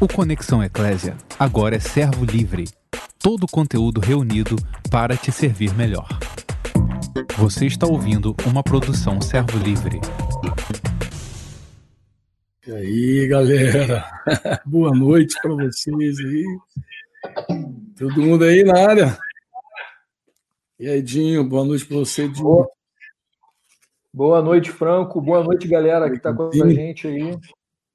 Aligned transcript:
O 0.00 0.06
Conexão 0.06 0.62
Eclésia 0.62 1.16
agora 1.36 1.74
é 1.74 1.80
servo 1.80 2.24
livre. 2.24 2.66
Todo 3.18 3.42
o 3.42 3.50
conteúdo 3.50 4.00
reunido 4.00 4.54
para 4.92 5.16
te 5.16 5.32
servir 5.32 5.74
melhor. 5.74 6.06
Você 7.36 7.66
está 7.66 7.84
ouvindo 7.84 8.36
uma 8.46 8.62
produção 8.62 9.20
servo 9.20 9.58
livre. 9.58 10.00
E 12.64 12.70
aí, 12.70 13.26
galera? 13.26 14.04
Boa 14.64 14.94
noite 14.94 15.34
para 15.42 15.54
vocês 15.54 16.18
aí. 16.20 16.44
Todo 17.98 18.22
mundo 18.22 18.44
aí 18.44 18.62
na 18.62 18.78
área? 18.78 19.18
E 20.78 20.88
aí, 20.88 21.02
Dinho, 21.02 21.42
boa 21.42 21.64
noite 21.64 21.84
para 21.84 21.96
você, 21.96 22.28
Dinho. 22.28 22.64
Boa 24.14 24.40
noite, 24.40 24.70
Franco. 24.70 25.20
Boa 25.20 25.42
noite, 25.42 25.66
galera 25.66 26.08
que 26.08 26.18
está 26.18 26.32
com 26.32 26.50
a 26.50 26.70
gente 26.70 27.08
aí. 27.08 27.36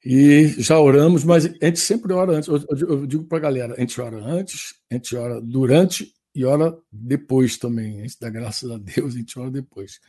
E 0.05 0.47
já 0.61 0.77
oramos, 0.79 1.23
mas 1.23 1.45
a 1.45 1.65
gente 1.65 1.79
sempre 1.79 2.11
ora 2.11 2.33
antes. 2.33 2.49
Eu 2.49 3.07
digo 3.07 3.23
para 3.23 3.37
a 3.37 3.41
galera: 3.41 3.75
a 3.75 3.79
gente 3.79 3.99
ora 4.01 4.17
antes, 4.17 4.75
a 4.91 4.95
gente 4.95 5.15
ora 5.15 5.39
durante 5.39 6.13
e 6.35 6.43
ora 6.43 6.77
depois 6.91 7.57
também. 7.57 7.99
A 7.99 8.03
gente 8.03 8.19
dá 8.19 8.29
graças 8.29 8.69
a 8.69 8.77
Deus, 8.77 9.15
a 9.15 9.17
gente 9.17 9.39
ora 9.39 9.49
depois. 9.49 10.01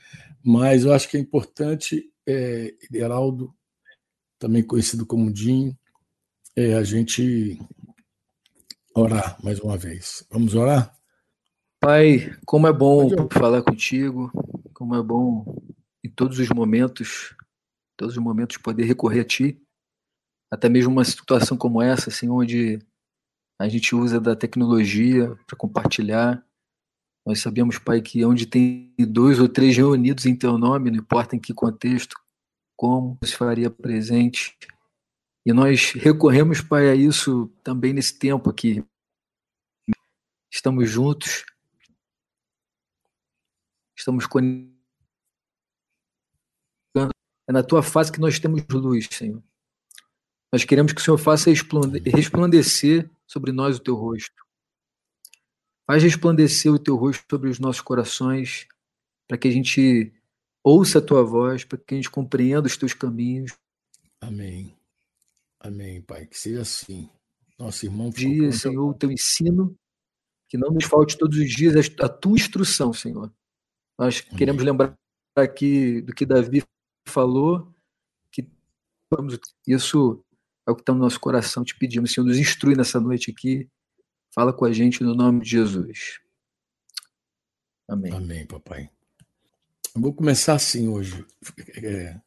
Mas 0.42 0.84
eu 0.84 0.92
acho 0.92 1.08
que 1.08 1.16
é 1.16 1.20
importante, 1.20 2.10
é, 2.26 2.74
Heraldo, 2.92 3.54
também 4.36 4.64
conhecido 4.64 5.06
como 5.06 5.32
Dinho, 5.32 5.76
é, 6.56 6.74
a 6.74 6.82
gente 6.82 7.58
orar 8.94 9.38
mais 9.44 9.60
uma 9.60 9.76
vez. 9.76 10.26
Vamos 10.28 10.56
orar? 10.56 10.92
Pai, 11.78 12.34
como 12.44 12.66
é 12.66 12.72
bom 12.72 13.10
falar 13.30 13.62
contigo, 13.62 14.32
como 14.72 14.96
é 14.96 15.02
bom 15.02 15.62
em 16.02 16.08
todos 16.08 16.38
os 16.38 16.48
momentos, 16.48 17.36
todos 17.96 18.16
os 18.16 18.22
momentos 18.22 18.56
poder 18.56 18.84
recorrer 18.84 19.20
a 19.20 19.24
Ti 19.24 19.63
até 20.50 20.68
mesmo 20.68 20.92
uma 20.92 21.04
situação 21.04 21.56
como 21.56 21.82
essa, 21.82 22.10
assim, 22.10 22.28
onde 22.28 22.78
a 23.58 23.68
gente 23.68 23.94
usa 23.94 24.20
da 24.20 24.34
tecnologia 24.34 25.34
para 25.46 25.56
compartilhar. 25.56 26.44
Nós 27.26 27.40
sabemos, 27.40 27.78
Pai, 27.78 28.02
que 28.02 28.24
onde 28.24 28.46
tem 28.46 28.94
dois 28.98 29.40
ou 29.40 29.48
três 29.48 29.76
reunidos 29.76 30.26
em 30.26 30.36
Teu 30.36 30.58
nome, 30.58 30.90
não 30.90 30.98
importa 30.98 31.34
em 31.34 31.40
que 31.40 31.54
contexto, 31.54 32.14
como 32.76 33.18
se 33.24 33.34
faria 33.34 33.70
presente. 33.70 34.56
E 35.46 35.52
nós 35.52 35.92
recorremos, 35.92 36.60
Pai, 36.60 36.90
a 36.90 36.94
isso 36.94 37.48
também 37.62 37.92
nesse 37.92 38.18
tempo 38.18 38.50
aqui. 38.50 38.84
Estamos 40.52 40.88
juntos, 40.88 41.44
estamos 43.96 44.26
conectando. 44.26 44.74
É 47.46 47.52
na 47.52 47.62
Tua 47.62 47.82
face 47.82 48.12
que 48.12 48.20
nós 48.20 48.38
temos 48.38 48.62
luz, 48.70 49.08
Senhor. 49.10 49.42
Nós 50.54 50.64
queremos 50.64 50.92
que 50.92 51.00
o 51.00 51.04
Senhor 51.04 51.18
faça 51.18 51.50
resplandecer 51.50 53.10
sobre 53.26 53.50
nós 53.50 53.76
o 53.76 53.80
teu 53.80 53.96
rosto. 53.96 54.46
Faz 55.84 56.00
resplandecer 56.00 56.72
o 56.72 56.78
teu 56.78 56.94
rosto 56.94 57.24
sobre 57.28 57.50
os 57.50 57.58
nossos 57.58 57.82
corações, 57.82 58.68
para 59.26 59.36
que 59.36 59.48
a 59.48 59.50
gente 59.50 60.12
ouça 60.62 61.00
a 61.00 61.02
tua 61.02 61.24
voz, 61.24 61.64
para 61.64 61.76
que 61.76 61.94
a 61.94 61.96
gente 61.96 62.08
compreenda 62.08 62.68
os 62.68 62.76
teus 62.76 62.94
caminhos. 62.94 63.50
Amém. 64.20 64.72
Amém, 65.58 66.00
Pai. 66.00 66.24
Que 66.24 66.38
seja 66.38 66.60
assim. 66.60 67.10
Nosso 67.58 67.84
irmão. 67.84 68.10
Dia, 68.10 68.52
Senhor, 68.52 68.88
o 68.88 68.94
teu 68.94 69.10
ensino, 69.10 69.76
que 70.48 70.56
não 70.56 70.70
nos 70.70 70.84
falte 70.84 71.18
todos 71.18 71.36
os 71.36 71.50
dias 71.50 71.74
a 72.00 72.08
tua 72.08 72.36
instrução, 72.36 72.92
Senhor. 72.92 73.28
Nós 73.98 74.22
Amém. 74.24 74.38
queremos 74.38 74.62
lembrar 74.62 74.96
aqui 75.36 76.00
do 76.02 76.14
que 76.14 76.24
Davi 76.24 76.62
falou, 77.08 77.74
que 78.30 78.48
isso 79.66 80.23
é 80.66 80.70
o 80.70 80.74
que 80.74 80.82
está 80.82 80.92
no 80.92 81.00
nosso 81.00 81.20
coração 81.20 81.64
te 81.64 81.76
pedindo. 81.76 82.06
Senhor, 82.06 82.26
nos 82.26 82.38
instrui 82.38 82.74
nessa 82.74 83.00
noite 83.00 83.30
aqui. 83.30 83.68
Fala 84.34 84.52
com 84.52 84.64
a 84.64 84.72
gente 84.72 85.02
no 85.02 85.14
nome 85.14 85.42
de 85.42 85.50
Jesus. 85.50 86.20
Amém. 87.88 88.12
Amém, 88.12 88.46
papai. 88.46 88.90
Eu 89.94 90.00
vou 90.00 90.12
começar 90.12 90.54
assim 90.54 90.88
hoje. 90.88 91.24
É... 91.76 92.20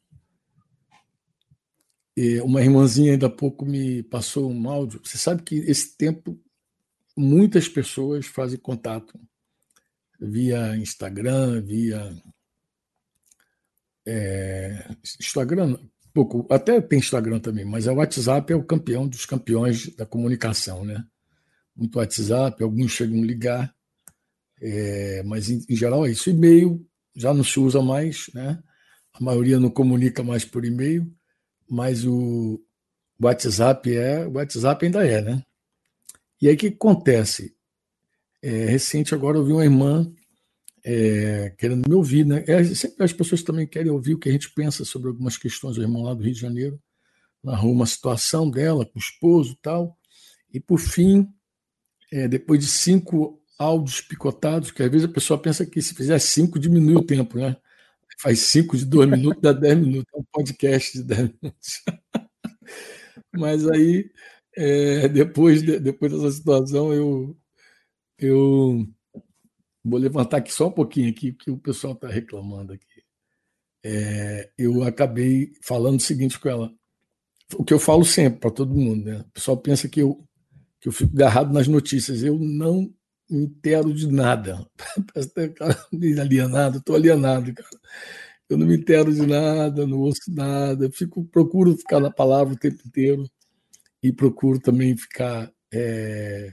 Uma 2.42 2.62
irmãzinha 2.62 3.12
ainda 3.12 3.26
há 3.26 3.30
pouco 3.30 3.64
me 3.64 4.02
passou 4.02 4.50
um 4.50 4.68
áudio. 4.68 5.00
Você 5.04 5.18
sabe 5.18 5.42
que 5.42 5.56
esse 5.56 5.96
tempo 5.96 6.40
muitas 7.16 7.68
pessoas 7.68 8.26
fazem 8.26 8.58
contato 8.58 9.18
via 10.20 10.76
Instagram, 10.76 11.60
via 11.62 12.22
é, 14.06 14.88
Instagram, 15.20 15.78
pouco, 16.12 16.46
até 16.50 16.80
tem 16.80 16.98
Instagram 16.98 17.40
também, 17.40 17.64
mas 17.64 17.86
o 17.86 17.94
WhatsApp 17.94 18.52
é 18.52 18.56
o 18.56 18.64
campeão 18.64 19.06
dos 19.06 19.26
campeões 19.26 19.94
da 19.94 20.06
comunicação, 20.06 20.84
né? 20.84 21.04
Muito 21.76 21.98
WhatsApp, 21.98 22.62
alguns 22.62 22.92
chegam 22.92 23.22
a 23.22 23.26
ligar, 23.26 23.74
é, 24.60 25.22
mas 25.24 25.48
em, 25.48 25.64
em, 25.68 25.76
geral 25.76 26.06
é 26.06 26.10
isso. 26.10 26.30
E-mail 26.30 26.84
já 27.14 27.32
não 27.32 27.44
se 27.44 27.60
usa 27.60 27.80
mais, 27.80 28.30
né? 28.34 28.60
A 29.12 29.22
maioria 29.22 29.60
não 29.60 29.70
comunica 29.70 30.22
mais 30.22 30.44
por 30.44 30.64
e-mail, 30.64 31.12
mas 31.68 32.04
o 32.04 32.60
WhatsApp 33.20 33.94
é, 33.94 34.26
o 34.26 34.32
WhatsApp 34.32 34.86
ainda 34.86 35.06
é, 35.06 35.20
né? 35.22 35.42
E 36.40 36.48
aí 36.48 36.54
o 36.54 36.58
que 36.58 36.68
acontece? 36.68 37.54
É, 38.40 38.66
recente 38.66 39.14
agora 39.14 39.36
eu 39.36 39.44
vi 39.44 39.52
uma 39.52 39.64
irmã 39.64 40.10
é, 40.90 41.50
querendo 41.58 41.86
me 41.86 41.94
ouvir, 41.94 42.24
né? 42.24 42.42
É, 42.46 42.64
sempre 42.64 43.04
as 43.04 43.12
pessoas 43.12 43.42
também 43.42 43.66
querem 43.66 43.92
ouvir 43.92 44.14
o 44.14 44.18
que 44.18 44.30
a 44.30 44.32
gente 44.32 44.50
pensa 44.54 44.86
sobre 44.86 45.08
algumas 45.08 45.36
questões. 45.36 45.76
O 45.76 45.82
irmão 45.82 46.02
lá 46.02 46.14
do 46.14 46.22
Rio 46.22 46.32
de 46.32 46.40
Janeiro 46.40 46.80
narrou 47.44 47.70
uma 47.70 47.84
situação 47.84 48.50
dela 48.50 48.86
com 48.86 48.98
o 48.98 49.02
esposo 49.02 49.52
e 49.52 49.56
tal. 49.60 49.98
E 50.50 50.58
por 50.58 50.78
fim, 50.80 51.28
é, 52.10 52.26
depois 52.26 52.60
de 52.60 52.66
cinco 52.66 53.38
áudios 53.58 54.00
picotados, 54.00 54.70
que 54.70 54.82
às 54.82 54.90
vezes 54.90 55.06
a 55.06 55.12
pessoa 55.12 55.38
pensa 55.38 55.66
que 55.66 55.82
se 55.82 55.94
fizer 55.94 56.18
cinco 56.20 56.58
diminui 56.58 56.96
o 56.96 57.04
tempo, 57.04 57.36
né? 57.36 57.54
Faz 58.18 58.40
cinco 58.40 58.74
de 58.74 58.86
dois 58.86 59.10
minutos, 59.10 59.42
dá 59.42 59.52
dez 59.52 59.76
minutos, 59.78 60.10
é 60.14 60.18
um 60.18 60.24
podcast 60.32 60.96
de 60.96 61.04
dez 61.04 61.30
minutos. 61.42 61.82
Mas 63.36 63.68
aí, 63.68 64.10
é, 64.56 65.06
depois, 65.06 65.62
de, 65.62 65.78
depois 65.78 66.12
dessa 66.12 66.30
situação, 66.30 66.94
eu, 66.94 67.36
eu 68.18 68.88
Vou 69.84 69.98
levantar 69.98 70.38
aqui 70.38 70.52
só 70.52 70.68
um 70.68 70.72
pouquinho 70.72 71.10
aqui, 71.10 71.32
que 71.32 71.50
o 71.50 71.58
pessoal 71.58 71.94
está 71.94 72.08
reclamando 72.08 72.72
aqui. 72.72 73.02
É, 73.84 74.50
eu 74.58 74.82
acabei 74.82 75.52
falando 75.62 75.98
o 75.98 76.02
seguinte 76.02 76.38
com 76.38 76.48
ela. 76.48 76.72
O 77.54 77.64
que 77.64 77.72
eu 77.72 77.78
falo 77.78 78.04
sempre 78.04 78.40
para 78.40 78.50
todo 78.50 78.74
mundo, 78.74 79.04
né? 79.04 79.20
O 79.20 79.30
pessoal 79.30 79.56
pensa 79.56 79.88
que 79.88 80.00
eu, 80.00 80.22
que 80.80 80.88
eu 80.88 80.92
fico 80.92 81.14
agarrado 81.14 81.52
nas 81.52 81.68
notícias. 81.68 82.22
Eu 82.22 82.38
não 82.38 82.92
me 83.30 83.44
entero 83.44 83.92
de 83.94 84.06
nada. 84.06 84.66
Parece 85.12 85.48
cara 85.50 85.78
alienado, 86.20 86.78
estou 86.78 86.96
alienado, 86.96 87.54
cara. 87.54 87.80
Eu 88.48 88.56
não 88.56 88.66
me 88.66 88.76
entero 88.76 89.12
de 89.12 89.26
nada, 89.26 89.86
não 89.86 89.98
ouço 90.00 90.20
nada. 90.28 90.90
Fico, 90.90 91.24
procuro 91.24 91.76
ficar 91.76 92.00
na 92.00 92.10
palavra 92.10 92.54
o 92.54 92.58
tempo 92.58 92.82
inteiro 92.86 93.28
e 94.02 94.12
procuro 94.12 94.58
também 94.58 94.96
ficar 94.96 95.52
é, 95.72 96.52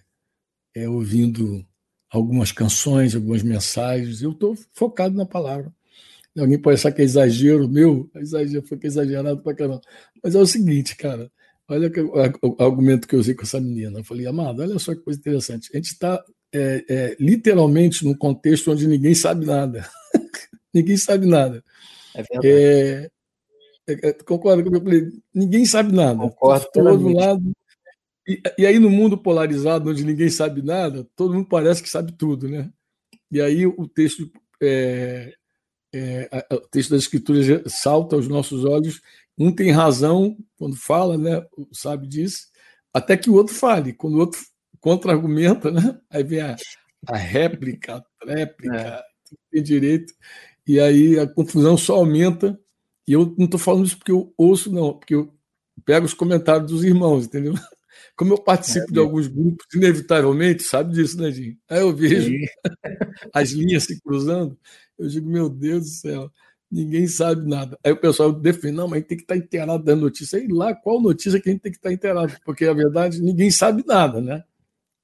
é, 0.75 0.89
ouvindo 0.89 1.65
algumas 2.09 2.51
canções, 2.51 3.15
algumas 3.15 3.43
mensagens. 3.43 4.21
Eu 4.21 4.31
estou 4.31 4.55
focado 4.73 5.15
na 5.15 5.25
palavra. 5.25 5.71
Alguém 6.37 6.59
pode 6.59 6.75
achar 6.75 6.91
que 6.91 7.01
é 7.01 7.05
exagero 7.05 7.67
meu, 7.69 8.09
exagero, 8.15 8.65
foi 8.67 8.77
é 8.83 8.87
exagerado 8.87 9.41
para 9.41 9.55
caramba. 9.55 9.81
Mas 10.21 10.35
é 10.35 10.39
o 10.39 10.45
seguinte, 10.45 10.95
cara, 10.97 11.31
olha 11.67 11.89
o, 12.41 12.61
argumento 12.61 13.07
que 13.07 13.15
eu 13.15 13.19
usei 13.19 13.33
com 13.33 13.43
essa 13.43 13.59
menina. 13.59 13.99
Eu 13.99 14.03
falei, 14.03 14.27
amado, 14.27 14.61
olha 14.61 14.77
só 14.77 14.93
que 14.93 15.01
coisa 15.01 15.17
interessante. 15.17 15.69
A 15.73 15.77
gente 15.77 15.93
está 15.93 16.21
é, 16.53 16.85
é, 16.89 17.17
literalmente 17.19 18.03
num 18.03 18.13
contexto 18.13 18.71
onde 18.71 18.85
ninguém 18.85 19.15
sabe 19.15 19.45
nada. 19.45 19.89
ninguém 20.73 20.97
sabe 20.97 21.25
nada. 21.25 21.63
É 22.13 22.23
verdade. 22.23 22.47
É, 22.47 23.09
é, 23.87 24.09
é 24.09 24.13
concorda 24.13 24.61
comigo? 24.61 24.83
Eu 24.83 24.91
falei, 24.91 25.11
ninguém 25.33 25.65
sabe 25.65 25.93
nada. 25.93 26.19
Concordo. 26.19 26.67
Todo 26.73 27.13
lado 27.13 27.53
e, 28.27 28.41
e, 28.57 28.65
aí, 28.65 28.79
no 28.79 28.89
mundo 28.89 29.17
polarizado, 29.17 29.89
onde 29.89 30.03
ninguém 30.03 30.29
sabe 30.29 30.61
nada, 30.61 31.07
todo 31.15 31.33
mundo 31.33 31.47
parece 31.47 31.83
que 31.83 31.89
sabe 31.89 32.11
tudo, 32.11 32.49
né? 32.49 32.71
E 33.31 33.41
aí 33.41 33.65
o 33.67 33.87
texto, 33.87 34.31
é, 34.61 35.33
é, 35.93 36.45
o 36.51 36.59
texto 36.61 36.91
das 36.91 37.03
Escrituras 37.03 37.45
salta 37.67 38.15
aos 38.15 38.27
nossos 38.27 38.63
olhos. 38.65 39.01
Um 39.37 39.53
tem 39.53 39.71
razão 39.71 40.37
quando 40.57 40.75
fala, 40.75 41.17
né? 41.17 41.45
Sabe 41.71 42.07
disso, 42.07 42.47
até 42.93 43.17
que 43.17 43.29
o 43.29 43.33
outro 43.33 43.53
fale. 43.53 43.93
Quando 43.93 44.15
o 44.15 44.19
outro 44.19 44.39
contra-argumenta, 44.79 45.69
né? 45.71 45.99
Aí 46.09 46.23
vem 46.23 46.41
a, 46.41 46.55
a 47.07 47.17
réplica, 47.17 48.03
a 48.21 48.25
réplica, 48.25 48.75
é. 48.75 49.03
tem 49.51 49.61
direito. 49.63 50.13
E 50.67 50.79
aí 50.79 51.19
a 51.19 51.27
confusão 51.27 51.77
só 51.77 51.95
aumenta. 51.95 52.59
E 53.07 53.13
eu 53.13 53.35
não 53.37 53.45
estou 53.45 53.59
falando 53.59 53.85
isso 53.85 53.97
porque 53.97 54.11
eu 54.11 54.33
ouço, 54.37 54.71
não, 54.71 54.97
porque 54.97 55.13
eu 55.13 55.31
pego 55.83 56.05
os 56.05 56.13
comentários 56.13 56.71
dos 56.71 56.83
irmãos, 56.83 57.25
entendeu? 57.25 57.53
Como 58.15 58.33
eu 58.33 58.37
participo 58.37 58.89
é, 58.89 58.93
de 58.93 58.99
alguns 58.99 59.27
grupos, 59.27 59.65
inevitavelmente, 59.73 60.63
sabe 60.63 60.93
disso, 60.93 61.17
né, 61.17 61.31
Jim? 61.31 61.57
Aí 61.69 61.81
eu 61.81 61.93
vejo 61.93 62.31
as 63.33 63.51
linhas 63.51 63.83
se 63.83 63.99
cruzando, 64.01 64.57
eu 64.97 65.07
digo, 65.07 65.29
meu 65.29 65.49
Deus 65.49 65.81
do 65.83 65.89
céu, 65.89 66.31
ninguém 66.71 67.07
sabe 67.07 67.47
nada. 67.47 67.77
Aí 67.83 67.91
o 67.91 67.99
pessoal 67.99 68.31
defende, 68.31 68.75
não, 68.75 68.87
mas 68.87 68.97
a 68.97 68.99
gente 68.99 69.07
tem 69.07 69.17
que 69.17 69.23
estar 69.23 69.37
inteirado 69.37 69.83
da 69.83 69.95
notícia. 69.95 70.37
E 70.37 70.47
lá, 70.47 70.73
qual 70.73 71.01
notícia 71.01 71.39
que 71.41 71.49
a 71.49 71.51
gente 71.51 71.61
tem 71.61 71.71
que 71.71 71.77
estar 71.77 71.91
inteirado? 71.91 72.33
Porque, 72.45 72.65
a 72.65 72.73
verdade, 72.73 73.21
ninguém 73.21 73.51
sabe 73.51 73.83
nada, 73.85 74.21
né? 74.21 74.43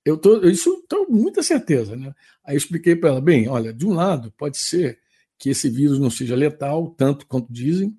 Eu 0.03 0.17
tô, 0.17 0.41
isso 0.47 0.83
tenho 0.89 1.09
muita 1.09 1.43
certeza, 1.43 1.95
né? 1.95 2.13
Aí 2.43 2.55
eu 2.55 2.57
expliquei 2.57 2.95
para 2.95 3.09
ela, 3.09 3.21
bem, 3.21 3.47
olha, 3.47 3.73
de 3.73 3.85
um 3.85 3.93
lado, 3.93 4.33
pode 4.37 4.57
ser 4.57 4.99
que 5.37 5.49
esse 5.49 5.69
vírus 5.69 5.99
não 5.99 6.09
seja 6.09 6.35
letal, 6.35 6.89
tanto 6.97 7.27
quanto 7.27 7.51
dizem, 7.51 7.95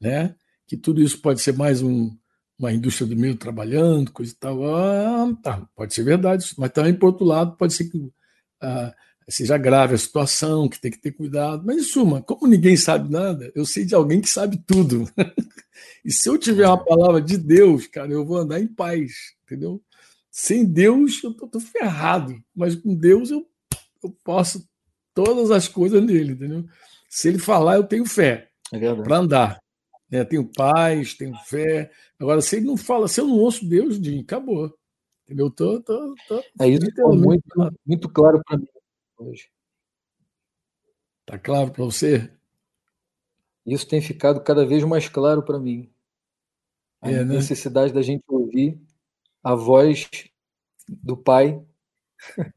né? 0.00 0.34
Que 0.66 0.76
tudo 0.76 1.02
isso 1.02 1.20
pode 1.20 1.40
ser 1.40 1.56
mais 1.56 1.82
um, 1.82 2.16
uma 2.58 2.72
indústria 2.72 3.06
do 3.06 3.16
meio 3.16 3.36
trabalhando, 3.36 4.12
coisa 4.12 4.32
e 4.32 4.36
tal. 4.36 4.64
Ah, 4.74 5.32
tá, 5.42 5.68
pode 5.74 5.94
ser 5.94 6.04
verdade, 6.04 6.52
mas 6.56 6.70
também, 6.70 6.94
por 6.94 7.08
outro 7.08 7.24
lado, 7.24 7.56
pode 7.56 7.74
ser 7.74 7.84
que 7.84 8.12
ah, 8.60 8.94
seja 9.28 9.56
grave 9.56 9.94
a 9.94 9.98
situação, 9.98 10.68
que 10.68 10.80
tem 10.80 10.90
que 10.90 11.00
ter 11.00 11.12
cuidado. 11.12 11.62
Mas, 11.64 11.76
em 11.78 11.82
suma, 11.82 12.22
como 12.22 12.46
ninguém 12.46 12.76
sabe 12.76 13.10
nada, 13.10 13.50
eu 13.54 13.64
sei 13.64 13.84
de 13.84 13.94
alguém 13.94 14.20
que 14.20 14.28
sabe 14.28 14.62
tudo. 14.66 15.08
e 16.04 16.12
se 16.12 16.28
eu 16.28 16.38
tiver 16.38 16.66
uma 16.66 16.82
palavra 16.82 17.20
de 17.20 17.36
Deus, 17.36 17.86
cara, 17.86 18.12
eu 18.12 18.24
vou 18.24 18.38
andar 18.38 18.60
em 18.60 18.66
paz, 18.66 19.34
entendeu? 19.44 19.82
Sem 20.30 20.64
Deus, 20.64 21.22
eu 21.22 21.32
tô, 21.32 21.46
tô 21.46 21.60
ferrado. 21.60 22.42
Mas 22.54 22.74
com 22.74 22.94
Deus, 22.94 23.30
eu, 23.30 23.46
eu 24.02 24.10
posso 24.24 24.68
todas 25.14 25.50
as 25.50 25.68
coisas 25.68 26.02
nele, 26.02 26.32
entendeu? 26.32 26.64
Se 27.08 27.28
ele 27.28 27.38
falar, 27.38 27.76
eu 27.76 27.84
tenho 27.84 28.04
fé 28.04 28.48
é 28.72 28.94
para 28.94 29.18
andar. 29.18 29.63
Né? 30.14 30.24
Tenho 30.24 30.46
paz, 30.46 31.14
tenho 31.14 31.34
fé. 31.38 31.90
Agora, 32.20 32.40
se 32.40 32.56
ele 32.56 32.66
não 32.66 32.76
fala, 32.76 33.08
se 33.08 33.20
eu 33.20 33.26
não 33.26 33.36
ouço 33.36 33.68
Deus, 33.68 33.96
Jim, 33.96 34.20
acabou. 34.20 34.72
Entendeu? 35.24 35.50
Tô, 35.50 35.80
tô, 35.82 36.14
tô, 36.28 36.38
é 36.60 36.68
isso 36.68 36.86
ficou 36.86 37.16
muito, 37.16 37.44
muito 37.84 38.08
claro 38.08 38.40
para 38.46 38.58
mim 38.58 38.68
hoje. 39.18 39.50
Tá 41.26 41.36
claro 41.36 41.72
para 41.72 41.84
você? 41.84 42.30
Isso 43.66 43.88
tem 43.88 44.00
ficado 44.00 44.40
cada 44.40 44.64
vez 44.64 44.84
mais 44.84 45.08
claro 45.08 45.42
para 45.42 45.58
mim. 45.58 45.90
A 47.02 47.10
é, 47.10 47.24
né? 47.24 47.34
necessidade 47.34 47.92
da 47.92 48.02
gente 48.02 48.22
ouvir 48.28 48.80
a 49.42 49.56
voz 49.56 50.08
do 50.88 51.16
Pai, 51.16 51.60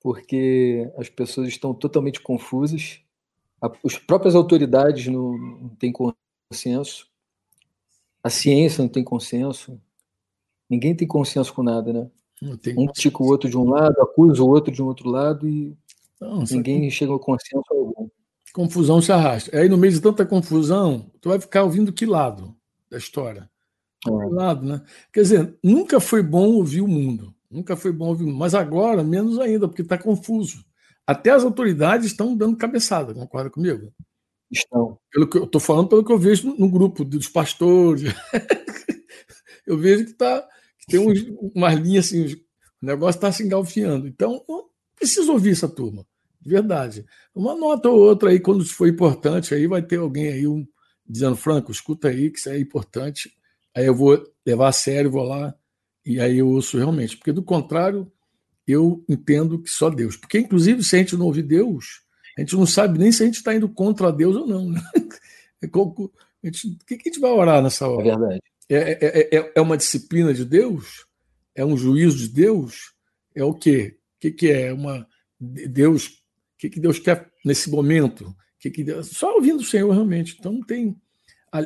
porque 0.00 0.88
as 0.96 1.08
pessoas 1.08 1.48
estão 1.48 1.74
totalmente 1.74 2.20
confusas, 2.20 3.00
as 3.60 3.98
próprias 3.98 4.36
autoridades 4.36 5.08
não, 5.08 5.36
não 5.36 5.68
têm 5.70 5.90
consenso, 6.52 7.06
a 8.22 8.28
ciência 8.28 8.82
não 8.82 8.88
tem 8.88 9.02
consenso, 9.02 9.80
ninguém 10.68 10.94
tem 10.94 11.08
consenso 11.08 11.52
com 11.52 11.62
nada, 11.62 11.92
né? 11.92 12.10
Um 12.76 12.86
critica 12.86 13.22
o 13.22 13.26
outro 13.26 13.48
de 13.48 13.56
um 13.56 13.68
lado, 13.70 14.00
acusa 14.00 14.42
o 14.42 14.48
outro 14.48 14.72
de 14.72 14.82
um 14.82 14.86
outro 14.86 15.08
lado 15.08 15.48
e 15.48 15.76
não, 16.20 16.42
ninguém 16.42 16.90
chega 16.90 17.10
ao 17.12 17.18
consenso 17.18 17.64
algum. 17.70 18.08
Confusão 18.52 19.00
se 19.00 19.10
arrasta. 19.10 19.56
Aí 19.56 19.68
no 19.68 19.78
meio 19.78 19.92
de 19.92 20.00
tanta 20.00 20.26
confusão, 20.26 21.10
tu 21.20 21.30
vai 21.30 21.40
ficar 21.40 21.62
ouvindo 21.62 21.92
que 21.92 22.04
lado 22.04 22.54
da 22.90 22.98
história? 22.98 23.48
lado, 24.04 24.66
né? 24.66 24.82
Quer 25.12 25.22
dizer, 25.22 25.58
nunca 25.62 26.00
foi 26.00 26.22
bom 26.22 26.48
ouvir 26.54 26.80
o 26.80 26.88
mundo. 26.88 27.32
Nunca 27.48 27.76
foi 27.76 27.92
bom 27.92 28.08
ouvir 28.08 28.24
o 28.24 28.26
mundo. 28.26 28.38
Mas 28.38 28.52
agora, 28.52 29.04
menos 29.04 29.38
ainda, 29.38 29.68
porque 29.68 29.82
está 29.82 29.96
confuso. 29.96 30.64
Até 31.06 31.30
as 31.30 31.44
autoridades 31.44 32.06
estão 32.06 32.36
dando 32.36 32.56
cabeçada, 32.56 33.14
concorda 33.14 33.48
comigo? 33.48 33.92
Estão. 34.52 34.98
Pelo 35.10 35.28
que 35.28 35.38
eu 35.38 35.44
estou 35.44 35.60
falando 35.60 35.88
pelo 35.88 36.04
que 36.04 36.12
eu 36.12 36.18
vejo 36.18 36.48
no, 36.48 36.58
no 36.58 36.70
grupo 36.70 37.04
dos 37.04 37.28
pastores. 37.28 38.12
eu 39.66 39.78
vejo 39.78 40.06
que, 40.06 40.12
tá, 40.12 40.46
que 40.78 40.86
tem 40.86 41.00
uns, 41.00 41.24
umas 41.54 41.74
linhas 41.74 42.06
assim, 42.06 42.34
o 42.82 42.86
negócio 42.86 43.18
está 43.18 43.32
se 43.32 43.42
engalfiando. 43.42 44.06
Então, 44.06 44.44
preciso 44.96 45.32
ouvir 45.32 45.52
essa 45.52 45.68
turma. 45.68 46.06
De 46.40 46.50
verdade. 46.50 47.04
Uma 47.34 47.54
nota 47.54 47.88
ou 47.88 47.98
outra 47.98 48.30
aí, 48.30 48.38
quando 48.38 48.64
for 48.66 48.86
importante, 48.86 49.54
aí 49.54 49.66
vai 49.66 49.80
ter 49.80 49.96
alguém 49.96 50.28
aí 50.28 50.46
um, 50.46 50.66
dizendo, 51.06 51.36
Franco, 51.36 51.72
escuta 51.72 52.08
aí, 52.08 52.30
que 52.30 52.38
isso 52.38 52.48
é 52.48 52.58
importante 52.58 53.32
aí 53.74 53.86
eu 53.86 53.94
vou 53.94 54.22
levar 54.46 54.68
a 54.68 54.72
sério, 54.72 55.10
vou 55.10 55.24
lá 55.24 55.54
e 56.04 56.20
aí 56.20 56.38
eu 56.38 56.48
ouço 56.48 56.76
realmente. 56.76 57.16
Porque 57.16 57.32
do 57.32 57.42
contrário, 57.42 58.10
eu 58.66 59.04
entendo 59.08 59.60
que 59.60 59.70
só 59.70 59.88
Deus. 59.90 60.16
Porque, 60.16 60.38
inclusive, 60.38 60.82
se 60.82 60.96
a 60.96 60.98
gente 60.98 61.16
não 61.16 61.26
ouvir 61.26 61.42
Deus, 61.42 62.02
a 62.36 62.40
gente 62.40 62.56
não 62.56 62.66
sabe 62.66 62.98
nem 62.98 63.12
se 63.12 63.22
a 63.22 63.26
gente 63.26 63.36
está 63.36 63.54
indo 63.54 63.68
contra 63.68 64.12
Deus 64.12 64.36
ou 64.36 64.46
não. 64.46 64.70
Né? 64.70 64.80
É 65.64 65.68
o 65.68 65.92
que 66.84 66.94
a 66.94 66.96
gente 67.04 67.20
vai 67.20 67.30
orar 67.30 67.62
nessa 67.62 67.86
hora? 67.86 68.08
É 68.08 68.10
verdade. 68.18 68.42
É, 68.68 68.76
é, 68.76 69.38
é, 69.38 69.52
é 69.54 69.60
uma 69.60 69.76
disciplina 69.76 70.34
de 70.34 70.44
Deus? 70.44 71.06
É 71.54 71.64
um 71.64 71.76
juízo 71.76 72.18
de 72.18 72.28
Deus? 72.28 72.92
É 73.32 73.44
o 73.44 73.54
quê? 73.54 73.96
O 74.16 74.20
que, 74.20 74.32
que 74.32 74.50
é? 74.50 74.72
Uma 74.72 75.06
Deus? 75.38 76.06
O 76.08 76.58
que, 76.58 76.68
que 76.68 76.80
Deus 76.80 76.98
quer 76.98 77.30
nesse 77.44 77.70
momento? 77.70 78.34
Que 78.58 78.72
que 78.72 78.82
Deus... 78.82 79.10
Só 79.10 79.34
ouvindo 79.34 79.60
o 79.60 79.64
Senhor 79.64 79.92
realmente. 79.92 80.36
Então 80.36 80.60
tem 80.62 81.00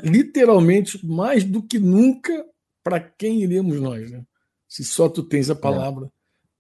literalmente 0.03 1.05
mais 1.07 1.43
do 1.43 1.63
que 1.63 1.79
nunca 1.79 2.45
para 2.83 3.01
quem 3.01 3.43
iremos 3.43 3.81
nós, 3.81 4.11
né? 4.11 4.25
Se 4.69 4.85
só 4.85 5.09
tu 5.09 5.23
tens 5.23 5.49
a 5.49 5.55
é. 5.55 5.57
palavra 5.57 6.07
é. 6.07 6.11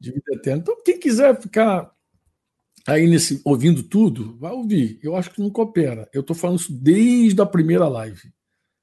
de 0.00 0.12
vida 0.12 0.32
eterna. 0.32 0.62
Então, 0.62 0.82
quem 0.82 0.98
quiser 0.98 1.40
ficar 1.40 1.92
aí 2.86 3.06
nesse 3.06 3.40
ouvindo 3.44 3.82
tudo, 3.82 4.36
vai 4.38 4.52
ouvir. 4.52 4.98
Eu 5.02 5.16
acho 5.16 5.30
que 5.30 5.40
não 5.40 5.50
coopera. 5.50 6.08
Eu 6.12 6.20
estou 6.20 6.36
falando 6.36 6.60
isso 6.60 6.72
desde 6.72 7.40
a 7.40 7.46
primeira 7.46 7.88
live. 7.88 8.32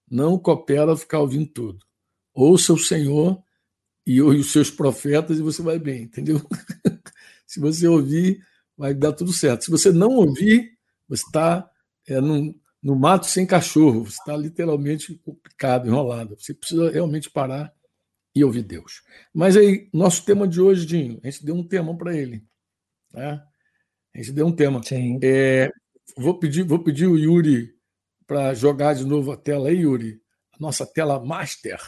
Não 0.10 0.38
coopera 0.38 0.96
ficar 0.96 1.20
ouvindo 1.20 1.48
tudo. 1.48 1.86
Ouça 2.34 2.74
o 2.74 2.78
Senhor 2.78 3.42
e 4.06 4.22
os 4.22 4.52
seus 4.52 4.70
profetas 4.70 5.40
e 5.40 5.42
você 5.42 5.62
vai 5.62 5.80
bem, 5.80 6.04
entendeu? 6.04 6.42
Se 7.48 7.60
você 7.60 7.88
ouvir, 7.88 8.44
vai 8.78 8.94
dar 8.94 9.14
tudo 9.14 9.32
certo. 9.32 9.66
Se 9.66 9.72
você 9.72 9.92
não 9.92 10.12
ouvir, 10.12 10.78
você 11.08 11.24
está 11.24 11.70
é, 12.08 12.20
num, 12.20 12.54
no 12.82 12.96
mato 12.96 13.28
sem 13.28 13.46
cachorro. 13.46 14.06
Você 14.06 14.18
está 14.20 14.36
literalmente 14.36 15.16
complicado, 15.24 15.88
enrolado. 15.88 16.36
Você 16.38 16.54
precisa 16.54 16.92
realmente 16.92 17.30
parar 17.30 17.74
e 18.36 18.44
ouvir 18.44 18.64
Deus. 18.64 19.04
Mas 19.34 19.56
aí, 19.56 19.90
nosso 19.94 20.26
tema 20.26 20.48
de 20.48 20.60
hoje, 20.60 20.86
Dinho, 20.86 21.20
a 21.24 21.30
gente 21.30 21.46
deu 21.46 21.56
um 21.56 21.64
tema 21.66 21.96
para 21.96 22.18
ele. 22.18 22.44
Né? 23.14 23.42
A 24.13 24.19
gente 24.19 24.31
deu 24.31 24.45
um 24.45 24.51
tema. 24.51 24.80
É, 25.24 25.71
vou, 26.15 26.38
pedir, 26.38 26.63
vou 26.63 26.80
pedir 26.80 27.07
o 27.07 27.18
Yuri 27.18 27.74
para 28.27 28.54
jogar 28.54 28.94
de 28.94 29.06
novo 29.06 29.31
a 29.31 29.38
tela 29.38 29.69
aí, 29.69 29.80
Yuri. 29.80 30.21
A 30.54 30.57
nossa 30.60 30.86
tela 30.86 31.24
master. 31.24 31.80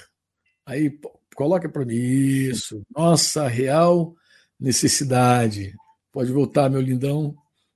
Aí, 0.66 1.00
coloca 1.36 1.70
para 1.70 1.86
mim. 1.86 1.96
Isso. 1.96 2.82
Nossa 2.96 3.48
real 3.48 4.16
necessidade. 4.60 5.76
Pode 6.12 6.32
voltar, 6.32 6.70
meu 6.70 6.82
lindão. 6.82 7.36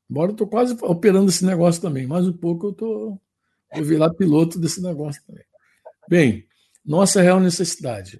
Embora 0.10 0.32
eu 0.32 0.34
estou 0.34 0.48
quase 0.48 0.76
operando 0.82 1.30
esse 1.30 1.46
negócio 1.46 1.80
também, 1.80 2.08
mais 2.08 2.28
um 2.28 2.34
pouco 2.34 2.68
eu 2.68 2.74
tô, 2.74 3.20
vou 3.72 3.84
virar 3.84 4.12
piloto 4.16 4.60
desse 4.60 4.82
negócio 4.82 5.22
também. 5.28 5.44
Bem, 6.10 6.48
nossa 6.84 7.22
real 7.22 7.40
necessidade. 7.40 8.20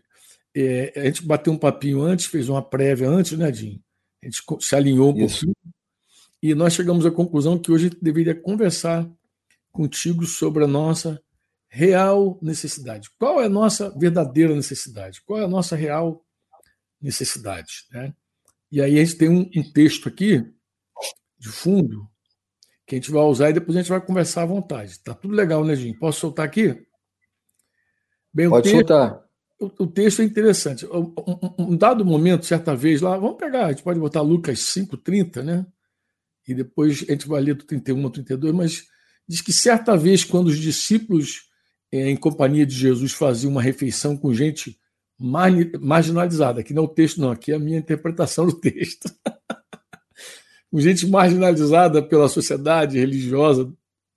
É, 0.56 0.94
a 0.96 1.06
gente 1.06 1.26
bateu 1.26 1.52
um 1.52 1.58
papinho 1.58 2.02
antes, 2.02 2.28
fez 2.28 2.48
uma 2.48 2.62
prévia 2.62 3.10
antes, 3.10 3.36
né, 3.36 3.52
Jim? 3.52 3.82
A 4.22 4.28
gente 4.28 4.44
se 4.60 4.76
alinhou 4.76 5.16
um 5.16 5.26
Isso. 5.26 5.48
pouquinho 5.48 5.56
e 6.42 6.56
nós 6.56 6.74
chegamos 6.74 7.06
à 7.06 7.12
conclusão 7.12 7.60
que 7.60 7.72
hoje 7.72 7.88
a 7.88 7.90
gente 7.90 8.04
deveria 8.04 8.36
conversar 8.36 9.10
contigo 9.72 10.26
sobre 10.26 10.64
a 10.64 10.68
nossa 10.68 11.22
real 11.68 12.40
necessidade. 12.42 13.10
Qual 13.18 13.42
é 13.42 13.46
a 13.46 13.50
nossa 13.50 13.90
verdadeira 13.98 14.56
necessidade? 14.56 15.22
Qual 15.22 15.40
é 15.40 15.46
a 15.46 15.48
nossa 15.48 15.76
real 15.76 16.26
necessidade? 17.02 17.86
Né? 17.92 18.14
E 18.72 18.82
aí 18.82 19.00
a 19.00 19.04
gente 19.04 19.18
tem 19.18 19.30
um, 19.30 19.50
um 19.56 19.72
texto 19.72 20.10
aqui 20.10 20.44
de 21.38 21.50
fundo 21.50 22.10
que 22.86 22.96
a 22.96 22.98
gente 22.98 23.12
vai 23.12 23.22
usar 23.24 23.50
e 23.50 23.54
depois 23.54 23.78
a 23.78 23.82
gente 23.82 23.90
vai 23.90 24.02
conversar 24.02 24.44
à 24.44 24.46
vontade. 24.48 25.00
Tá 25.00 25.14
tudo 25.14 25.34
legal, 25.34 25.64
né, 25.64 25.76
Jim? 25.76 25.94
Posso 25.94 26.22
soltar 26.22 26.46
aqui? 26.46 26.84
Bem, 28.34 28.50
Pode 28.50 28.64
texto, 28.64 28.88
soltar. 28.88 29.24
O, 29.60 29.84
o, 29.84 29.88
texto 29.88 30.22
é 30.22 30.26
interessante. 30.26 30.86
Um, 30.88 31.14
um, 31.18 31.72
um, 31.72 31.78
dado 31.78 32.04
momento, 32.04 32.46
certa 32.46 32.76
vez 32.76 33.02
lá, 33.02 33.16
vamos 33.18 33.38
pegar, 33.38 33.68
a 33.68 33.70
gente 33.70 33.84
pode 33.84 34.00
botar 34.00 34.22
Lucas 34.22 34.60
5,30, 34.60 35.44
né? 35.44 35.66
E 36.52 36.56
depois 36.56 37.04
a 37.08 37.12
gente 37.12 37.28
vai 37.28 37.42
ler 37.42 37.56
do 37.56 37.64
31 37.64 38.04
ao 38.04 38.10
32, 38.10 38.54
mas 38.54 38.84
diz 39.28 39.42
que 39.42 39.54
certa 39.54 39.96
vez, 39.96 40.24
quando 40.24 40.48
os 40.48 40.58
discípulos, 40.58 41.50
eh, 41.92 42.10
em 42.10 42.16
companhia 42.16 42.66
de 42.66 42.76
Jesus, 42.76 43.14
faziam 43.14 43.52
uma 43.52 43.62
refeição 43.62 44.18
com 44.18 44.34
gente 44.34 44.80
marginalizada, 45.20 46.62
aqui 46.62 46.74
não 46.74 46.84
é 46.84 46.86
o 46.86 46.90
texto, 46.90 47.20
não, 47.20 47.30
aqui 47.30 47.52
é 47.52 47.56
a 47.56 47.60
minha 47.60 47.78
interpretação 47.78 48.46
do 48.46 48.54
texto. 48.54 49.14
com 50.72 50.80
gente 50.80 51.06
marginalizada 51.08 52.02
pela 52.02 52.30
sociedade 52.30 52.98
religiosa 52.98 53.72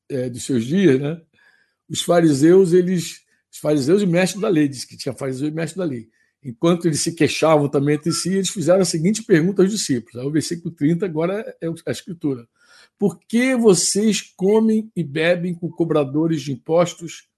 é, 0.08 0.28
dos 0.28 0.44
seus 0.44 0.64
dias, 0.64 1.00
né? 1.00 1.20
Os 1.88 2.02
fariseus, 2.02 2.72
eles, 2.72 3.20
os 3.50 3.58
fariseus 3.58 4.02
e 4.02 4.06
mestres 4.06 4.40
da 4.40 4.48
lei, 4.48 4.68
diz 4.68 4.84
que 4.84 4.96
tinha 4.96 5.14
fariseu 5.14 5.48
e 5.48 5.50
mestre 5.50 5.78
da 5.78 5.84
lei. 5.84 6.08
Enquanto 6.44 6.86
eles 6.86 7.00
se 7.00 7.14
queixavam 7.14 7.68
também 7.68 7.94
entre 7.94 8.12
si, 8.12 8.34
eles 8.34 8.50
fizeram 8.50 8.80
a 8.80 8.84
seguinte 8.84 9.22
pergunta 9.22 9.62
aos 9.62 9.70
discípulos. 9.70 10.26
O 10.26 10.30
versículo 10.30 10.74
30 10.74 11.06
agora 11.06 11.56
é 11.60 11.68
a 11.86 11.90
escritura. 11.90 12.48
Por 12.98 13.18
que 13.20 13.54
vocês 13.54 14.20
comem 14.20 14.90
e 14.94 15.04
bebem 15.04 15.54
com 15.54 15.70
cobradores 15.70 16.42
de 16.42 16.52
impostos 16.52 17.28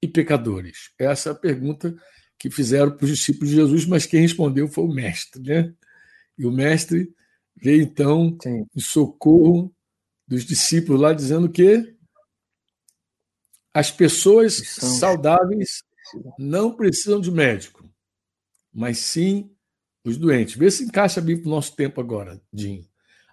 e 0.00 0.06
pecadores? 0.06 0.90
Essa 0.98 1.30
é 1.30 1.32
a 1.32 1.36
pergunta 1.36 1.94
que 2.38 2.50
fizeram 2.50 2.92
para 2.92 3.04
os 3.04 3.10
discípulos 3.10 3.50
de 3.50 3.56
Jesus, 3.56 3.86
mas 3.86 4.06
quem 4.06 4.20
respondeu 4.20 4.68
foi 4.68 4.84
o 4.84 4.92
mestre, 4.92 5.42
né? 5.42 5.72
E 6.38 6.46
o 6.46 6.52
mestre 6.52 7.12
veio 7.56 7.82
então 7.82 8.36
Sim. 8.42 8.66
em 8.74 8.80
socorro 8.80 9.72
dos 10.26 10.44
discípulos 10.44 11.00
lá, 11.00 11.12
dizendo 11.12 11.48
que 11.48 11.94
as 13.72 13.90
pessoas 13.90 14.54
saudáveis 14.54 15.82
não 16.38 16.74
precisam 16.74 17.20
de 17.20 17.30
médico, 17.30 17.83
mas 18.74 18.98
sim 18.98 19.50
os 20.04 20.16
doentes. 20.16 20.56
Vê 20.56 20.70
se 20.70 20.84
encaixa 20.84 21.20
bem 21.20 21.36
para 21.38 21.46
o 21.46 21.50
nosso 21.50 21.74
tempo 21.76 22.00
agora, 22.00 22.40
Dinho. 22.52 22.84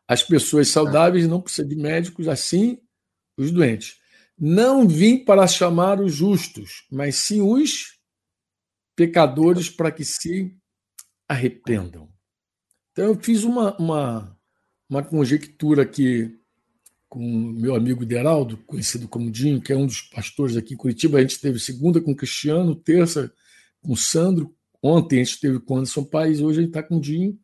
As 0.07 0.23
pessoas 0.23 0.67
saudáveis 0.67 1.27
não 1.27 1.41
precisam 1.41 1.67
de 1.67 1.75
médicos, 1.75 2.27
assim 2.27 2.79
os 3.37 3.51
doentes. 3.51 3.97
Não 4.37 4.87
vim 4.87 5.23
para 5.23 5.47
chamar 5.47 6.01
os 6.01 6.13
justos, 6.13 6.85
mas 6.91 7.15
sim 7.15 7.41
os 7.41 7.99
pecadores 8.95 9.69
para 9.69 9.91
que 9.91 10.03
se 10.03 10.55
arrependam. 11.27 12.09
Então, 12.91 13.05
eu 13.05 13.15
fiz 13.15 13.43
uma, 13.43 13.75
uma, 13.77 14.37
uma 14.89 15.03
conjectura 15.03 15.83
aqui 15.83 16.37
com 17.07 17.21
meu 17.21 17.75
amigo 17.75 18.05
Deraldo, 18.05 18.57
conhecido 18.65 19.07
como 19.07 19.31
Dinho, 19.31 19.61
que 19.61 19.73
é 19.73 19.77
um 19.77 19.85
dos 19.85 20.01
pastores 20.01 20.55
aqui 20.55 20.73
em 20.73 20.77
Curitiba. 20.77 21.17
A 21.17 21.21
gente 21.21 21.39
teve 21.39 21.59
segunda 21.59 22.01
com 22.01 22.11
o 22.11 22.15
Cristiano, 22.15 22.75
terça 22.75 23.33
com 23.81 23.93
o 23.93 23.97
Sandro, 23.97 24.55
ontem 24.81 25.21
a 25.21 25.23
gente 25.23 25.39
teve 25.39 25.59
com 25.59 25.75
o 25.75 25.77
Anderson 25.77 26.03
Paes, 26.03 26.41
hoje 26.41 26.59
a 26.59 26.61
gente 26.61 26.69
está 26.69 26.83
com 26.83 26.97
o 26.97 27.01
Dinho. 27.01 27.39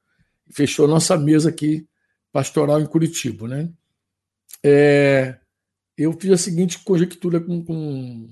Fechou 0.52 0.88
nossa 0.88 1.18
mesa 1.18 1.50
aqui 1.50 1.88
pastoral 2.32 2.80
em 2.82 2.86
Curitiba. 2.86 3.48
Né? 3.48 3.72
É, 4.64 5.38
eu 5.98 6.14
fiz 6.14 6.32
a 6.32 6.38
seguinte 6.38 6.80
conjectura 6.80 7.40
com, 7.40 7.64
com, 7.64 8.30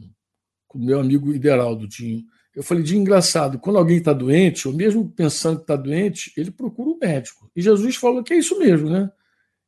com 0.68 0.80
meu 0.80 1.00
amigo 1.00 1.34
Ideraldo 1.34 1.88
Dinho. 1.88 2.26
Eu 2.56 2.64
falei, 2.64 2.84
de 2.84 2.96
engraçado, 2.96 3.60
quando 3.60 3.78
alguém 3.78 3.98
está 3.98 4.14
doente, 4.14 4.68
ou 4.68 4.74
mesmo 4.74 5.10
pensando 5.10 5.58
que 5.58 5.64
está 5.64 5.76
doente, 5.76 6.32
ele 6.38 6.52
procura 6.52 6.90
um 6.90 6.98
médico. 6.98 7.52
E 7.54 7.62
Jesus 7.62 7.98
falou 7.98 8.24
que 8.24 8.34
é 8.34 8.38
isso 8.38 8.58
mesmo, 8.58 8.90
né? 8.90 9.12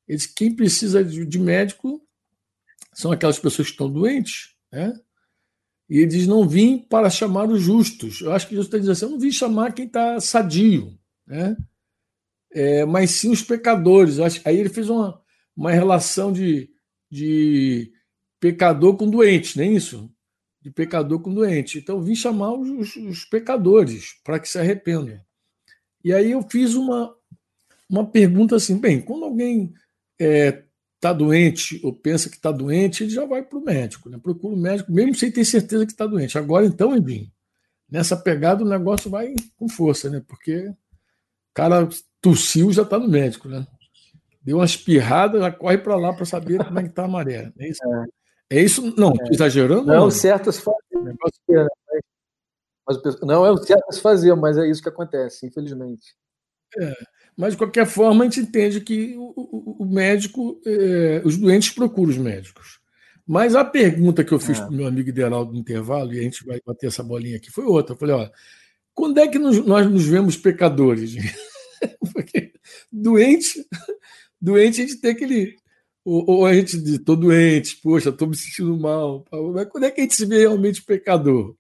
Ele 0.08 0.18
disse, 0.18 0.34
quem 0.34 0.56
precisa 0.56 1.04
de, 1.04 1.26
de 1.26 1.38
médico 1.38 2.02
são 2.94 3.12
aquelas 3.12 3.38
pessoas 3.38 3.68
que 3.68 3.74
estão 3.74 3.92
doentes, 3.92 4.56
né? 4.72 4.94
E 5.90 6.00
ele 6.00 6.08
diz, 6.08 6.28
não 6.28 6.48
vim 6.48 6.78
para 6.78 7.10
chamar 7.10 7.50
os 7.50 7.62
justos. 7.62 8.22
Eu 8.22 8.34
acho 8.34 8.46
que 8.48 8.56
Jesus 8.56 8.68
está 8.68 8.78
dizendo 8.78 8.92
assim, 8.92 9.06
eu 9.06 9.12
não 9.12 9.20
vim 9.20 9.32
chamar 9.32 9.74
quem 9.74 9.86
está 9.86 10.20
sadio, 10.20 10.98
né? 11.26 11.56
É, 12.52 12.86
mas 12.86 13.12
sim 13.12 13.32
os 13.32 13.42
pecadores. 13.42 14.18
Aí 14.46 14.58
ele 14.58 14.70
fez 14.70 14.90
uma, 14.90 15.22
uma 15.56 15.72
relação 15.72 16.32
de, 16.34 16.70
de 17.10 17.92
pecador 18.40 18.98
com 18.98 19.10
doente, 19.10 19.58
não 19.58 19.64
é 19.64 19.68
isso? 19.68 20.12
De 20.62 20.72
pecador 20.72 21.22
com 21.22 21.34
doente. 21.34 21.78
Então, 21.78 22.02
vim 22.02 22.16
chamar 22.16 22.54
os, 22.54 22.96
os 22.96 23.26
pecadores 23.26 24.14
para 24.24 24.40
que 24.40 24.50
se 24.50 24.60
arrependam. 24.60 25.20
E 26.04 26.14
aí 26.14 26.32
eu 26.32 26.42
fiz 26.50 26.74
uma, 26.74 27.16
uma 27.90 28.06
pergunta 28.06 28.56
assim: 28.56 28.78
bem, 28.78 29.02
quando 29.02 29.26
alguém 29.26 29.74
é, 30.20 30.64
tá 31.00 31.14
doente 31.14 31.80
ou 31.84 31.94
pensa 31.94 32.30
que 32.30 32.36
está 32.36 32.52
doente, 32.52 33.04
ele 33.04 33.12
já 33.12 33.26
vai 33.26 33.44
para 33.44 33.58
o 33.58 33.64
médico, 33.64 34.10
né? 34.10 34.18
procura 34.22 34.56
o 34.56 34.60
médico, 34.60 34.92
mesmo 34.92 35.16
sem 35.16 35.32
ter 35.32 35.46
certeza 35.46 35.86
que 35.86 35.92
está 35.92 36.06
doente. 36.06 36.38
Agora, 36.38 36.66
então, 36.66 36.96
Edinho, 36.96 37.32
nessa 37.90 38.18
pegada 38.18 38.64
o 38.64 38.68
negócio 38.68 39.10
vai 39.10 39.34
com 39.56 39.70
força, 39.70 40.10
né? 40.10 40.22
Porque 40.28 40.68
o 40.68 40.76
cara 41.54 41.88
tossiu 42.22 42.72
já 42.72 42.82
está 42.82 42.98
no 42.98 43.08
médico, 43.08 43.48
né? 43.48 43.66
Deu 44.42 44.58
uma 44.58 44.66
espirrada, 44.66 45.40
já 45.40 45.52
corre 45.52 45.78
para 45.78 45.96
lá 45.96 46.14
para 46.14 46.26
saber 46.26 46.64
como 46.64 46.80
é 46.80 46.84
que 46.84 46.90
está 46.90 47.06
a 47.06 47.08
maré. 47.08 47.52
É 47.60 47.70
isso? 47.70 47.82
É, 47.84 48.58
é 48.58 48.62
isso? 48.62 48.96
Não, 48.98 49.12
é. 49.12 49.34
exagerando? 49.34 49.86
Não, 49.86 49.96
não, 49.96 50.12
certo 50.12 50.52
se. 50.52 50.64
Negócio... 50.92 51.42
Né? 51.50 51.68
Mas, 52.88 53.20
não 53.22 53.46
é 53.46 53.52
o 53.52 53.58
certo 53.58 53.92
se 53.92 54.02
fazer, 54.02 54.34
mas 54.36 54.58
é 54.58 54.66
isso 54.68 54.82
que 54.82 54.90
acontece, 54.90 55.46
infelizmente. 55.46 56.16
É, 56.80 56.94
mas, 57.38 57.54
de 57.54 57.58
qualquer 57.58 57.86
forma, 57.86 58.24
a 58.24 58.28
gente 58.28 58.40
entende 58.40 58.82
que 58.82 59.16
o, 59.16 59.34
o, 59.36 59.84
o 59.84 59.86
médico, 59.86 60.60
é, 60.66 61.22
os 61.24 61.38
doentes 61.38 61.70
procuram 61.70 62.12
os 62.12 62.18
médicos. 62.18 62.80
Mas 63.26 63.56
a 63.56 63.64
pergunta 63.64 64.24
que 64.24 64.32
eu 64.34 64.40
fiz 64.40 64.58
é. 64.58 64.62
para 64.62 64.72
o 64.72 64.74
meu 64.74 64.88
amigo 64.88 65.10
ideal 65.10 65.46
do 65.46 65.56
intervalo, 65.56 66.14
e 66.14 66.20
a 66.20 66.24
gente 66.24 66.46
vai 66.46 66.60
bater 66.66 66.88
essa 66.88 67.04
bolinha 67.04 67.38
aqui, 67.38 67.52
foi 67.52 67.66
outra. 67.66 67.94
Eu 67.94 68.00
falei: 68.00 68.16
ó, 68.16 68.30
quando 68.94 69.20
é 69.20 69.28
que 69.28 69.38
nos, 69.38 69.64
nós 69.66 69.90
nos 69.90 70.06
vemos 70.06 70.36
pecadores? 70.36 71.14
Porque 72.14 72.54
doente 72.92 73.66
Doente, 74.40 74.82
a 74.82 74.86
gente 74.86 75.02
tem 75.02 75.12
aquele. 75.12 75.56
Ou, 76.06 76.26
ou 76.30 76.46
a 76.46 76.54
gente 76.54 76.78
diz, 76.82 77.00
tô 77.04 77.16
doente, 77.16 77.78
poxa, 77.82 78.12
tô 78.12 78.28
me 78.28 78.38
sentindo 78.38 78.78
mal. 78.78 79.26
Mas 79.54 79.68
quando 79.68 79.86
é 79.86 79.92
que 79.92 80.00
a 80.00 80.04
gente 80.04 80.16
se 80.16 80.26
vê 80.26 80.40
realmente 80.40 80.84
pecador? 80.84 81.56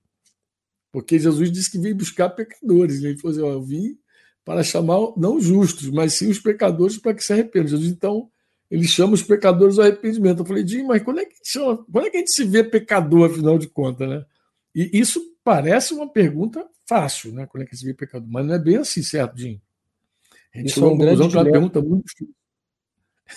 Porque 0.92 1.20
Jesus 1.20 1.52
disse 1.52 1.72
que 1.72 1.80
veio 1.80 1.96
buscar 1.96 2.30
pecadores. 2.30 3.02
Né? 3.02 3.10
Ele 3.10 3.20
falou 3.20 3.36
assim: 3.36 3.46
ó, 3.46 3.52
eu 3.52 3.64
vim 3.64 3.98
para 4.48 4.64
chamar 4.64 5.12
não 5.18 5.42
justos, 5.42 5.90
mas 5.90 6.14
sim 6.14 6.30
os 6.30 6.40
pecadores 6.40 6.98
para 6.98 7.14
que 7.14 7.22
se 7.22 7.34
arrependam. 7.34 7.68
Jesus, 7.68 7.92
então, 7.92 8.30
ele 8.72 8.88
chama 8.88 9.14
os 9.14 9.22
pecadores 9.22 9.78
ao 9.78 9.84
arrependimento. 9.84 10.40
Eu 10.40 10.46
falei, 10.46 10.66
Jim, 10.66 10.84
mas 10.84 11.04
quando 11.04 11.20
é, 11.20 11.26
que 11.26 11.34
a 11.34 11.36
gente 11.36 11.50
chama, 11.50 11.86
quando 11.92 12.08
é 12.08 12.10
que 12.10 12.16
a 12.16 12.20
gente 12.22 12.32
se 12.32 12.46
vê 12.46 12.64
pecador, 12.64 13.30
afinal 13.30 13.58
de 13.58 13.68
contas, 13.68 14.08
né? 14.08 14.26
E 14.74 14.98
isso 14.98 15.22
parece 15.44 15.94
uma 15.94 16.10
pergunta 16.10 16.66
fácil, 16.88 17.34
né? 17.34 17.46
Quando 17.46 17.64
é 17.64 17.66
que 17.66 17.76
se 17.76 17.84
vê 17.84 17.94
pecador? 17.94 18.26
Mas 18.32 18.46
não 18.46 18.54
é 18.54 18.58
bem 18.58 18.78
assim, 18.78 19.04
certo, 19.04 19.38
Jim? 19.38 19.60
A 20.56 20.60
gente 20.60 20.70
isso 20.70 20.82
é 20.82 20.88
um 20.88 20.98
grande 20.98 21.24
uma 21.24 21.44
pergunta 21.44 21.82
muito 21.82 22.06
difícil. 22.06 22.34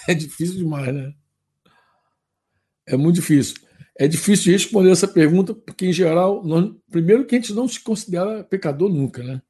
É 0.07 0.15
difícil 0.15 0.57
demais, 0.59 0.95
né? 0.95 1.13
É 2.87 2.97
muito 2.97 3.17
difícil. 3.17 3.57
É 3.99 4.07
difícil 4.07 4.45
de 4.45 4.53
responder 4.53 4.93
essa 4.93 5.09
pergunta, 5.09 5.53
porque, 5.57 5.87
em 5.87 5.93
geral, 5.93 6.45
nós, 6.45 6.73
primeiro 6.89 7.27
que 7.27 7.35
a 7.35 7.39
gente 7.41 7.53
não 7.53 7.67
se 7.67 7.81
considera 7.81 8.45
pecador 8.45 8.89
nunca, 8.89 9.25
né? 9.25 9.43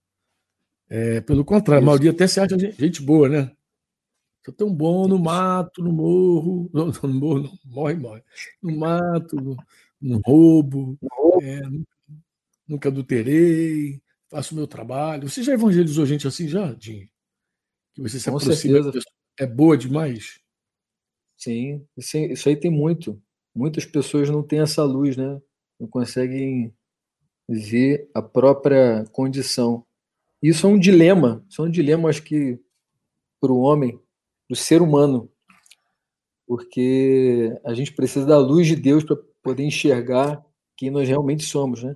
É, 0.91 1.21
pelo 1.21 1.45
contrário, 1.45 1.85
a 1.85 1.87
maioria 1.87 2.11
até 2.11 2.27
se 2.27 2.41
acha 2.41 2.59
gente 2.59 3.01
boa, 3.01 3.29
né? 3.29 3.53
Sou 4.45 4.53
tão 4.55 4.75
bom 4.75 5.07
no 5.07 5.19
mato, 5.19 5.83
no 5.83 5.93
morro, 5.93 6.69
no, 6.73 6.87
no 6.87 7.15
morro, 7.15 7.43
não, 7.43 7.59
morre, 7.65 7.95
morre. 7.95 8.23
No 8.63 8.77
mato, 8.77 9.37
no, 9.37 9.57
no 10.01 10.21
roubo, 10.27 10.99
é, 11.43 11.61
nunca 12.67 12.89
adulterei, 12.89 14.01
faço 14.31 14.55
o 14.55 14.57
meu 14.57 14.67
trabalho. 14.67 15.29
Você 15.29 15.43
já 15.43 15.53
evangelizou 15.53 16.07
gente 16.07 16.27
assim 16.27 16.49
já, 16.49 16.73
Dinho? 16.75 17.09
Que 17.95 18.03
você 18.03 18.19
se 18.19 18.31
Com 18.31 18.37
aproxima 18.39 18.83
certeza 18.83 19.01
é 19.39 19.47
boa 19.47 19.77
demais? 19.77 20.41
Sim, 21.37 21.87
isso 21.97 22.49
aí 22.49 22.57
tem 22.57 22.71
muito. 22.71 23.21
Muitas 23.55 23.85
pessoas 23.85 24.29
não 24.29 24.43
têm 24.43 24.61
essa 24.61 24.85
luz, 24.85 25.17
né? 25.17 25.41
Não 25.79 25.89
conseguem 25.89 26.75
ver 27.49 28.11
a 28.15 28.23
própria 28.23 29.05
condição. 29.13 29.85
Isso 30.43 30.67
é 30.67 30.71
um 30.71 30.79
dilema, 30.79 31.45
isso 31.49 31.63
é 31.63 31.65
um 31.67 31.71
dilema, 31.71 32.09
acho 32.09 32.23
que, 32.23 32.59
para 33.41 33.53
o 33.53 33.61
homem, 33.61 33.99
para 34.49 34.55
o 34.55 34.57
ser 34.57 34.83
humano, 34.83 35.31
porque 36.47 37.57
a 37.65 37.75
gente 37.75 37.93
precisa 37.93 38.27
da 38.27 38.39
luz 38.39 38.67
de 38.67 38.77
Deus 38.77 39.05
para 39.05 39.17
poder 39.43 39.65
enxergar 39.65 40.45
quem 40.77 40.91
nós 40.91 41.09
realmente 41.09 41.45
somos, 41.45 41.83
né? 41.83 41.93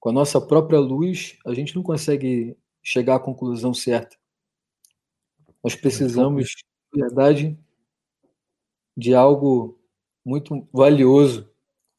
Com 0.00 0.08
a 0.08 0.12
nossa 0.12 0.40
própria 0.40 0.78
luz, 0.80 1.36
a 1.46 1.52
gente 1.52 1.76
não 1.76 1.82
consegue 1.82 2.56
chegar 2.82 3.16
à 3.16 3.20
conclusão 3.20 3.74
certa. 3.74 4.16
Nós 5.62 5.74
precisamos, 5.74 6.48
na 6.94 7.06
verdade, 7.06 7.58
de 8.96 9.14
algo 9.14 9.78
muito 10.24 10.66
valioso, 10.72 11.48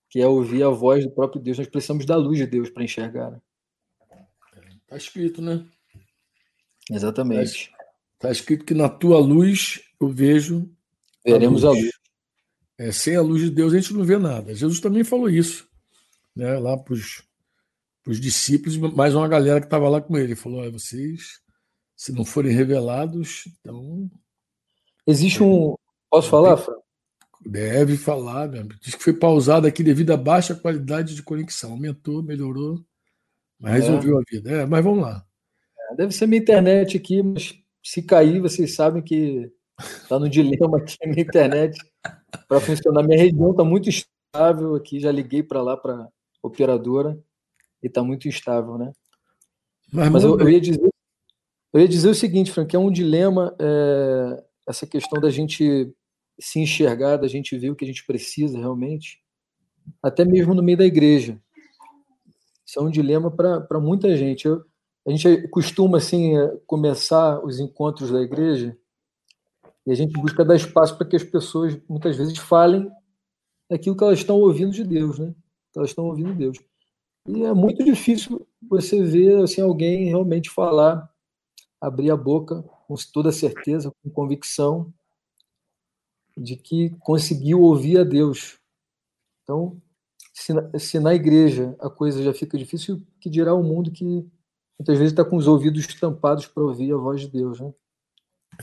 que 0.09 0.19
é 0.21 0.27
ouvir 0.27 0.63
a 0.63 0.69
voz 0.69 1.05
do 1.05 1.11
próprio 1.11 1.41
Deus. 1.41 1.57
Nós 1.59 1.67
precisamos 1.67 2.05
da 2.05 2.15
luz 2.17 2.37
de 2.39 2.47
Deus 2.47 2.69
para 2.69 2.83
enxergar. 2.83 3.41
Está 4.87 4.95
escrito, 4.95 5.41
né? 5.41 5.65
Exatamente. 6.89 7.69
Está 8.15 8.29
tá 8.29 8.31
escrito 8.31 8.63
que 8.63 8.73
na 8.73 8.87
tua 8.87 9.19
luz 9.19 9.81
eu 9.99 10.07
vejo. 10.07 10.71
Veremos 11.25 11.65
a 11.65 11.71
luz. 11.71 11.79
A 11.79 11.83
luz. 11.83 11.91
É, 12.77 12.91
sem 12.93 13.17
a 13.17 13.21
luz 13.21 13.41
de 13.41 13.49
Deus 13.49 13.73
a 13.73 13.79
gente 13.79 13.93
não 13.93 14.05
vê 14.05 14.17
nada. 14.17 14.55
Jesus 14.55 14.79
também 14.79 15.03
falou 15.03 15.29
isso, 15.29 15.67
né? 16.33 16.57
Lá 16.57 16.77
para 16.77 16.93
os 16.93 18.21
discípulos, 18.21 18.77
mais 18.77 19.13
uma 19.13 19.27
galera 19.27 19.59
que 19.59 19.65
estava 19.67 19.89
lá 19.89 19.99
com 19.99 20.15
ele. 20.15 20.27
Ele 20.27 20.35
falou: 20.35 20.63
ah, 20.63 20.69
vocês 20.69 21.41
se 21.97 22.13
não 22.13 22.23
forem 22.23 22.53
revelados, 22.55 23.43
então. 23.59 24.09
Existe 25.05 25.43
um. 25.43 25.75
Posso 26.09 26.29
falar, 26.29 26.55
Fran? 26.55 26.77
Deve 27.45 27.97
falar, 27.97 28.47
meu 28.47 28.61
amigo. 28.61 28.79
Diz 28.79 28.95
que 28.95 29.03
foi 29.03 29.13
pausado 29.13 29.67
aqui 29.67 29.83
devido 29.83 30.11
à 30.11 30.17
baixa 30.17 30.55
qualidade 30.55 31.13
de 31.13 31.23
conexão. 31.23 31.71
Aumentou, 31.71 32.23
melhorou, 32.23 32.79
mas 33.59 33.73
é. 33.73 33.75
resolveu 33.75 34.19
a 34.19 34.21
vida. 34.29 34.51
É, 34.51 34.65
mas 34.65 34.83
vamos 34.83 35.01
lá. 35.01 35.23
É, 35.91 35.95
deve 35.95 36.13
ser 36.13 36.27
minha 36.27 36.41
internet 36.41 36.97
aqui, 36.97 37.21
mas 37.23 37.55
se 37.83 38.01
cair, 38.01 38.41
vocês 38.41 38.75
sabem 38.75 39.01
que 39.01 39.51
está 39.79 40.19
no 40.19 40.29
dilema 40.29 40.77
aqui 40.77 40.97
a 41.03 41.07
minha 41.07 41.21
internet 41.21 41.77
para 42.47 42.59
funcionar. 42.59 43.03
Minha 43.03 43.19
região 43.19 43.51
está 43.51 43.63
muito 43.63 43.89
estável 43.89 44.75
aqui, 44.75 44.99
já 44.99 45.11
liguei 45.11 45.43
para 45.43 45.61
lá 45.61 45.77
para 45.77 46.07
operadora 46.41 47.17
e 47.81 47.87
está 47.87 48.03
muito 48.03 48.27
instável, 48.27 48.77
né? 48.77 48.91
Mas, 49.91 50.09
mas 50.09 50.23
eu, 50.23 50.37
eu, 50.39 50.49
ia 50.49 50.59
dizer 50.59 50.89
eu 51.73 51.81
ia 51.81 51.87
dizer 51.87 52.09
o 52.09 52.15
seguinte, 52.15 52.51
Frank, 52.51 52.75
é 52.75 52.79
um 52.79 52.91
dilema 52.91 53.55
é, 53.59 54.43
essa 54.67 54.85
questão 54.85 55.21
da 55.21 55.29
gente 55.29 55.93
se 56.39 56.59
enxergar, 56.59 57.17
da 57.17 57.27
gente 57.27 57.57
ver 57.57 57.71
o 57.71 57.75
que 57.75 57.85
a 57.85 57.87
gente 57.87 58.05
precisa 58.05 58.57
realmente, 58.57 59.21
até 60.03 60.25
mesmo 60.25 60.53
no 60.53 60.61
meio 60.61 60.77
da 60.77 60.85
igreja. 60.85 61.39
Isso 62.67 62.79
é 62.79 62.81
um 62.81 62.89
dilema 62.89 63.31
para 63.31 63.79
muita 63.79 64.15
gente. 64.17 64.45
Eu, 64.45 64.65
a 65.07 65.11
gente 65.11 65.47
costuma 65.47 65.99
assim 65.99 66.37
é, 66.37 66.57
começar 66.67 67.43
os 67.45 67.61
encontros 67.61 68.11
da 68.11 68.21
igreja 68.21 68.77
e 69.85 69.91
a 69.91 69.95
gente 69.95 70.11
busca 70.19 70.43
dar 70.43 70.55
espaço 70.55 70.97
para 70.97 71.07
que 71.07 71.15
as 71.15 71.23
pessoas 71.23 71.79
muitas 71.87 72.17
vezes 72.17 72.37
falem 72.37 72.91
aquilo 73.71 73.95
que 73.95 74.03
elas 74.03 74.19
estão 74.19 74.35
ouvindo 74.35 74.71
de 74.71 74.83
Deus, 74.83 75.17
né? 75.17 75.33
elas 75.73 75.91
estão 75.91 76.05
ouvindo 76.05 76.33
Deus. 76.33 76.57
E 77.25 77.43
é 77.43 77.53
muito 77.53 77.83
difícil 77.85 78.45
você 78.61 79.01
ver 79.01 79.43
assim, 79.43 79.61
alguém 79.61 80.05
realmente 80.05 80.49
falar, 80.49 81.09
abrir 81.79 82.11
a 82.11 82.17
boca 82.17 82.63
com 82.87 82.95
toda 83.13 83.31
certeza, 83.31 83.93
com 84.03 84.09
convicção 84.09 84.93
de 86.35 86.55
que 86.57 86.89
conseguiu 86.99 87.61
ouvir 87.61 87.99
a 87.99 88.03
Deus. 88.03 88.59
Então, 89.43 89.81
se 90.37 90.53
na, 90.53 90.79
se 90.79 90.99
na 90.99 91.15
igreja 91.15 91.75
a 91.79 91.89
coisa 91.89 92.21
já 92.21 92.31
fica 92.31 92.57
difícil, 92.57 93.01
que 93.19 93.27
dirá 93.27 93.55
o 93.55 93.63
mundo 93.63 93.91
que 93.91 94.05
muitas 94.79 94.97
vezes 94.97 95.11
está 95.11 95.25
com 95.25 95.35
os 95.35 95.47
ouvidos 95.47 95.87
tampados 95.99 96.45
para 96.45 96.61
ouvir 96.61 96.93
a 96.93 96.97
voz 96.97 97.21
de 97.21 97.29
Deus, 97.29 97.59
né? 97.59 97.73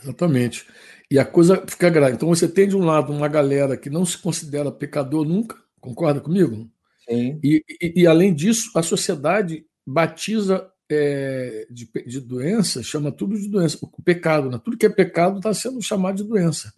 Exatamente. 0.01 0.67
E 1.11 1.19
a 1.19 1.25
coisa 1.25 1.65
fica 1.67 1.91
grave. 1.91 2.15
Então 2.15 2.29
você 2.29 2.47
tem 2.47 2.69
de 2.69 2.77
um 2.77 2.85
lado 2.85 3.13
uma 3.13 3.27
galera 3.27 3.77
que 3.77 3.91
não 3.91 4.05
se 4.05 4.17
considera 4.17 4.71
pecador 4.71 5.25
nunca, 5.25 5.57
concorda 5.81 6.21
comigo? 6.21 6.71
Sim. 7.09 7.41
E, 7.43 7.65
e, 7.81 8.03
e 8.03 8.07
além 8.07 8.33
disso, 8.33 8.71
a 8.77 8.83
sociedade 8.83 9.67
batiza 9.85 10.71
é, 10.89 11.67
de, 11.69 11.91
de, 12.07 12.21
doença, 12.21 12.85
chama 12.85 13.11
tudo 13.11 13.37
de 13.37 13.49
doença, 13.49 13.79
o 13.81 14.03
pecado, 14.03 14.49
né? 14.49 14.61
tudo 14.65 14.77
que 14.77 14.87
é 14.87 14.91
pecado 14.91 15.39
está 15.39 15.53
sendo 15.53 15.83
chamado 15.83 16.17
de 16.19 16.25
doença. 16.25 16.73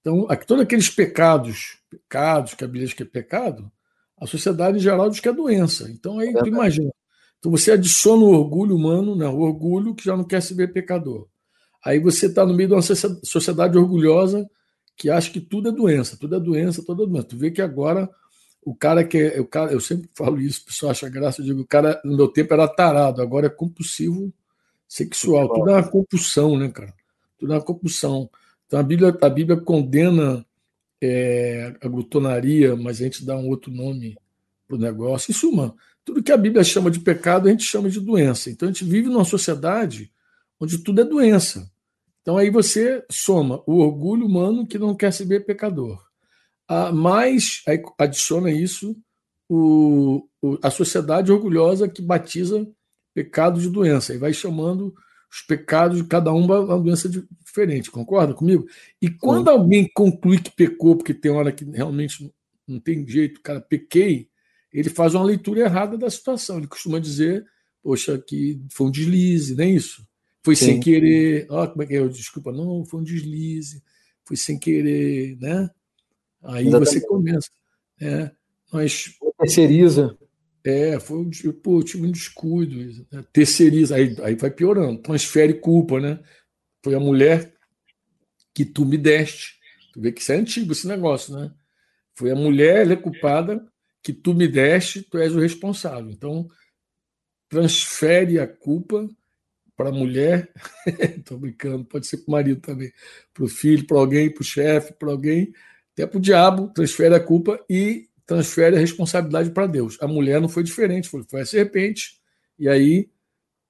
Então, 0.00 0.26
aqui, 0.30 0.46
todos 0.46 0.62
aqueles 0.62 0.88
pecados, 0.88 1.78
pecados 1.90 2.54
que 2.54 2.64
a 2.64 2.66
Bíblia 2.66 2.86
diz 2.86 2.94
que 2.94 3.02
é 3.02 3.06
pecado, 3.06 3.70
a 4.22 4.26
sociedade 4.26 4.78
em 4.78 4.80
geral 4.80 5.10
diz 5.10 5.18
que 5.18 5.28
é 5.28 5.32
doença. 5.32 5.90
Então, 5.90 6.20
aí 6.20 6.32
tu 6.32 6.46
imagina. 6.46 6.92
Então, 7.38 7.50
você 7.50 7.72
adiciona 7.72 8.22
o 8.22 8.30
orgulho 8.30 8.76
humano, 8.76 9.16
né? 9.16 9.26
o 9.26 9.40
orgulho 9.40 9.94
que 9.96 10.04
já 10.04 10.16
não 10.16 10.22
quer 10.22 10.40
se 10.40 10.54
ver 10.54 10.72
pecador. 10.72 11.26
Aí 11.84 11.98
você 11.98 12.26
está 12.26 12.46
no 12.46 12.54
meio 12.54 12.68
de 12.68 12.74
uma 12.76 12.82
sociedade 12.82 13.76
orgulhosa 13.76 14.48
que 14.96 15.10
acha 15.10 15.28
que 15.30 15.40
tudo 15.40 15.70
é 15.70 15.72
doença, 15.72 16.16
tudo 16.16 16.36
é 16.36 16.40
doença, 16.40 16.84
tudo 16.86 17.02
é 17.02 17.06
doença. 17.06 17.26
Tu 17.26 17.36
vê 17.36 17.50
que 17.50 17.60
agora 17.60 18.08
o 18.64 18.72
cara 18.72 19.02
que 19.02 19.18
é, 19.18 19.40
o 19.40 19.44
cara, 19.44 19.72
eu 19.72 19.80
sempre 19.80 20.08
falo 20.14 20.40
isso, 20.40 20.62
o 20.62 20.66
pessoal 20.66 20.92
acha 20.92 21.08
graça, 21.08 21.40
eu 21.40 21.44
digo, 21.44 21.62
o 21.62 21.66
cara 21.66 22.00
no 22.04 22.16
meu 22.16 22.28
tempo 22.28 22.54
era 22.54 22.68
tarado, 22.68 23.20
agora 23.20 23.48
é 23.48 23.50
compulsivo 23.50 24.32
sexual, 24.86 25.48
tudo 25.48 25.70
é 25.70 25.72
uma 25.72 25.88
compulsão, 25.88 26.56
né, 26.56 26.68
cara? 26.68 26.94
Tudo 27.36 27.52
é 27.52 27.56
uma 27.56 27.62
compulsão. 27.62 28.30
Então 28.66 28.78
a 28.78 28.82
Bíblia, 28.84 29.16
a 29.20 29.28
Bíblia 29.28 29.60
condena 29.60 30.46
é, 31.02 31.74
a 31.80 31.88
glutonaria, 31.88 32.76
mas 32.76 33.00
a 33.00 33.04
gente 33.04 33.24
dá 33.24 33.36
um 33.36 33.48
outro 33.48 33.72
nome 33.72 34.16
para 34.66 34.76
o 34.76 34.80
negócio. 34.80 35.30
Em 35.30 35.34
suma, 35.34 35.74
tudo 36.04 36.22
que 36.22 36.32
a 36.32 36.36
Bíblia 36.36 36.64
chama 36.64 36.90
de 36.90 37.00
pecado, 37.00 37.48
a 37.48 37.50
gente 37.50 37.64
chama 37.64 37.90
de 37.90 38.00
doença. 38.00 38.50
Então 38.50 38.68
a 38.68 38.72
gente 38.72 38.84
vive 38.84 39.08
numa 39.08 39.24
sociedade 39.24 40.12
onde 40.58 40.78
tudo 40.78 41.00
é 41.00 41.04
doença. 41.04 41.70
Então 42.22 42.38
aí 42.38 42.50
você 42.50 43.04
soma 43.10 43.62
o 43.66 43.78
orgulho 43.78 44.26
humano 44.26 44.66
que 44.66 44.78
não 44.78 44.94
quer 44.94 45.12
se 45.12 45.24
ver 45.24 45.44
pecador 45.44 46.00
ah, 46.72 46.90
mais 46.90 47.62
adiciona 47.98 48.50
isso 48.50 48.96
o, 49.48 50.26
o, 50.40 50.58
a 50.62 50.70
sociedade 50.70 51.30
orgulhosa 51.30 51.88
que 51.88 52.00
batiza 52.00 52.66
pecado 53.12 53.60
de 53.60 53.68
doença 53.68 54.14
e 54.14 54.18
vai 54.18 54.32
chamando 54.32 54.94
os 55.32 55.40
pecados 55.40 56.02
de 56.02 56.04
cada 56.06 56.30
um 56.30 56.44
uma 56.44 56.78
doença 56.78 57.08
diferente, 57.08 57.90
concorda 57.90 58.34
comigo? 58.34 58.66
E 59.00 59.08
quando 59.08 59.50
Sim. 59.50 59.56
alguém 59.56 59.90
conclui 59.94 60.38
que 60.38 60.50
pecou, 60.50 60.94
porque 60.94 61.14
tem 61.14 61.32
hora 61.32 61.50
que 61.50 61.64
realmente 61.64 62.30
não 62.68 62.78
tem 62.78 63.06
jeito, 63.08 63.40
cara, 63.40 63.58
pequei, 63.58 64.28
ele 64.70 64.90
faz 64.90 65.14
uma 65.14 65.24
leitura 65.24 65.60
errada 65.60 65.96
da 65.96 66.10
situação. 66.10 66.58
Ele 66.58 66.66
costuma 66.66 66.98
dizer, 66.98 67.46
poxa, 67.82 68.18
que 68.18 68.60
foi 68.70 68.88
um 68.88 68.90
deslize, 68.90 69.54
nem 69.54 69.74
isso. 69.74 70.06
Foi 70.42 70.54
Sim. 70.54 70.66
sem 70.66 70.80
querer. 70.80 71.46
Ó, 71.48 71.66
como 71.66 71.82
é 71.82 71.86
que 71.86 71.96
é? 71.96 72.08
Desculpa, 72.08 72.52
não, 72.52 72.84
foi 72.84 73.00
um 73.00 73.04
deslize, 73.04 73.82
foi 74.24 74.36
sem 74.36 74.58
querer, 74.58 75.38
né? 75.40 75.70
Aí 76.42 76.66
Exatamente. 76.66 76.90
você 76.90 77.06
começa. 77.06 77.50
É, 77.98 78.30
mas, 78.70 79.14
terceiriza. 79.38 80.16
É, 80.64 81.00
foi 81.00 81.18
um, 81.18 81.30
pô, 81.62 81.82
tive 81.82 82.06
um 82.06 82.10
descuido. 82.10 83.04
Né? 83.10 83.24
Terceiriza, 83.32 83.96
aí, 83.96 84.16
aí 84.22 84.34
vai 84.34 84.50
piorando. 84.50 85.02
Transfere 85.02 85.54
culpa, 85.54 86.00
né? 86.00 86.20
Foi 86.84 86.94
a 86.94 87.00
mulher 87.00 87.52
que 88.54 88.64
tu 88.64 88.84
me 88.84 88.96
deste. 88.96 89.60
Tu 89.92 90.00
vê 90.00 90.12
que 90.12 90.20
isso 90.20 90.32
é 90.32 90.36
antigo 90.36 90.72
esse 90.72 90.86
negócio, 90.86 91.34
né? 91.36 91.52
Foi 92.14 92.30
a 92.30 92.36
mulher, 92.36 92.82
ela 92.82 92.92
é 92.92 92.96
culpada, 92.96 93.66
que 94.02 94.12
tu 94.12 94.34
me 94.34 94.46
deste, 94.46 95.02
tu 95.02 95.18
és 95.18 95.34
o 95.34 95.40
responsável. 95.40 96.10
Então, 96.10 96.48
transfere 97.48 98.38
a 98.38 98.46
culpa 98.46 99.08
para 99.76 99.88
a 99.88 99.92
mulher, 99.92 100.52
estou 101.16 101.38
brincando, 101.38 101.84
pode 101.84 102.06
ser 102.06 102.18
para 102.18 102.28
o 102.28 102.32
marido 102.32 102.60
também, 102.60 102.92
para 103.32 103.44
o 103.44 103.48
filho, 103.48 103.86
para 103.86 103.98
alguém, 103.98 104.32
para 104.32 104.42
o 104.42 104.44
chefe, 104.44 104.92
para 104.92 105.10
alguém, 105.10 105.52
até 105.92 106.06
para 106.06 106.18
o 106.18 106.20
diabo, 106.20 106.68
transfere 106.68 107.14
a 107.14 107.20
culpa 107.20 107.62
e 107.68 108.08
transfere 108.32 108.76
a 108.76 108.80
responsabilidade 108.80 109.50
para 109.50 109.66
Deus. 109.66 109.98
A 110.00 110.08
mulher 110.08 110.40
não 110.40 110.48
foi 110.48 110.62
diferente, 110.62 111.08
foi, 111.08 111.22
foi 111.24 111.42
a 111.42 111.46
serpente, 111.46 112.20
e 112.58 112.68
aí 112.68 113.10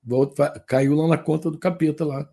volta, 0.03 0.51
caiu 0.67 0.95
lá 0.95 1.09
na 1.09 1.19
conta 1.19 1.51
do 1.51 1.59
capeta 1.59 2.05
lá. 2.05 2.29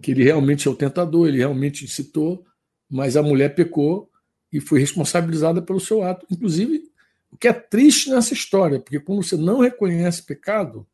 Que 0.00 0.12
ele 0.12 0.22
realmente 0.22 0.68
é 0.68 0.70
o 0.70 0.74
tentador, 0.74 1.26
ele 1.26 1.38
realmente 1.38 1.88
citou, 1.88 2.44
mas 2.88 3.16
a 3.16 3.22
mulher 3.22 3.54
pecou 3.54 4.10
e 4.52 4.60
foi 4.60 4.78
responsabilizada 4.78 5.60
pelo 5.60 5.80
seu 5.80 6.02
ato. 6.02 6.26
Inclusive, 6.30 6.84
o 7.32 7.36
que 7.36 7.48
é 7.48 7.52
triste 7.52 8.10
nessa 8.10 8.34
história, 8.34 8.78
porque 8.78 9.00
quando 9.00 9.22
você 9.22 9.36
não 9.36 9.60
reconhece 9.60 10.22
pecado, 10.22 10.86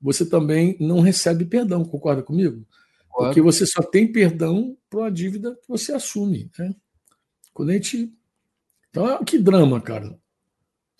você 0.00 0.26
também 0.26 0.76
não 0.78 1.00
recebe 1.00 1.44
perdão, 1.44 1.84
concorda 1.84 2.22
comigo? 2.22 2.66
Porque 3.10 3.40
você 3.40 3.66
só 3.66 3.82
tem 3.82 4.06
perdão 4.06 4.76
para 4.90 5.06
a 5.06 5.10
dívida 5.10 5.56
que 5.56 5.68
você 5.68 5.92
assume. 5.92 6.50
Né? 6.58 6.74
Quando 7.52 7.70
a 7.70 7.72
gente. 7.72 8.12
Então, 8.90 9.24
que 9.24 9.38
drama, 9.38 9.80
cara. 9.80 10.18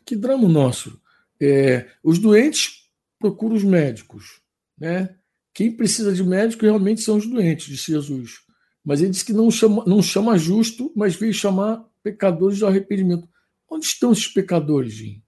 Que 0.05 0.17
drama 0.17 0.49
nosso. 0.49 1.01
É, 1.41 1.89
os 2.03 2.19
doentes 2.19 2.91
procuram 3.19 3.57
os 3.57 3.65
médicos. 3.65 4.41
Né? 4.77 5.17
Quem 5.53 5.77
precisa 5.77 6.13
de 6.13 6.23
médico 6.23 6.65
realmente 6.65 7.01
são 7.01 7.17
os 7.17 7.27
doentes, 7.27 7.67
disse 7.67 7.93
Jesus. 7.93 8.41
Mas 8.85 9.01
ele 9.01 9.11
disse 9.11 9.25
que 9.25 9.33
não 9.33 9.51
chama, 9.51 9.85
não 9.87 10.03
chama 10.03 10.39
justo, 10.39 10.93
mas 10.95 11.15
veio 11.15 11.35
chamar 11.35 11.85
pecadores 12.03 12.59
do 12.59 12.67
arrependimento. 12.67 13.29
Onde 13.69 13.85
estão 13.85 14.13
esses 14.13 14.29
pecadores, 14.29 14.95
Jim? 14.95 15.23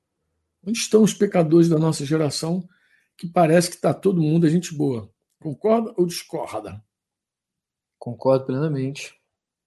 Onde 0.64 0.79
estão 0.79 1.03
os 1.03 1.12
pecadores 1.12 1.68
da 1.68 1.79
nossa 1.79 2.05
geração 2.05 2.66
que 3.16 3.27
parece 3.27 3.68
que 3.68 3.77
está 3.77 3.92
todo 3.92 4.23
mundo 4.23 4.46
a 4.46 4.51
gente 4.51 4.75
boa? 4.75 5.12
Concorda 5.38 5.92
ou 5.96 6.07
discorda? 6.07 6.83
Concordo 7.99 8.46
plenamente. 8.46 9.19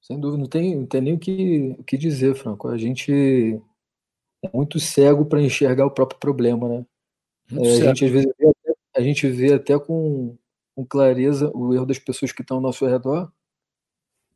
Sem 0.03 0.19
dúvida, 0.19 0.41
não 0.41 0.49
tem, 0.49 0.75
não 0.75 0.85
tem 0.85 1.01
nem 1.01 1.13
o 1.13 1.19
que, 1.19 1.75
o 1.79 1.83
que 1.83 1.97
dizer, 1.97 2.35
Franco. 2.35 2.67
A 2.67 2.77
gente 2.77 3.11
é 4.43 4.49
muito 4.53 4.77
cego 4.77 5.25
para 5.25 5.41
enxergar 5.41 5.85
o 5.85 5.91
próprio 5.91 6.19
problema, 6.19 6.67
né? 6.67 6.85
É, 7.53 7.57
a, 7.57 7.85
gente, 7.85 8.05
às 8.05 8.11
vezes, 8.11 8.33
a 8.93 9.01
gente 9.01 9.27
vê 9.29 9.53
até 9.53 9.79
com, 9.79 10.37
com 10.75 10.85
clareza 10.85 11.49
o 11.55 11.73
erro 11.73 11.85
das 11.85 11.99
pessoas 11.99 12.33
que 12.33 12.41
estão 12.41 12.57
ao 12.57 12.63
nosso 12.63 12.85
redor. 12.85 13.31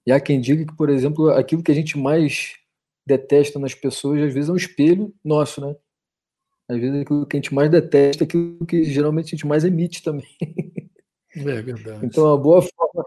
E 0.06 0.12
há 0.12 0.21
quem 0.21 0.39
diga 0.39 0.65
que, 0.65 0.75
por 0.75 0.89
exemplo, 0.89 1.30
aquilo 1.32 1.62
que 1.62 1.71
a 1.71 1.75
gente 1.75 1.97
mais 1.97 2.56
detesta 3.06 3.60
nas 3.60 3.75
pessoas, 3.75 4.21
às 4.21 4.34
vezes 4.34 4.49
é 4.49 4.53
um 4.53 4.58
espelho 4.58 5.13
nosso, 5.21 5.60
né? 5.60 5.75
Às 6.69 6.80
vezes 6.80 7.01
aquilo 7.01 7.25
que 7.25 7.36
a 7.36 7.39
gente 7.41 7.53
mais 7.53 7.69
detesta 7.69 8.23
é 8.23 8.25
aquilo 8.25 8.65
que 8.65 8.86
geralmente 8.86 9.27
a 9.27 9.30
gente 9.32 9.47
mais 9.47 9.65
emite 9.65 10.01
também. 10.01 10.27
É 11.36 11.62
verdade. 11.62 12.06
Então, 12.06 12.34
a 12.34 12.38
boa 12.38 12.62
forma 12.62 13.06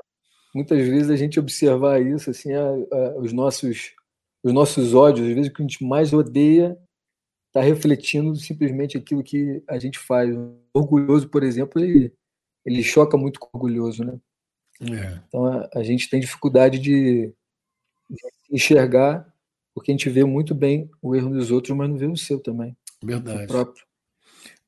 muitas 0.55 0.87
vezes 0.87 1.11
a 1.11 1.17
gente 1.17 1.39
observar 1.39 2.01
isso, 2.01 2.31
assim, 2.31 2.53
a, 2.53 2.69
a, 2.69 3.19
os 3.19 3.33
nossos 3.33 3.93
os 4.43 4.53
nossos 4.53 4.95
ódios, 4.95 5.29
às 5.29 5.35
vezes 5.35 5.51
o 5.51 5.55
que 5.55 5.63
a 5.63 5.67
gente 5.67 5.85
mais 5.85 6.13
odeia 6.13 6.79
está 7.49 7.61
refletindo 7.61 8.35
simplesmente 8.37 8.97
aquilo 8.97 9.23
que 9.23 9.63
a 9.69 9.79
gente 9.79 9.99
faz. 9.99 10.35
O 10.35 10.57
orgulhoso, 10.73 11.29
por 11.29 11.43
exemplo, 11.43 11.83
ele, 11.83 12.13
ele 12.65 12.83
choca 12.83 13.17
muito 13.17 13.39
com 13.39 13.47
o 13.47 13.51
orgulhoso, 13.55 14.05
né? 14.05 14.19
É. 14.81 15.21
Então 15.29 15.45
a, 15.45 15.69
a, 15.75 15.83
gente 15.83 16.09
tem 16.09 16.21
dificuldade 16.21 16.79
de, 16.79 17.35
de, 18.09 18.17
enxergar, 18.51 19.31
porque 19.75 19.91
a 19.91 19.95
gente 19.95 20.09
vê 20.09 20.25
muito 20.25 20.55
bem 20.55 20.91
o 21.03 21.15
erro 21.15 21.31
dos 21.31 21.51
outros, 21.51 21.77
mas 21.77 21.89
não 21.89 21.99
vê 21.99 22.07
o 22.07 22.17
seu 22.17 22.41
também. 22.41 22.75
Verdade. 23.03 23.47
Próprio. 23.47 23.85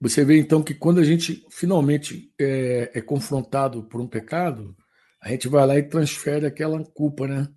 Você 0.01 0.25
vê 0.25 0.38
então 0.38 0.62
que 0.62 0.75
quando 0.75 1.01
a 1.01 1.05
gente 1.05 1.47
finalmente 1.49 2.31
é, 2.38 2.90
é 2.92 3.01
confrontado 3.01 3.85
por 3.85 4.01
um 4.01 4.07
pecado, 4.07 4.77
a 5.22 5.28
gente 5.28 5.46
vai 5.46 5.64
lá 5.64 5.78
e 5.78 5.85
transfere 5.85 6.44
aquela 6.44 6.85
culpa, 6.85 7.28
né? 7.28 7.48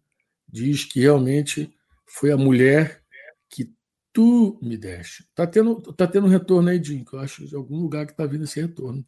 Diz 0.47 0.86
que 0.86 0.99
realmente 0.99 1.73
foi 2.06 2.32
a 2.32 2.38
mulher 2.38 3.01
que 3.49 3.73
tu 4.13 4.60
me 4.62 4.78
deste. 4.78 5.28
Tá 5.34 5.47
tendo, 5.47 5.82
tá 5.93 6.06
tendo 6.06 6.28
um 6.28 6.30
retorno 6.30 6.69
aí, 6.69 6.82
Jim, 6.82 7.04
que 7.04 7.15
eu 7.15 7.19
acho 7.19 7.47
de 7.47 7.56
algum 7.56 7.78
lugar 7.78 8.06
que 8.06 8.15
tá 8.15 8.25
vindo 8.28 8.43
esse 8.43 8.62
retorno. 8.62 9.04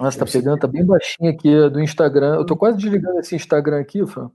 Nossa, 0.00 0.18
tá 0.18 0.24
pegando, 0.24 0.58
tá 0.58 0.66
bem 0.66 0.84
baixinho 0.84 1.30
aqui 1.30 1.50
do 1.68 1.80
Instagram. 1.80 2.36
Eu 2.36 2.46
tô 2.46 2.56
quase 2.56 2.78
desligando 2.78 3.20
esse 3.20 3.36
Instagram 3.36 3.80
aqui, 3.80 4.06
Fran. 4.06 4.30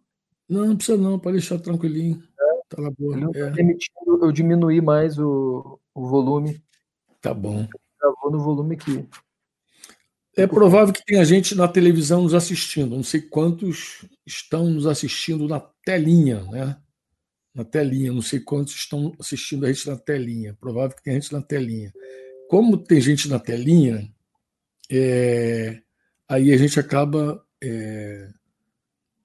Não, 0.48 0.68
não 0.68 0.76
precisa 0.76 0.98
não, 0.98 1.18
pode 1.18 1.38
deixar 1.38 1.58
tranquilinho. 1.58 2.22
Tá 2.70 2.80
lá 2.80 2.92
boa. 2.98 3.18
Não 3.18 3.32
é. 3.32 3.52
permitindo 3.52 4.24
eu 4.24 4.32
diminuir 4.32 4.82
mais 4.82 5.18
o, 5.18 5.80
o 5.96 6.08
volume. 6.08 6.64
Tá 7.20 7.34
bom. 7.34 7.68
Gravou 8.00 8.32
no 8.32 8.40
volume 8.40 8.76
aqui. 8.76 9.08
É 10.36 10.48
provável 10.48 10.94
que 10.94 11.06
tenha 11.06 11.26
gente 11.26 11.54
na 11.56 11.68
televisão 11.68 12.24
nos 12.24 12.34
assistindo. 12.34 12.96
Não 12.96 13.04
sei 13.04 13.22
quantos 13.22 14.06
estão 14.26 14.70
nos 14.70 14.88
assistindo 14.88 15.48
na 15.48 15.60
telinha, 15.60 16.44
né? 16.46 16.78
na 17.54 17.66
telinha. 17.66 18.14
Não 18.14 18.22
sei 18.22 18.40
quantos 18.40 18.74
estão 18.74 19.14
assistindo 19.20 19.66
a 19.66 19.72
gente 19.72 19.88
na 19.88 19.98
telinha. 19.98 20.54
Provável 20.60 20.96
que 20.96 21.04
tem 21.04 21.16
gente 21.16 21.34
na 21.34 21.42
telinha. 21.42 21.92
Como 22.50 22.78
tem 22.78 23.02
gente 23.02 23.28
na 23.28 23.40
telinha, 23.40 24.10
é, 24.90 25.82
aí 26.28 26.52
a 26.54 26.58
gente 26.58 26.80
acaba 26.80 27.46
é, 27.62 28.30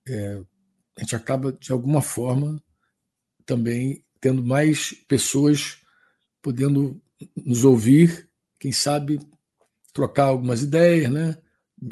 é, 0.08 0.42
a 0.96 1.00
gente 1.00 1.16
acaba 1.16 1.52
de 1.52 1.72
alguma 1.72 2.00
forma 2.00 2.62
também 3.44 4.04
tendo 4.20 4.42
mais 4.42 4.92
pessoas 5.06 5.78
podendo 6.42 7.00
nos 7.36 7.64
ouvir, 7.64 8.28
quem 8.58 8.72
sabe 8.72 9.18
trocar 9.96 10.26
algumas 10.26 10.62
ideias, 10.62 11.10
né? 11.10 11.36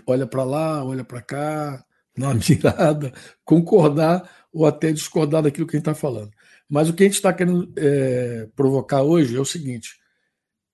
Olha 0.06 0.26
para 0.26 0.44
lá, 0.44 0.84
olha 0.84 1.02
para 1.02 1.22
cá, 1.22 1.84
dar 2.16 2.28
uma 2.28 2.34
mirada, 2.34 3.12
concordar 3.44 4.46
ou 4.52 4.66
até 4.66 4.92
discordar 4.92 5.42
daquilo 5.42 5.66
que 5.66 5.76
a 5.76 5.78
gente 5.78 5.88
está 5.88 5.94
falando. 5.94 6.30
Mas 6.68 6.88
o 6.88 6.92
que 6.92 7.02
a 7.02 7.06
gente 7.06 7.14
está 7.14 7.32
querendo 7.32 7.72
é, 7.76 8.46
provocar 8.54 9.02
hoje 9.02 9.36
é 9.36 9.40
o 9.40 9.44
seguinte: 9.44 9.98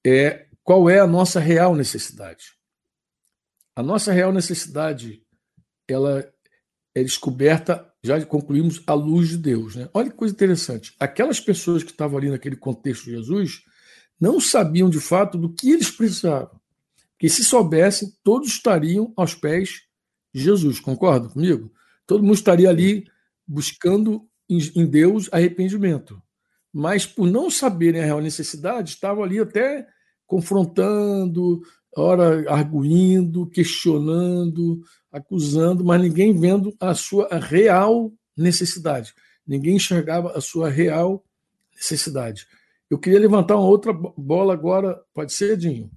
é 0.05 0.47
qual 0.63 0.91
é 0.91 0.99
a 0.99 1.07
nossa 1.07 1.39
real 1.41 1.75
necessidade? 1.75 2.53
A 3.75 3.83
nossa 3.83 4.13
real 4.13 4.33
necessidade 4.33 5.23
ela 5.89 6.29
é 6.95 7.03
descoberta, 7.03 7.89
já 8.03 8.25
concluímos, 8.27 8.83
à 8.87 8.93
luz 8.93 9.31
de 9.31 9.39
Deus. 9.39 9.77
Né? 9.77 9.89
Olha 9.95 10.11
que 10.11 10.17
coisa 10.17 10.35
interessante. 10.35 10.95
Aquelas 10.99 11.41
pessoas 11.41 11.83
que 11.83 11.91
estavam 11.91 12.19
ali 12.19 12.29
naquele 12.29 12.57
contexto 12.57 13.05
de 13.05 13.13
Jesus 13.13 13.63
não 14.21 14.41
sabiam 14.41 14.91
de 14.91 15.01
fato 15.01 15.39
do 15.39 15.53
que 15.53 15.71
eles 15.71 15.91
precisavam. 15.91 16.60
Que 17.21 17.29
se 17.29 17.45
soubessem, 17.45 18.11
todos 18.25 18.49
estariam 18.49 19.13
aos 19.15 19.35
pés 19.35 19.83
de 20.35 20.43
Jesus. 20.43 20.81
Concorda 20.81 21.29
comigo? 21.29 21.71
Todo 22.07 22.23
mundo 22.23 22.35
estaria 22.35 22.71
ali 22.71 23.07
buscando 23.47 24.27
em 24.49 24.87
Deus 24.87 25.29
arrependimento. 25.31 26.21
Mas 26.73 27.05
por 27.05 27.27
não 27.27 27.51
saberem 27.51 28.01
a 28.01 28.05
real 28.07 28.23
necessidade, 28.23 28.91
estavam 28.91 29.23
ali 29.23 29.39
até 29.39 29.87
confrontando, 30.27 31.61
ora 31.95 32.51
arguindo, 32.51 33.47
questionando, 33.47 34.81
acusando, 35.13 35.85
mas 35.85 36.01
ninguém 36.01 36.33
vendo 36.33 36.75
a 36.81 36.95
sua 36.95 37.29
real 37.39 38.11
necessidade. 38.35 39.13
Ninguém 39.47 39.77
enxergava 39.77 40.33
a 40.39 40.41
sua 40.41 40.71
real 40.71 41.23
necessidade. 41.75 42.47
Eu 42.89 42.99
queria 42.99 43.21
levantar 43.21 43.57
uma 43.57 43.69
outra 43.69 43.93
bola 43.93 44.55
agora, 44.55 44.99
pode 45.13 45.35
ser, 45.35 45.59
Dinho? 45.59 45.91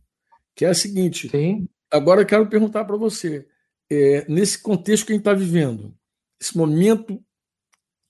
Que 0.55 0.65
é 0.65 0.69
a 0.69 0.73
seguinte. 0.73 1.29
Sim. 1.29 1.67
Agora 1.91 2.21
eu 2.21 2.25
quero 2.25 2.47
perguntar 2.47 2.85
para 2.85 2.97
você, 2.97 3.47
é, 3.89 4.25
nesse 4.27 4.57
contexto 4.57 5.05
que 5.05 5.13
a 5.13 5.15
gente 5.15 5.21
está 5.21 5.33
vivendo, 5.33 5.95
esse 6.41 6.57
momento 6.57 7.23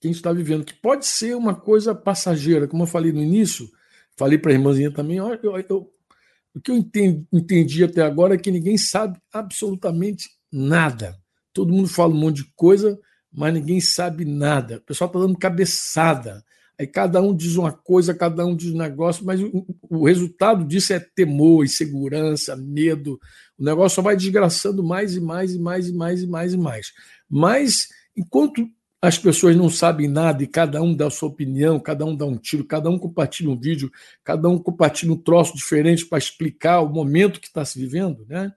que 0.00 0.08
a 0.08 0.10
gente 0.10 0.16
está 0.16 0.32
vivendo, 0.32 0.64
que 0.64 0.74
pode 0.74 1.06
ser 1.06 1.34
uma 1.36 1.54
coisa 1.54 1.94
passageira, 1.94 2.66
como 2.68 2.82
eu 2.82 2.86
falei 2.86 3.12
no 3.12 3.22
início, 3.22 3.70
falei 4.16 4.38
para 4.38 4.52
a 4.52 4.54
irmãzinha 4.54 4.90
também, 4.90 5.18
eu, 5.18 5.34
eu, 5.42 5.92
o 6.54 6.60
que 6.60 6.70
eu 6.70 6.76
entendi, 6.76 7.26
entendi 7.32 7.84
até 7.84 8.02
agora 8.02 8.34
é 8.34 8.38
que 8.38 8.50
ninguém 8.50 8.78
sabe 8.78 9.18
absolutamente 9.32 10.28
nada. 10.52 11.18
Todo 11.52 11.72
mundo 11.72 11.88
fala 11.88 12.12
um 12.12 12.18
monte 12.18 12.36
de 12.44 12.52
coisa, 12.54 12.98
mas 13.32 13.52
ninguém 13.52 13.80
sabe 13.80 14.24
nada. 14.24 14.76
O 14.76 14.80
pessoal 14.82 15.08
está 15.08 15.18
dando 15.18 15.36
cabeçada. 15.36 16.44
Aí 16.78 16.86
cada 16.86 17.22
um 17.22 17.34
diz 17.34 17.56
uma 17.56 17.72
coisa, 17.72 18.12
cada 18.12 18.44
um 18.44 18.56
diz 18.56 18.72
um 18.72 18.78
negócio, 18.78 19.24
mas 19.24 19.40
o, 19.40 19.64
o, 19.88 20.06
resultado 20.06 20.64
disso 20.64 20.92
é 20.92 20.98
temor, 20.98 21.64
insegurança, 21.64 22.56
medo. 22.56 23.20
O 23.56 23.64
negócio 23.64 23.96
só 23.96 24.02
vai 24.02 24.16
desgraçando 24.16 24.82
mais 24.82 25.14
e 25.14 25.20
mais 25.20 25.54
e 25.54 25.58
mais 25.58 25.88
e 25.88 25.92
mais 25.92 26.22
e 26.22 26.26
mais 26.26 26.52
e 26.52 26.56
mais. 26.56 26.92
Mas 27.30 27.88
enquanto 28.16 28.68
as 29.00 29.18
pessoas 29.18 29.54
não 29.54 29.68
sabem 29.68 30.08
nada 30.08 30.42
e 30.42 30.46
cada 30.46 30.82
um 30.82 30.94
dá 30.94 31.06
a 31.06 31.10
sua 31.10 31.28
opinião, 31.28 31.78
cada 31.78 32.04
um 32.04 32.16
dá 32.16 32.24
um 32.24 32.38
tiro, 32.38 32.64
cada 32.64 32.90
um 32.90 32.98
compartilha 32.98 33.50
um 33.50 33.58
vídeo, 33.58 33.92
cada 34.24 34.48
um 34.48 34.58
compartilha 34.58 35.12
um 35.12 35.16
troço 35.16 35.54
diferente 35.54 36.06
para 36.06 36.18
explicar 36.18 36.80
o 36.80 36.88
momento 36.88 37.38
que 37.38 37.46
está 37.46 37.64
se 37.64 37.78
vivendo, 37.78 38.24
né? 38.26 38.52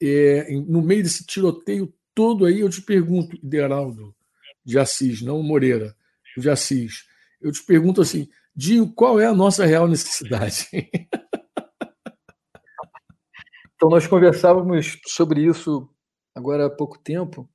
É, 0.00 0.52
no 0.66 0.82
meio 0.82 1.02
desse 1.02 1.24
tiroteio 1.24 1.92
todo 2.14 2.44
aí, 2.44 2.60
eu 2.60 2.68
te 2.68 2.82
pergunto, 2.82 3.36
Ideraldo 3.36 4.14
de 4.64 4.78
Assis, 4.78 5.22
não 5.22 5.42
Moreira, 5.42 5.94
de 6.36 6.50
Assis, 6.50 7.04
eu 7.40 7.52
te 7.52 7.64
pergunto 7.64 8.00
assim, 8.00 8.28
Dinho, 8.54 8.92
qual 8.92 9.20
é 9.20 9.26
a 9.26 9.34
nossa 9.34 9.64
real 9.64 9.88
necessidade? 9.88 10.68
Então, 13.80 13.90
nós 13.90 14.08
conversávamos 14.08 14.98
sobre 15.06 15.40
isso 15.40 15.88
agora 16.34 16.66
há 16.66 16.70
pouco 16.70 16.98
tempo, 16.98 17.48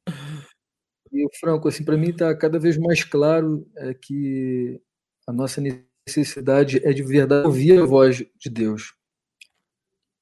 e, 1.14 1.28
Franco, 1.40 1.68
assim, 1.68 1.86
para 1.86 1.96
mim 1.96 2.10
está 2.10 2.36
cada 2.36 2.58
vez 2.58 2.76
mais 2.76 3.04
claro 3.04 3.70
é, 3.78 3.94
que 3.94 4.82
a 5.28 5.32
nossa 5.32 5.62
necessidade 6.08 6.82
é 6.84 6.92
de 6.92 7.04
verdade 7.04 7.46
ouvir 7.46 7.80
a 7.80 7.86
voz 7.86 8.26
de 8.36 8.50
Deus. 8.50 8.96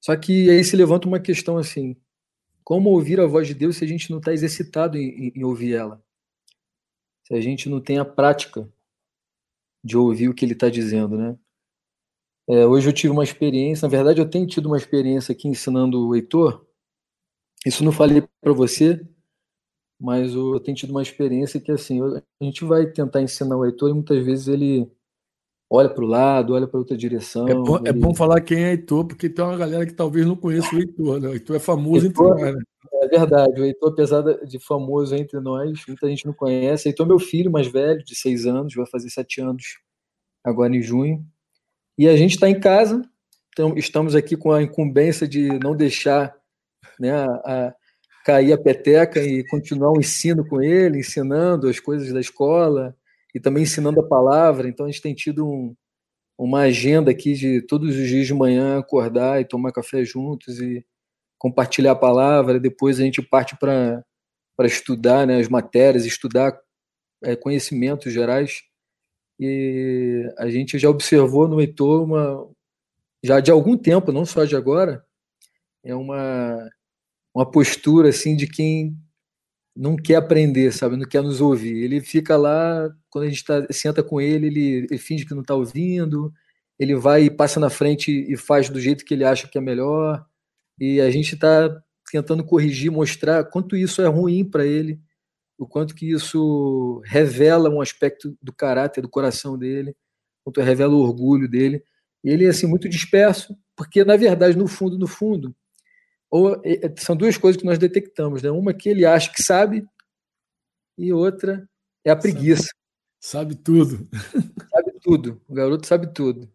Só 0.00 0.14
que 0.16 0.50
aí 0.50 0.62
se 0.62 0.76
levanta 0.76 1.08
uma 1.08 1.18
questão 1.18 1.56
assim: 1.56 1.96
como 2.62 2.90
ouvir 2.90 3.18
a 3.20 3.26
voz 3.26 3.48
de 3.48 3.54
Deus 3.54 3.78
se 3.78 3.84
a 3.84 3.88
gente 3.88 4.10
não 4.10 4.18
está 4.18 4.34
exercitado 4.34 4.98
em, 4.98 5.32
em, 5.34 5.44
ouvir 5.44 5.74
ela? 5.74 6.04
Se 7.24 7.34
a 7.34 7.40
gente 7.40 7.70
não 7.70 7.80
tem 7.80 7.98
a 7.98 8.04
prática 8.04 8.68
de 9.82 9.96
ouvir 9.96 10.28
o 10.28 10.34
que 10.34 10.44
ele 10.44 10.52
está 10.52 10.68
dizendo, 10.68 11.16
né? 11.16 11.36
É, 12.48 12.66
hoje 12.66 12.88
eu 12.88 12.92
tive 12.92 13.12
uma 13.12 13.24
experiência, 13.24 13.86
na 13.86 13.90
verdade 13.90 14.20
eu 14.20 14.28
tenho 14.28 14.46
tido 14.46 14.66
uma 14.66 14.76
experiência 14.76 15.32
aqui 15.32 15.48
ensinando 15.48 16.08
o 16.08 16.14
Heitor. 16.14 16.66
Isso 17.64 17.84
não 17.84 17.92
falei 17.92 18.22
para 18.40 18.52
você, 18.52 19.00
mas 20.00 20.34
eu 20.34 20.58
tenho 20.58 20.76
tido 20.76 20.90
uma 20.90 21.02
experiência 21.02 21.60
que 21.60 21.70
assim 21.70 22.00
a 22.02 22.44
gente 22.44 22.64
vai 22.64 22.86
tentar 22.86 23.22
ensinar 23.22 23.56
o 23.56 23.64
Heitor 23.64 23.90
e 23.90 23.94
muitas 23.94 24.24
vezes 24.24 24.48
ele 24.48 24.90
olha 25.70 25.88
para 25.88 26.04
o 26.04 26.06
lado, 26.06 26.52
olha 26.52 26.66
para 26.66 26.78
outra 26.78 26.96
direção. 26.96 27.48
É 27.48 27.54
bom, 27.54 27.78
ele... 27.78 27.88
é 27.88 27.92
bom, 27.92 28.14
falar 28.14 28.40
quem 28.40 28.64
é 28.64 28.72
Heitor, 28.72 29.06
porque 29.06 29.30
tem 29.30 29.44
uma 29.44 29.56
galera 29.56 29.86
que 29.86 29.94
talvez 29.94 30.26
não 30.26 30.36
conheça 30.36 30.74
o 30.74 30.78
Heitor, 30.78 31.20
né? 31.20 31.28
O 31.28 31.32
Heitor 31.32 31.56
é 31.56 31.60
famoso 31.60 32.06
Heitor, 32.06 32.26
entre 32.32 32.44
nós, 32.44 32.54
né? 32.56 32.62
Verdade, 33.12 33.60
o 33.60 33.64
Heitor, 33.66 33.92
apesar 33.92 34.22
de 34.22 34.58
famoso 34.58 35.14
entre 35.14 35.38
nós, 35.38 35.84
muita 35.86 36.08
gente 36.08 36.24
não 36.24 36.32
conhece. 36.32 36.88
Heitor 36.88 37.04
é 37.04 37.08
meu 37.10 37.18
filho 37.18 37.50
mais 37.50 37.66
velho, 37.66 38.02
de 38.02 38.14
seis 38.14 38.46
anos, 38.46 38.74
vai 38.74 38.86
fazer 38.86 39.10
sete 39.10 39.38
anos 39.38 39.62
agora 40.42 40.74
em 40.74 40.80
junho. 40.80 41.22
E 41.98 42.08
a 42.08 42.16
gente 42.16 42.30
está 42.30 42.48
em 42.48 42.58
casa, 42.58 43.02
então 43.50 43.76
estamos 43.76 44.14
aqui 44.14 44.34
com 44.34 44.50
a 44.50 44.62
incumbência 44.62 45.28
de 45.28 45.58
não 45.58 45.76
deixar 45.76 46.34
né, 46.98 47.12
a, 47.12 47.74
cair 48.24 48.54
a 48.54 48.58
peteca 48.58 49.22
e 49.22 49.46
continuar 49.46 49.92
o 49.92 50.00
ensino 50.00 50.48
com 50.48 50.62
ele, 50.62 51.00
ensinando 51.00 51.68
as 51.68 51.78
coisas 51.78 52.10
da 52.14 52.20
escola 52.20 52.96
e 53.34 53.38
também 53.38 53.64
ensinando 53.64 54.00
a 54.00 54.08
palavra. 54.08 54.66
Então 54.66 54.86
a 54.86 54.90
gente 54.90 55.02
tem 55.02 55.14
tido 55.14 55.46
um, 55.46 55.76
uma 56.38 56.60
agenda 56.60 57.10
aqui 57.10 57.34
de 57.34 57.60
todos 57.60 57.94
os 57.94 58.08
dias 58.08 58.26
de 58.26 58.32
manhã 58.32 58.78
acordar 58.78 59.38
e 59.38 59.44
tomar 59.44 59.70
café 59.70 60.02
juntos 60.02 60.58
e 60.62 60.82
compartilhar 61.42 61.90
a 61.90 61.96
palavra. 61.96 62.60
Depois 62.60 63.00
a 63.00 63.02
gente 63.02 63.20
parte 63.20 63.56
para 63.58 64.04
estudar 64.60 65.26
né, 65.26 65.40
as 65.40 65.48
matérias, 65.48 66.06
estudar 66.06 66.56
é, 67.24 67.34
conhecimentos 67.34 68.12
gerais. 68.12 68.62
E 69.40 70.32
a 70.38 70.48
gente 70.48 70.78
já 70.78 70.88
observou 70.88 71.48
no 71.48 71.60
Heitor 71.60 72.04
uma, 72.04 72.48
já 73.24 73.40
de 73.40 73.50
algum 73.50 73.76
tempo, 73.76 74.12
não 74.12 74.24
só 74.24 74.44
de 74.44 74.54
agora, 74.54 75.04
é 75.84 75.94
uma 75.96 76.70
uma 77.34 77.50
postura 77.50 78.10
assim 78.10 78.36
de 78.36 78.46
quem 78.46 78.94
não 79.74 79.96
quer 79.96 80.16
aprender, 80.16 80.70
sabe? 80.70 80.98
Não 80.98 81.08
quer 81.08 81.22
nos 81.22 81.40
ouvir. 81.40 81.82
Ele 81.82 81.98
fica 82.02 82.36
lá, 82.36 82.90
quando 83.08 83.24
a 83.24 83.28
gente 83.28 83.42
tá, 83.42 83.66
senta 83.70 84.02
com 84.02 84.20
ele, 84.20 84.48
ele, 84.48 84.86
ele 84.90 84.98
finge 84.98 85.24
que 85.24 85.32
não 85.32 85.40
está 85.40 85.54
ouvindo, 85.54 86.30
ele 86.78 86.94
vai 86.94 87.24
e 87.24 87.30
passa 87.30 87.58
na 87.58 87.70
frente 87.70 88.10
e 88.30 88.36
faz 88.36 88.68
do 88.68 88.78
jeito 88.78 89.02
que 89.02 89.14
ele 89.14 89.24
acha 89.24 89.48
que 89.48 89.56
é 89.56 89.62
melhor. 89.62 90.22
E 90.78 91.00
a 91.00 91.10
gente 91.10 91.34
está 91.34 91.82
tentando 92.10 92.44
corrigir, 92.44 92.90
mostrar 92.90 93.44
quanto 93.44 93.76
isso 93.76 94.02
é 94.02 94.06
ruim 94.06 94.44
para 94.44 94.66
ele, 94.66 95.00
o 95.58 95.66
quanto 95.66 95.94
que 95.94 96.10
isso 96.10 97.00
revela 97.04 97.70
um 97.70 97.80
aspecto 97.80 98.36
do 98.42 98.52
caráter, 98.52 99.00
do 99.00 99.08
coração 99.08 99.56
dele, 99.56 99.96
quanto 100.44 100.60
revela 100.60 100.94
o 100.94 101.00
orgulho 101.00 101.48
dele. 101.48 101.82
E 102.24 102.30
ele 102.30 102.44
é 102.44 102.48
assim 102.48 102.66
muito 102.66 102.88
disperso, 102.88 103.56
porque 103.76 104.04
na 104.04 104.16
verdade, 104.16 104.56
no 104.56 104.66
fundo, 104.66 104.98
no 104.98 105.06
fundo, 105.06 105.54
ou 106.30 106.60
são 106.96 107.14
duas 107.14 107.36
coisas 107.36 107.60
que 107.60 107.66
nós 107.66 107.78
detectamos, 107.78 108.42
né? 108.42 108.50
Uma 108.50 108.72
que 108.72 108.88
ele 108.88 109.04
acha 109.04 109.30
que 109.30 109.42
sabe 109.42 109.86
e 110.96 111.12
outra 111.12 111.68
é 112.04 112.10
a 112.10 112.16
preguiça. 112.16 112.70
Sabe, 113.20 113.54
sabe 113.54 113.56
tudo. 113.56 114.08
Sabe 114.70 114.92
tudo. 115.02 115.42
O 115.48 115.54
garoto 115.54 115.86
sabe 115.86 116.12
tudo. 116.12 116.50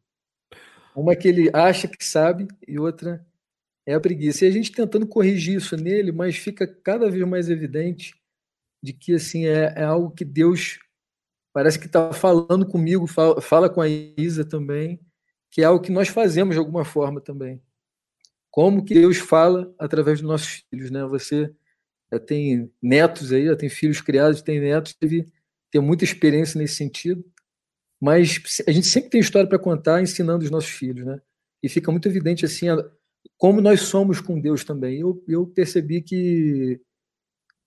Uma 0.96 1.16
que 1.16 1.28
ele 1.28 1.50
acha 1.54 1.88
que 1.88 2.04
sabe 2.04 2.48
e 2.68 2.80
outra 2.80 3.24
é 3.88 3.96
a 3.96 4.00
preguiça. 4.00 4.46
E 4.46 4.48
a 4.48 4.52
gente 4.52 4.72
tentando 4.72 5.08
corrigir 5.08 5.58
isso 5.58 5.76
nele, 5.76 6.12
mas 6.12 6.38
fica 6.38 6.68
cada 6.68 7.10
vez 7.10 7.28
mais 7.28 7.50
evidente 7.50 8.14
de 8.84 8.94
que 8.94 9.16
assim 9.16 9.48
é, 9.48 9.74
é 9.76 9.84
algo 9.84 10.12
que 10.12 10.24
Deus 10.24 10.78
parece 11.52 11.80
que 11.80 11.88
está 11.88 12.14
falando 12.14 12.68
comigo, 12.68 13.08
fala, 13.08 13.42
fala 13.42 13.70
com 13.70 13.82
a 13.82 13.88
Isa 13.90 14.46
também, 14.46 15.00
que 15.50 15.62
é 15.62 15.66
algo 15.66 15.84
que 15.84 15.92
nós 15.92 16.08
fazemos 16.08 16.54
de 16.54 16.60
alguma 16.60 16.86
forma 16.86 17.20
também 17.20 17.60
como 18.58 18.84
que 18.84 18.96
Deus 18.96 19.18
fala 19.18 19.72
através 19.78 20.20
dos 20.20 20.28
nossos 20.28 20.64
filhos, 20.68 20.90
né? 20.90 21.06
Você 21.06 21.54
já 22.12 22.20
tem 22.20 22.74
netos 22.82 23.32
aí, 23.32 23.46
já 23.46 23.56
tem 23.56 23.70
filhos 23.70 24.02
criados, 24.02 24.42
tem 24.42 24.60
netos, 24.60 24.96
teve 24.96 25.30
tem 25.70 25.80
muita 25.80 26.04
experiência 26.04 26.58
nesse 26.58 26.74
sentido. 26.74 27.24
Mas 28.02 28.42
a 28.68 28.72
gente 28.72 28.88
sempre 28.88 29.12
tem 29.12 29.22
história 29.22 29.48
para 29.48 29.60
contar 29.60 30.02
ensinando 30.02 30.44
os 30.44 30.50
nossos 30.50 30.72
filhos, 30.72 31.06
né? 31.06 31.22
E 31.62 31.70
fica 31.70 31.92
muito 31.92 32.08
evidente 32.08 32.46
assim 32.46 32.66
como 33.38 33.62
nós 33.62 33.82
somos 33.82 34.20
com 34.20 34.40
Deus 34.40 34.64
também. 34.64 35.00
Eu, 35.00 35.24
eu 35.28 35.46
percebi 35.48 36.02
que 36.02 36.80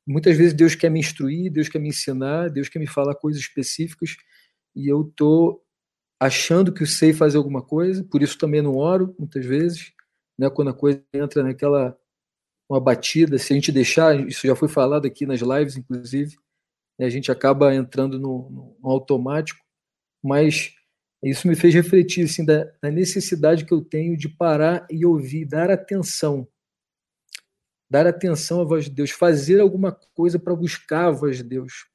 muitas 0.07 0.37
vezes 0.37 0.53
Deus 0.53 0.75
quer 0.75 0.91
me 0.91 1.01
instruir, 1.01 1.51
Deus 1.51 1.69
quer 1.69 1.79
me 1.79 1.89
ensinar, 1.89 2.51
Deus 2.51 2.69
quer 2.69 2.79
me 2.79 2.87
falar 2.87 3.15
coisas 3.15 3.41
específicas 3.41 4.17
e 4.75 4.89
eu 4.89 5.05
tô 5.17 5.63
achando 6.21 6.73
que 6.73 6.83
eu 6.83 6.87
sei 6.87 7.13
fazer 7.13 7.39
alguma 7.39 7.63
coisa, 7.63 8.05
por 8.05 8.23
isso 8.23 8.37
também 8.37 8.61
não 8.61 8.77
oro 8.77 9.15
muitas 9.19 9.45
vezes, 9.45 9.93
né? 10.39 10.51
Quando 10.51 10.69
a 10.69 10.75
coisa 10.75 11.03
entra 11.15 11.43
naquela 11.43 11.97
uma 12.69 12.81
batida, 12.81 13.37
se 13.37 13.53
a 13.53 13.57
gente 13.57 13.73
deixar, 13.73 14.29
isso 14.29 14.47
já 14.47 14.55
foi 14.55 14.69
falado 14.69 15.05
aqui 15.05 15.27
nas 15.27 15.41
lives, 15.41 15.77
inclusive, 15.77 16.37
né, 16.97 17.07
a 17.07 17.11
gente 17.11 17.33
acaba 17.33 17.75
entrando 17.75 18.17
no, 18.17 18.77
no, 18.81 18.91
automático, 18.91 19.59
mas 20.23 20.73
isso 21.23 21.47
me 21.47 21.55
fez 21.55 21.75
refletir 21.75 22.25
assim, 22.25 22.45
da, 22.45 22.65
da, 22.83 22.91
necessidade 22.91 23.65
que 23.65 23.73
eu 23.73 23.83
tenho 23.83 24.17
de 24.17 24.29
parar 24.29 24.87
e 24.91 25.05
ouvir, 25.05 25.45
dar 25.45 25.71
atenção. 25.71 26.49
Dar 27.91 28.07
atenção 28.07 28.61
à 28.61 28.65
voz 28.65 28.85
de 28.85 28.91
Deus, 28.91 29.11
fazer 29.11 29.61
alguma 29.61 29.93
coisa 29.93 30.39
para 30.39 30.55
buscar 30.55 31.07
a 31.07 31.11
voz 31.11 31.37
de 31.37 31.43
Deus. 31.43 31.89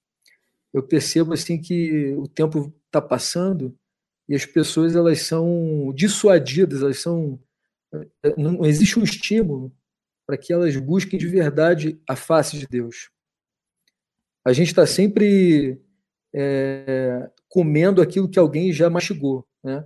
Eu 0.71 0.83
percebo 0.83 1.33
assim 1.33 1.59
que 1.59 2.13
o 2.17 2.27
tempo 2.27 2.73
está 2.85 3.01
passando 3.01 3.75
e 4.27 4.35
as 4.35 4.45
pessoas 4.45 4.95
elas 4.95 5.21
são 5.21 5.91
dissuadidas, 5.95 6.81
elas 6.81 6.99
são 6.99 7.39
não 8.37 8.65
existe 8.65 8.99
um 8.99 9.03
estímulo 9.03 9.73
para 10.27 10.37
que 10.37 10.51
elas 10.51 10.75
busquem 10.75 11.17
de 11.17 11.27
verdade 11.27 11.99
a 12.07 12.15
face 12.15 12.57
de 12.57 12.67
Deus. 12.67 13.09
A 14.43 14.51
gente 14.51 14.67
está 14.67 14.85
sempre 14.85 15.79
é, 16.33 17.29
comendo 17.55 18.01
aquilo 18.01 18.27
que 18.27 18.37
alguém 18.37 18.73
já 18.73 18.89
mastigou, 18.89 19.47
né? 19.63 19.85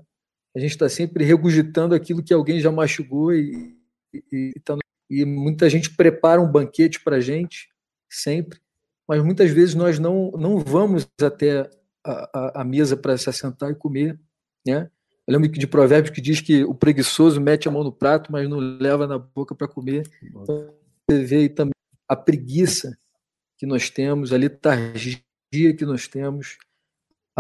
A 0.58 0.60
gente 0.60 0.72
está 0.72 0.90
sempre 0.90 1.24
regurgitando 1.24 1.94
aquilo 1.94 2.24
que 2.24 2.34
alguém 2.34 2.60
já 2.60 2.72
mastigou 2.72 3.32
e, 3.32 3.78
e, 4.12 4.54
e, 4.56 4.60
tá, 4.62 4.76
e 5.08 5.24
muita 5.24 5.70
gente 5.70 5.96
prepara 5.96 6.42
um 6.42 6.52
banquete 6.52 7.00
para 7.00 7.18
a 7.18 7.20
gente, 7.20 7.70
sempre, 8.10 8.60
mas 9.08 9.24
muitas 9.24 9.52
vezes 9.52 9.76
nós 9.76 10.00
não, 10.00 10.32
não 10.32 10.58
vamos 10.58 11.08
até 11.22 11.70
a, 12.04 12.30
a, 12.34 12.62
a 12.62 12.64
mesa 12.64 12.98
para 12.98 13.16
se 13.20 13.30
assentar 13.30 13.70
e 13.70 13.76
comer, 13.76 14.20
né? 14.66 14.90
Eu 15.28 15.34
lembro 15.34 15.48
de 15.48 15.68
provérbios 15.68 16.12
que 16.12 16.22
diz 16.22 16.42
que 16.42 16.64
o 16.64 16.74
preguiçoso 16.74 17.40
mete 17.40 17.68
a 17.68 17.72
mão 17.72 17.84
no 17.84 17.92
prato, 17.92 18.32
mas 18.32 18.50
não 18.50 18.58
leva 18.58 19.06
na 19.06 19.20
boca 19.20 19.54
para 19.54 19.68
comer. 19.68 20.10
Então, 20.24 20.74
você 21.08 21.24
vê 21.24 21.36
aí 21.36 21.50
também 21.50 21.74
a 22.08 22.16
preguiça 22.16 22.98
que 23.60 23.68
nós 23.68 23.92
temos, 23.92 24.34
a 24.34 24.38
letargia 24.38 25.22
que 25.52 25.86
nós 25.86 26.08
temos, 26.08 26.58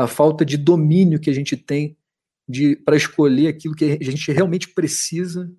a 0.03 0.07
falta 0.07 0.45
de 0.45 0.57
domínio 0.57 1.19
que 1.19 1.29
a 1.29 1.33
gente 1.33 1.57
tem 1.57 1.97
para 2.85 2.95
escolher 2.95 3.47
aquilo 3.47 3.75
que 3.75 3.85
a 3.85 4.03
gente 4.03 4.31
realmente 4.31 4.69
precisa. 4.69 5.51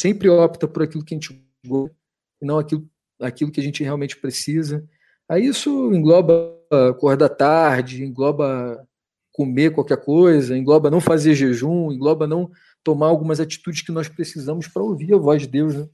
Sempre 0.00 0.28
opta 0.28 0.68
por 0.68 0.82
aquilo 0.82 1.04
que 1.04 1.14
a 1.14 1.16
gente 1.16 1.44
gosta 1.66 1.96
e 2.40 2.46
não 2.46 2.58
aquilo, 2.58 2.88
aquilo 3.20 3.50
que 3.50 3.60
a 3.60 3.62
gente 3.62 3.82
realmente 3.82 4.16
precisa. 4.16 4.86
Aí 5.28 5.46
isso 5.46 5.92
engloba 5.94 6.58
acordar 6.90 7.30
tarde, 7.30 8.04
engloba 8.04 8.86
comer 9.32 9.72
qualquer 9.72 9.96
coisa, 9.96 10.56
engloba 10.56 10.90
não 10.90 11.00
fazer 11.00 11.34
jejum, 11.34 11.90
engloba 11.90 12.26
não 12.26 12.50
tomar 12.84 13.06
algumas 13.06 13.40
atitudes 13.40 13.82
que 13.82 13.92
nós 13.92 14.08
precisamos 14.08 14.68
para 14.68 14.82
ouvir 14.82 15.14
a 15.14 15.18
voz 15.18 15.42
de 15.42 15.48
Deus. 15.48 15.74
Né? 15.74 15.88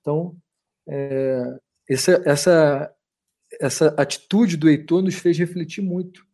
Então, 0.00 0.36
é, 0.86 1.58
essa, 1.88 2.22
essa, 2.24 2.94
essa 3.60 3.88
atitude 3.96 4.56
do 4.56 4.68
Heitor 4.68 5.02
nos 5.02 5.16
fez 5.16 5.36
refletir 5.38 5.82
muito 5.82 6.25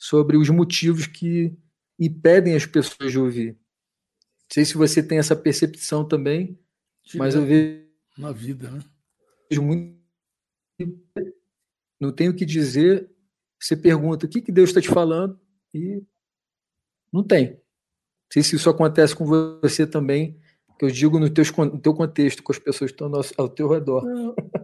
sobre 0.00 0.38
os 0.38 0.48
motivos 0.48 1.06
que 1.06 1.54
impedem 1.98 2.56
as 2.56 2.64
pessoas 2.64 3.12
de 3.12 3.18
ouvir. 3.18 3.52
Não 3.52 4.54
sei 4.54 4.64
se 4.64 4.74
você 4.74 5.02
tem 5.02 5.18
essa 5.18 5.36
percepção 5.36 6.08
também, 6.08 6.58
mas 7.14 7.34
eu 7.34 7.44
vejo 7.44 7.86
na 8.16 8.32
vida, 8.32 8.70
né? 8.70 8.82
Vejo 9.50 9.62
muito. 9.62 10.00
Não 12.00 12.10
tenho 12.10 12.32
o 12.32 12.34
que 12.34 12.46
dizer 12.46 13.10
você 13.60 13.76
pergunta 13.76 14.24
o 14.24 14.28
que, 14.28 14.40
que 14.40 14.50
Deus 14.50 14.70
está 14.70 14.80
te 14.80 14.88
falando 14.88 15.38
e 15.74 16.02
não 17.12 17.22
tem. 17.22 17.50
Não 17.50 18.32
sei 18.32 18.42
se 18.42 18.56
isso 18.56 18.70
acontece 18.70 19.14
com 19.14 19.26
você 19.26 19.86
também, 19.86 20.40
que 20.80 20.86
eu 20.86 20.90
digo 20.90 21.18
no, 21.18 21.28
teus, 21.28 21.54
no 21.54 21.78
teu 21.78 21.92
contexto, 21.92 22.42
com 22.42 22.52
as 22.52 22.58
pessoas 22.58 22.90
que 22.90 22.94
estão 22.94 23.12
ao, 23.36 23.48
teu 23.50 23.68
redor. 23.68 24.02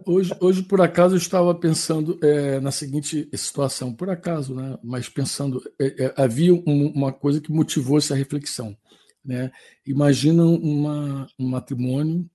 hoje, 0.03 0.35
hoje, 0.41 0.63
por 0.63 0.81
acaso, 0.81 1.13
eu 1.13 1.19
estava 1.19 1.53
pensando 1.53 2.17
é, 2.23 2.59
na 2.59 2.71
seguinte 2.71 3.29
situação, 3.35 3.93
por 3.93 4.09
acaso, 4.09 4.55
né? 4.55 4.79
mas 4.83 5.07
pensando, 5.07 5.61
é, 5.79 6.05
é, 6.05 6.13
havia 6.17 6.55
um, 6.55 6.87
uma 6.87 7.13
coisa 7.13 7.39
que 7.39 7.51
motivou 7.51 7.99
essa 7.99 8.15
reflexão. 8.15 8.75
Né? 9.23 9.51
Imagina 9.85 10.43
uma, 10.43 11.27
um 11.37 11.49
matrimônio 11.49 12.27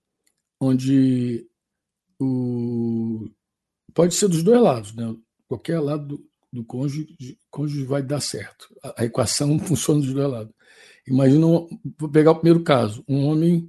onde 0.60 1.44
o, 2.20 3.28
pode 3.92 4.14
ser 4.14 4.28
dos 4.28 4.44
dois 4.44 4.62
lados, 4.62 4.94
né? 4.94 5.12
qualquer 5.48 5.80
lado 5.80 6.24
do 6.52 6.64
cônjuge, 6.64 7.08
cônjuge 7.50 7.82
vai 7.82 8.00
dar 8.00 8.20
certo. 8.20 8.72
A, 8.80 9.02
a 9.02 9.04
equação 9.06 9.58
funciona 9.66 10.00
dos 10.00 10.14
dois 10.14 10.30
lados. 10.30 10.54
Imagina, 11.06 11.46
vou 11.98 12.08
pegar 12.10 12.30
o 12.32 12.36
primeiro 12.36 12.62
caso, 12.62 13.04
um 13.08 13.24
homem 13.26 13.68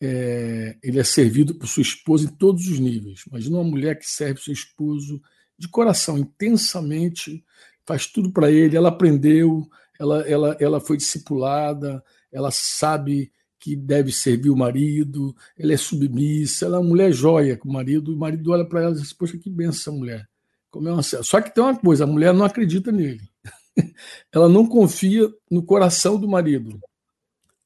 é, 0.00 0.76
ele 0.82 0.98
é 0.98 1.04
servido 1.04 1.54
por 1.54 1.66
sua 1.66 1.82
esposa 1.82 2.24
em 2.24 2.34
todos 2.34 2.66
os 2.68 2.78
níveis. 2.78 3.24
Imagina 3.28 3.58
uma 3.58 3.70
mulher 3.70 3.98
que 3.98 4.06
serve 4.06 4.40
seu 4.40 4.52
esposo 4.52 5.20
de 5.58 5.68
coração, 5.68 6.16
intensamente, 6.16 7.44
faz 7.84 8.06
tudo 8.06 8.32
para 8.32 8.50
ele, 8.50 8.76
ela 8.76 8.88
aprendeu, 8.88 9.68
ela, 9.98 10.22
ela, 10.22 10.56
ela 10.58 10.80
foi 10.80 10.96
discipulada, 10.96 12.02
ela 12.32 12.50
sabe 12.50 13.30
que 13.58 13.76
deve 13.76 14.10
servir 14.10 14.48
o 14.48 14.56
marido, 14.56 15.36
ela 15.58 15.74
é 15.74 15.76
submissa, 15.76 16.64
ela 16.64 16.78
é 16.78 16.80
uma 16.80 16.88
mulher 16.88 17.12
joia 17.12 17.58
com 17.58 17.68
o 17.68 17.72
marido, 17.72 18.14
o 18.14 18.18
marido 18.18 18.52
olha 18.52 18.64
para 18.64 18.82
ela 18.82 18.96
e 18.96 19.00
diz, 19.00 19.12
poxa, 19.12 19.36
que 19.36 19.50
benção 19.50 19.98
mulher. 19.98 20.26
Como 20.70 20.88
é 20.88 20.92
uma... 20.92 21.02
Só 21.02 21.42
que 21.42 21.54
tem 21.54 21.62
uma 21.62 21.76
coisa, 21.76 22.04
a 22.04 22.06
mulher 22.06 22.32
não 22.32 22.46
acredita 22.46 22.90
nele. 22.90 23.29
Ela 24.32 24.48
não 24.48 24.66
confia 24.66 25.32
no 25.50 25.62
coração 25.62 26.18
do 26.18 26.28
marido. 26.28 26.80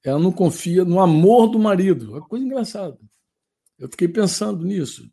Ela 0.02 0.18
não 0.18 0.32
confia 0.32 0.84
no 0.84 1.00
amor 1.00 1.48
do 1.48 1.58
marido. 1.58 2.06
É 2.06 2.18
uma 2.18 2.28
coisa 2.28 2.44
engraçada. 2.44 2.98
Eu 3.78 3.88
fiquei 3.88 4.08
pensando 4.08 4.64
nisso. 4.64 5.10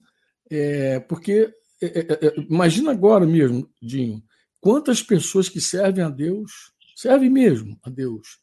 É, 0.50 1.00
porque, 1.00 1.54
é, 1.82 2.00
é, 2.00 2.28
é, 2.28 2.40
imagina 2.50 2.92
agora 2.92 3.26
mesmo, 3.26 3.70
Dinho, 3.82 4.22
quantas 4.60 5.02
pessoas 5.02 5.48
que 5.48 5.62
servem 5.62 6.04
a 6.04 6.10
Deus, 6.10 6.74
servem 6.96 7.30
mesmo 7.30 7.80
a 7.84 7.90
Deus, 7.90 8.40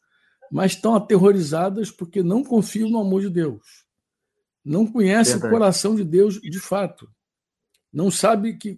mas 0.51 0.71
estão 0.71 0.95
aterrorizadas 0.95 1.91
porque 1.91 2.23
não 2.23 2.43
confiam 2.43 2.89
no 2.89 2.99
amor 2.99 3.21
de 3.21 3.29
Deus. 3.29 3.85
Não 4.65 4.87
conhecem 4.87 5.33
Verdade. 5.33 5.53
o 5.53 5.57
coração 5.57 5.95
de 5.95 6.03
Deus 6.03 6.41
de 6.41 6.59
fato 6.59 7.09
não 7.91 8.11
sabe 8.11 8.55
que, 8.55 8.75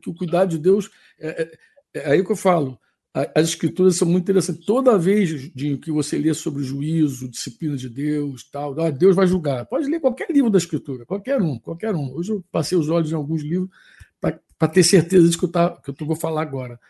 que 0.00 0.10
o 0.10 0.14
cuidado 0.14 0.50
de 0.50 0.58
Deus. 0.58 0.90
É, 1.18 1.42
é, 1.42 1.58
é 1.94 2.10
aí 2.12 2.24
que 2.24 2.32
eu 2.32 2.36
falo. 2.36 2.78
As 3.14 3.48
escrituras 3.48 3.96
são 3.96 4.08
muito 4.08 4.22
interessantes. 4.22 4.64
Toda 4.64 4.96
vez 4.96 5.52
Dinho, 5.54 5.78
que 5.78 5.92
você 5.92 6.16
lê 6.16 6.32
sobre 6.32 6.64
juízo, 6.64 7.28
disciplina 7.28 7.76
de 7.76 7.88
Deus, 7.88 8.42
tal, 8.50 8.78
ah, 8.80 8.90
Deus 8.90 9.14
vai 9.14 9.26
julgar. 9.26 9.66
Pode 9.66 9.86
ler 9.86 10.00
qualquer 10.00 10.30
livro 10.30 10.50
da 10.50 10.56
escritura, 10.56 11.04
qualquer 11.04 11.40
um, 11.40 11.58
qualquer 11.58 11.94
um. 11.94 12.10
Hoje 12.14 12.32
eu 12.32 12.44
passei 12.50 12.76
os 12.76 12.88
olhos 12.88 13.12
em 13.12 13.14
alguns 13.14 13.42
livros 13.42 13.68
para 14.18 14.68
ter 14.68 14.82
certeza 14.82 15.26
disso 15.26 15.38
que 15.38 15.44
eu, 15.44 15.50
tá, 15.50 15.70
que 15.70 15.90
eu 15.90 16.06
vou 16.06 16.16
falar 16.16 16.40
agora. 16.40 16.80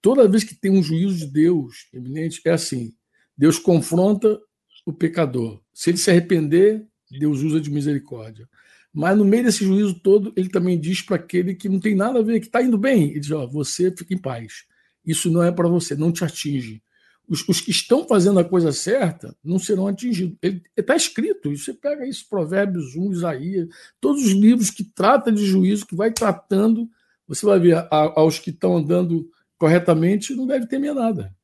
Toda 0.00 0.28
vez 0.28 0.44
que 0.44 0.54
tem 0.54 0.70
um 0.70 0.82
juízo 0.82 1.16
de 1.16 1.26
Deus 1.26 1.88
eminente, 1.92 2.40
é 2.44 2.50
assim: 2.50 2.94
Deus 3.36 3.58
confronta 3.58 4.40
o 4.86 4.92
pecador. 4.92 5.60
Se 5.72 5.90
ele 5.90 5.98
se 5.98 6.10
arrepender, 6.10 6.86
Deus 7.10 7.40
usa 7.40 7.60
de 7.60 7.70
misericórdia. 7.70 8.48
Mas 8.92 9.16
no 9.16 9.24
meio 9.24 9.44
desse 9.44 9.64
juízo 9.64 9.94
todo, 9.94 10.32
ele 10.36 10.48
também 10.48 10.78
diz 10.78 11.02
para 11.02 11.16
aquele 11.16 11.54
que 11.54 11.68
não 11.68 11.80
tem 11.80 11.94
nada 11.94 12.18
a 12.18 12.22
ver, 12.22 12.38
que 12.38 12.46
está 12.46 12.62
indo 12.62 12.78
bem, 12.78 13.10
ele 13.10 13.20
diz: 13.20 13.32
ó, 13.32 13.46
você 13.46 13.90
fica 13.90 14.14
em 14.14 14.18
paz. 14.18 14.64
Isso 15.04 15.30
não 15.30 15.42
é 15.42 15.50
para 15.50 15.68
você, 15.68 15.94
não 15.94 16.12
te 16.12 16.24
atinge. 16.24 16.82
Os, 17.28 17.48
os, 17.48 17.60
que 17.60 17.70
estão 17.70 18.06
fazendo 18.06 18.40
a 18.40 18.44
coisa 18.44 18.72
certa 18.72 19.34
não 19.42 19.58
serão 19.58 19.86
atingidos. 19.86 20.36
Está 20.76 20.96
escrito, 20.96 21.56
você 21.56 21.72
pega 21.72 22.06
isso, 22.06 22.26
Provérbios 22.28 22.96
1, 22.96 23.12
Isaías, 23.12 23.68
todos 24.00 24.24
os 24.24 24.32
livros 24.32 24.70
que 24.70 24.84
tratam 24.84 25.32
de 25.32 25.44
juízo, 25.44 25.86
que 25.86 25.94
vai 25.94 26.10
tratando, 26.10 26.88
você 27.26 27.46
vai 27.46 27.58
ver, 27.58 27.76
a, 27.76 28.20
aos 28.20 28.38
que 28.38 28.50
estão 28.50 28.76
andando 28.76 29.30
corretamente, 29.56 30.34
não 30.34 30.46
deve 30.46 30.66
temer 30.66 30.94
nada. 30.94 31.34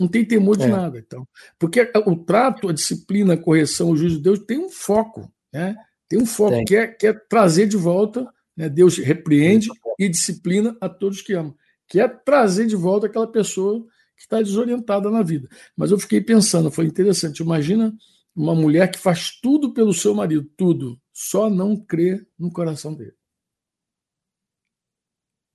Não 0.00 0.08
tem 0.08 0.24
temor 0.24 0.56
de 0.56 0.64
é. 0.64 0.68
nada. 0.68 0.98
Então, 0.98 1.26
porque 1.58 1.90
o 2.06 2.16
trato, 2.16 2.68
a 2.68 2.72
disciplina, 2.72 3.34
a 3.34 3.38
correção, 3.38 3.90
o 3.90 3.96
juízo 3.96 4.16
de 4.16 4.22
Deus 4.22 4.38
tem 4.38 4.58
um 4.58 4.70
foco. 4.70 5.30
Né? 5.52 5.76
Tem 6.08 6.18
um 6.18 6.26
foco, 6.26 6.64
que 6.64 6.76
é, 6.76 6.86
que 6.86 7.06
é 7.06 7.12
trazer 7.12 7.66
de 7.66 7.76
volta, 7.76 8.26
né? 8.58 8.68
Deus 8.68 8.98
repreende 8.98 9.68
e 9.96 10.08
disciplina 10.08 10.76
a 10.80 10.88
todos 10.88 11.22
que 11.22 11.32
amam, 11.32 11.54
que 11.88 12.00
é 12.00 12.06
trazer 12.06 12.66
de 12.66 12.76
volta 12.76 13.06
aquela 13.06 13.26
pessoa 13.26 13.84
que 14.16 14.22
está 14.22 14.38
desorientada 14.42 15.10
na 15.10 15.22
vida. 15.22 15.48
Mas 15.76 15.90
eu 15.90 15.98
fiquei 15.98 16.20
pensando, 16.20 16.70
foi 16.70 16.86
interessante, 16.86 17.42
imagina 17.42 17.92
uma 18.34 18.54
mulher 18.54 18.90
que 18.90 18.98
faz 18.98 19.40
tudo 19.40 19.72
pelo 19.72 19.92
seu 19.92 20.14
marido, 20.14 20.48
tudo, 20.56 21.00
só 21.12 21.48
não 21.48 21.76
crê 21.76 22.24
no 22.38 22.52
coração 22.52 22.94
dele. 22.94 23.14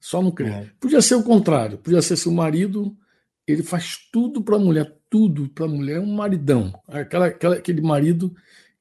Só 0.01 0.21
não 0.21 0.31
crê. 0.31 0.49
É. 0.49 0.71
Podia 0.79 1.01
ser 1.01 1.15
o 1.15 1.23
contrário, 1.23 1.77
podia 1.77 2.01
ser 2.01 2.17
seu 2.17 2.31
marido 2.31 2.97
ele 3.47 3.63
faz 3.63 3.97
tudo 4.11 4.41
para 4.41 4.55
a 4.55 4.59
mulher, 4.59 4.97
tudo 5.09 5.49
para 5.49 5.65
a 5.65 5.69
mulher, 5.69 5.97
é 5.97 5.99
um 5.99 6.13
maridão. 6.13 6.73
Aquela, 6.87 7.27
aquela, 7.27 7.55
aquele 7.55 7.81
marido 7.81 8.33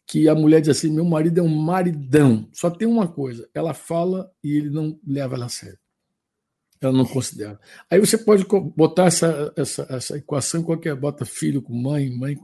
que 0.06 0.28
a 0.28 0.34
mulher 0.34 0.60
diz 0.60 0.76
assim: 0.76 0.90
meu 0.90 1.04
marido 1.04 1.38
é 1.38 1.42
um 1.42 1.48
maridão. 1.48 2.48
Só 2.52 2.70
tem 2.70 2.86
uma 2.86 3.08
coisa: 3.08 3.48
ela 3.54 3.74
fala 3.74 4.30
e 4.42 4.56
ele 4.56 4.70
não 4.70 4.98
leva 5.06 5.34
ela 5.34 5.46
a 5.46 5.48
sério. 5.48 5.78
Ela 6.82 6.92
não 6.92 7.04
considera. 7.04 7.60
Aí 7.88 8.00
você 8.00 8.18
pode 8.18 8.44
botar 8.76 9.04
essa, 9.04 9.52
essa, 9.56 9.86
essa 9.88 10.18
equação 10.18 10.64
qualquer. 10.64 10.96
Bota 10.96 11.24
filho 11.24 11.62
com 11.62 11.72
mãe, 11.72 12.10
mãe 12.10 12.36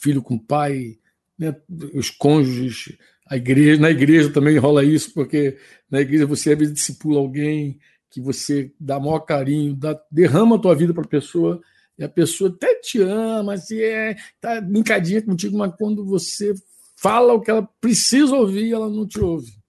filho 0.00 0.20
com 0.20 0.36
pai, 0.36 0.98
né? 1.38 1.54
os 1.94 2.10
cônjuges, 2.10 2.96
a 3.28 3.36
igreja. 3.36 3.80
Na 3.80 3.90
igreja 3.90 4.32
também 4.32 4.58
rola 4.58 4.84
isso, 4.84 5.14
porque 5.14 5.56
na 5.88 6.00
igreja 6.00 6.26
você 6.26 6.52
às 6.52 6.58
vezes 6.58 6.74
discipula 6.74 7.20
alguém 7.20 7.78
que 8.10 8.20
você 8.20 8.72
dá 8.78 8.98
maior 8.98 9.20
carinho, 9.20 9.74
dá, 9.74 9.98
derrama 10.10 10.56
a 10.56 10.58
tua 10.58 10.74
vida 10.74 10.92
para 10.92 11.04
a 11.04 11.08
pessoa 11.08 11.62
e 11.96 12.04
a 12.04 12.08
pessoa 12.08 12.50
até 12.50 12.74
te 12.74 13.00
ama, 13.00 13.54
assim, 13.54 13.78
é, 13.78 14.16
tá 14.40 14.60
brincadinha 14.60 15.22
contigo, 15.22 15.56
mas 15.56 15.72
quando 15.78 16.04
você 16.04 16.52
fala 16.96 17.32
o 17.32 17.40
que 17.40 17.50
ela 17.50 17.62
precisa 17.80 18.34
ouvir, 18.34 18.72
ela 18.72 18.90
não 18.90 19.06
te 19.06 19.20
ouve. 19.20 19.61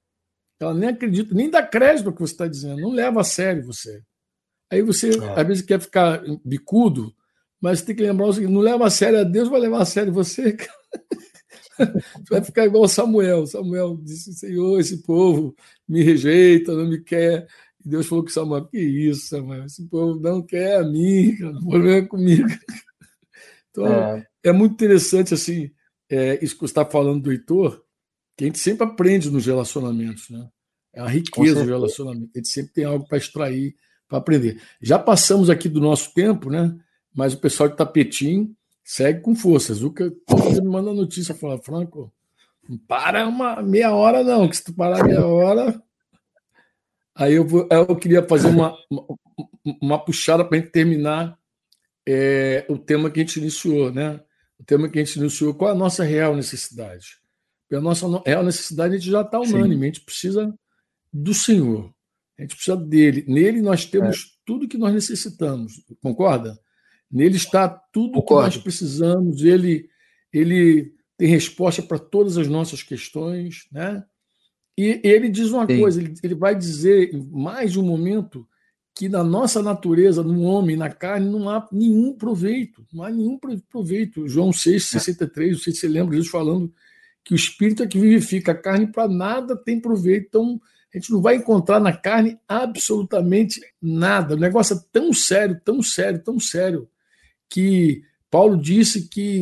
Ela 0.63 0.73
nem 0.73 0.89
acredita, 0.89 1.33
nem 1.35 1.49
dá 1.49 1.61
crédito 1.61 2.07
ao 2.07 2.13
que 2.13 2.21
você 2.21 2.33
está 2.33 2.47
dizendo, 2.47 2.81
não 2.81 2.91
leva 2.91 3.21
a 3.21 3.23
sério 3.23 3.65
você. 3.65 4.01
Aí 4.71 4.81
você, 4.81 5.09
é. 5.09 5.39
às 5.39 5.47
vezes, 5.47 5.63
quer 5.63 5.79
ficar 5.79 6.23
bicudo, 6.43 7.13
mas 7.61 7.81
tem 7.81 7.95
que 7.95 8.01
lembrar 8.01 8.27
o 8.27 8.33
seguinte: 8.33 8.51
não 8.51 8.61
leva 8.61 8.87
a 8.87 8.89
sério 8.89 9.19
a 9.19 9.23
Deus, 9.23 9.49
vai 9.49 9.59
levar 9.59 9.81
a 9.81 9.85
sério 9.85 10.11
você. 10.11 10.57
você 11.77 12.29
vai 12.29 12.43
ficar 12.43 12.65
igual 12.65 12.87
Samuel. 12.87 13.45
Samuel 13.45 13.97
disse: 14.01 14.33
Senhor, 14.33 14.79
esse 14.79 15.03
povo 15.03 15.55
me 15.87 16.01
rejeita, 16.01 16.73
não 16.73 16.87
me 16.87 16.99
quer. 16.99 17.47
E 17.85 17.89
Deus 17.89 18.07
falou 18.07 18.23
com 18.23 18.31
Samuel: 18.31 18.65
Que 18.65 18.79
isso, 18.79 19.27
Samuel? 19.27 19.65
Esse 19.65 19.87
povo 19.87 20.19
não 20.19 20.41
quer 20.41 20.77
a 20.77 20.83
mim, 20.83 21.35
cara, 21.37 21.57
o 21.57 21.69
problema 21.69 21.97
é 21.97 22.01
comigo. 22.07 22.47
Então, 23.69 23.87
é, 23.87 24.27
é 24.43 24.51
muito 24.51 24.73
interessante 24.73 25.33
assim, 25.33 25.71
é, 26.09 26.43
isso 26.43 26.53
que 26.53 26.61
você 26.61 26.65
está 26.65 26.85
falando 26.85 27.23
do 27.23 27.31
Heitor, 27.31 27.82
que 28.35 28.43
a 28.43 28.47
gente 28.47 28.59
sempre 28.59 28.85
aprende 28.85 29.29
nos 29.29 29.45
relacionamentos, 29.45 30.29
né? 30.29 30.47
É 30.93 31.01
a 31.01 31.07
riqueza 31.07 31.63
do 31.63 31.69
relacionamento. 31.69 32.29
A 32.35 32.37
gente 32.37 32.49
sempre 32.49 32.73
tem 32.73 32.85
algo 32.85 33.07
para 33.07 33.17
extrair, 33.17 33.75
para 34.07 34.19
aprender. 34.19 34.61
Já 34.81 34.99
passamos 34.99 35.49
aqui 35.49 35.67
do 35.67 35.81
nosso 35.81 36.13
tempo, 36.13 36.49
né? 36.49 36.75
Mas 37.13 37.33
o 37.33 37.39
pessoal 37.39 37.69
de 37.69 37.75
tapetinho 37.75 38.55
segue 38.83 39.21
com 39.21 39.35
força. 39.35 39.73
Zuca 39.73 40.13
me 40.61 40.69
manda 40.69 40.93
notícia, 40.93 41.33
fala, 41.33 41.57
Franco, 41.57 42.11
não 42.67 42.77
para 42.77 43.27
uma 43.27 43.61
meia 43.61 43.93
hora, 43.93 44.23
não, 44.23 44.47
que 44.47 44.57
se 44.57 44.63
tu 44.63 44.73
parar 44.73 45.03
meia 45.03 45.25
hora, 45.25 45.81
Aí 47.15 47.33
eu, 47.33 47.47
vou, 47.47 47.67
eu 47.69 47.95
queria 47.95 48.23
fazer 48.27 48.47
uma, 48.47 48.75
uma, 48.89 49.05
uma 49.81 50.03
puxada 50.03 50.43
para 50.43 50.57
a 50.57 50.61
gente 50.61 50.71
terminar 50.71 51.37
é, 52.07 52.65
o 52.67 52.77
tema 52.77 53.09
que 53.09 53.19
a 53.19 53.23
gente 53.23 53.39
iniciou, 53.39 53.91
né? 53.91 54.19
O 54.59 54.63
tema 54.63 54.89
que 54.89 54.99
a 54.99 55.03
gente 55.03 55.19
iniciou, 55.19 55.53
qual 55.53 55.69
é 55.69 55.73
a 55.73 55.77
nossa 55.77 56.03
real 56.03 56.35
necessidade? 56.35 57.19
A 57.75 57.81
nossa 57.81 58.07
real 58.25 58.43
necessidade 58.43 58.95
a 58.95 58.97
gente 58.97 59.09
já 59.09 59.21
está 59.21 59.39
unânime, 59.39 59.83
a 59.83 59.85
gente 59.87 60.01
precisa 60.01 60.53
do 61.11 61.33
Senhor, 61.33 61.93
a 62.37 62.41
gente 62.41 62.55
precisa 62.55 62.77
dele. 62.77 63.25
Nele 63.27 63.61
nós 63.61 63.85
temos 63.85 64.17
é. 64.17 64.19
tudo 64.45 64.67
que 64.67 64.77
nós 64.77 64.93
necessitamos, 64.93 65.83
concorda? 66.01 66.59
Nele 67.11 67.35
está 67.35 67.69
tudo 67.69 68.19
o 68.19 68.23
que 68.23 68.33
nós 68.33 68.57
precisamos, 68.57 69.43
ele, 69.43 69.87
ele 70.31 70.93
tem 71.17 71.27
resposta 71.27 71.81
para 71.81 71.99
todas 71.99 72.37
as 72.37 72.47
nossas 72.47 72.81
questões, 72.81 73.67
né? 73.71 74.03
E 74.75 74.99
ele 75.03 75.29
diz 75.29 75.51
uma 75.51 75.67
Sim. 75.67 75.79
coisa, 75.79 76.01
ele, 76.01 76.13
ele 76.23 76.35
vai 76.35 76.55
dizer 76.55 77.13
em 77.13 77.23
mais 77.31 77.73
de 77.73 77.79
um 77.79 77.83
momento 77.83 78.47
que 78.95 79.09
na 79.09 79.23
nossa 79.23 79.61
natureza, 79.61 80.23
no 80.23 80.41
homem, 80.41 80.75
na 80.75 80.89
carne, 80.89 81.29
não 81.29 81.49
há 81.49 81.67
nenhum 81.71 82.13
proveito, 82.13 82.85
não 82.93 83.03
há 83.03 83.09
nenhum 83.09 83.39
proveito. 83.69 84.27
João 84.27 84.53
6, 84.53 84.85
63, 84.85 85.51
não 85.51 85.59
sei 85.59 85.73
se 85.73 85.79
você 85.79 85.87
lembra 85.87 86.15
Jesus 86.15 86.31
falando 86.31 86.73
que 87.23 87.33
o 87.33 87.35
espírito 87.35 87.83
é 87.83 87.87
que 87.87 87.99
vivifica, 87.99 88.51
a 88.51 88.55
carne 88.55 88.87
para 88.87 89.07
nada 89.07 89.55
tem 89.55 89.79
proveito. 89.79 90.27
Então, 90.27 90.61
a 90.93 90.97
gente 90.97 91.11
não 91.11 91.21
vai 91.21 91.35
encontrar 91.35 91.79
na 91.79 91.91
carne 91.91 92.37
absolutamente 92.47 93.61
nada. 93.81 94.35
O 94.35 94.39
negócio 94.39 94.75
é 94.75 94.79
tão 94.91 95.11
sério, 95.13 95.59
tão 95.63 95.81
sério, 95.81 96.21
tão 96.21 96.39
sério, 96.39 96.87
que 97.49 98.03
Paulo 98.29 98.61
disse 98.61 99.07
que, 99.07 99.41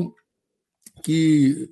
que 1.04 1.70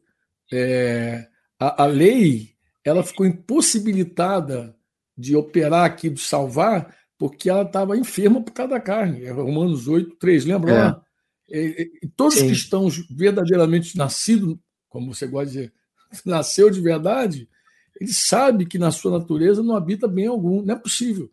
é, 0.52 1.28
a, 1.60 1.84
a 1.84 1.86
lei 1.86 2.56
ela 2.84 3.04
ficou 3.04 3.26
impossibilitada 3.26 4.76
de 5.18 5.36
operar 5.36 5.86
aqui, 5.86 6.10
de 6.10 6.20
salvar, 6.20 6.96
porque 7.18 7.50
ela 7.50 7.64
estava 7.64 7.98
enferma 7.98 8.42
por 8.42 8.52
causa 8.52 8.72
da 8.72 8.80
carne. 8.80 9.26
É 9.26 9.32
Romanos 9.32 9.88
8, 9.88 10.16
3, 10.16 10.46
lembra 10.46 10.72
é. 10.72 10.74
lá? 10.74 11.04
E, 11.50 11.92
e, 12.04 12.08
todos 12.08 12.36
Sim. 12.36 12.48
que 12.48 12.54
estão 12.54 12.88
verdadeiramente 13.10 13.98
nascidos, 13.98 14.58
como 14.88 15.14
você 15.14 15.28
gosta 15.28 15.48
de 15.48 15.58
dizer, 15.58 15.74
nasceu 16.26 16.70
de 16.70 16.82
verdade, 16.82 17.48
ele 18.00 18.12
sabe 18.14 18.66
que 18.66 18.78
na 18.78 18.92
sua 18.92 19.12
natureza 19.12 19.62
não 19.62 19.76
habita 19.76 20.08
bem 20.08 20.28
algum, 20.28 20.62
não 20.62 20.76
é 20.76 20.78
possível. 20.78 21.30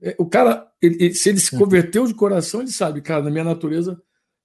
É, 0.00 0.14
o 0.18 0.26
cara, 0.26 0.70
ele, 0.80 1.14
se 1.14 1.28
ele 1.28 1.40
se 1.40 1.56
converteu 1.56 2.06
de 2.06 2.14
coração, 2.14 2.60
ele 2.60 2.70
sabe, 2.70 3.00
cara, 3.00 3.22
na 3.22 3.30
minha 3.30 3.44
natureza 3.44 4.00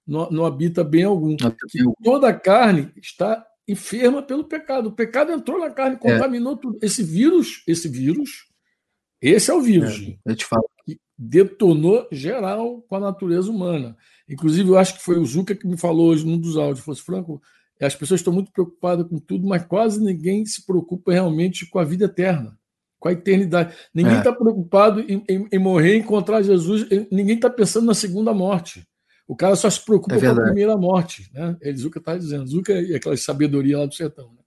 não, 0.08 0.30
não 0.32 0.46
habita 0.46 0.84
bem 0.84 1.04
algum. 1.04 1.36
Que 1.36 1.84
toda 2.04 2.30
a 2.30 2.34
carne 2.34 2.92
está 2.98 3.46
enferma 3.68 4.24
pelo 4.24 4.44
pecado. 4.44 4.88
O 4.90 4.92
pecado 4.92 5.32
entrou 5.32 5.60
na 5.60 5.70
carne, 5.70 5.96
é. 5.96 6.00
contaminou 6.00 6.54
é. 6.54 6.58
tudo. 6.58 6.80
Esse 6.82 7.04
vírus, 7.04 7.64
esse 7.68 7.88
vírus, 7.88 8.48
esse 9.22 9.52
é 9.52 9.54
o 9.54 9.62
vírus. 9.62 10.02
É, 10.26 10.32
eu 10.32 10.36
te 10.36 10.46
falo. 10.46 10.68
Que 10.86 11.00
detonou 11.18 12.08
geral 12.12 12.82
com 12.84 12.96
a 12.96 13.00
natureza 13.00 13.52
humana. 13.52 13.96
Inclusive, 14.28 14.70
eu 14.70 14.78
acho 14.78 14.96
que 14.96 15.04
foi 15.04 15.20
o 15.20 15.26
Zuca 15.26 15.56
que 15.56 15.68
me 15.68 15.78
falou 15.78 16.08
hoje 16.08 16.26
num 16.26 16.38
dos 16.38 16.58
áudios. 16.58 16.84
Fosse 16.84 17.04
Franco, 17.04 17.42
as 17.86 17.96
pessoas 17.96 18.20
estão 18.20 18.34
muito 18.34 18.52
preocupadas 18.52 19.08
com 19.08 19.18
tudo, 19.20 19.48
mas 19.48 19.64
quase 19.66 20.04
ninguém 20.04 20.46
se 20.46 20.66
preocupa 20.66 21.12
realmente 21.14 21.66
com 21.70 21.80
a 21.80 21.84
vida 21.84 22.06
eterna, 22.06 22.58
com 23.00 23.08
a 23.08 23.14
eternidade. 23.14 23.74
Ninguém 23.94 24.18
está 24.18 24.32
é. 24.32 24.36
preocupado 24.36 25.00
em, 25.00 25.24
em, 25.30 25.48
em, 25.52 25.60
morrer, 25.60 25.96
encontrar 25.96 26.42
Jesus. 26.42 26.86
Ninguém 27.10 27.36
está 27.36 27.50
pensando 27.50 27.86
na 27.86 27.94
segunda 27.94 28.34
morte. 28.34 28.86
O 29.26 29.36
cara 29.36 29.56
só 29.56 29.70
se 29.70 29.84
preocupa 29.86 30.16
é 30.16 30.20
com 30.20 30.28
a 30.28 30.46
primeira 30.46 30.76
morte, 30.76 31.30
né? 31.34 31.56
Ele 31.62 31.78
Zuca 31.78 32.00
está 32.00 32.18
dizendo. 32.18 32.48
Zuca 32.48 32.74
e 32.74 32.96
aquela 32.96 33.16
sabedoria 33.16 33.78
lá 33.78 33.86
do 33.86 33.94
sertão. 33.94 34.26
Né? 34.34 34.40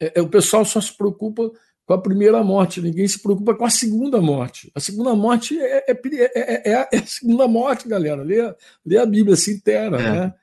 É, 0.00 0.18
é, 0.18 0.22
o 0.22 0.28
pessoal 0.28 0.64
só 0.64 0.80
se 0.80 0.96
preocupa 0.96 1.50
com 1.84 1.94
a 1.94 2.00
primeira 2.00 2.42
morte, 2.42 2.80
ninguém 2.80 3.06
se 3.06 3.22
preocupa 3.22 3.54
com 3.54 3.64
a 3.64 3.70
segunda 3.70 4.20
morte. 4.20 4.72
A 4.74 4.80
segunda 4.80 5.14
morte 5.14 5.56
é, 5.56 5.84
é, 5.88 6.00
é, 6.34 6.72
é 6.72 6.98
a 6.98 7.06
segunda 7.06 7.46
morte, 7.46 7.88
galera. 7.88 8.22
Lê, 8.22 8.36
lê 8.84 8.98
a 8.98 9.06
Bíblia 9.06 9.36
se 9.36 9.52
inteira, 9.52 9.96
né? 9.96 10.34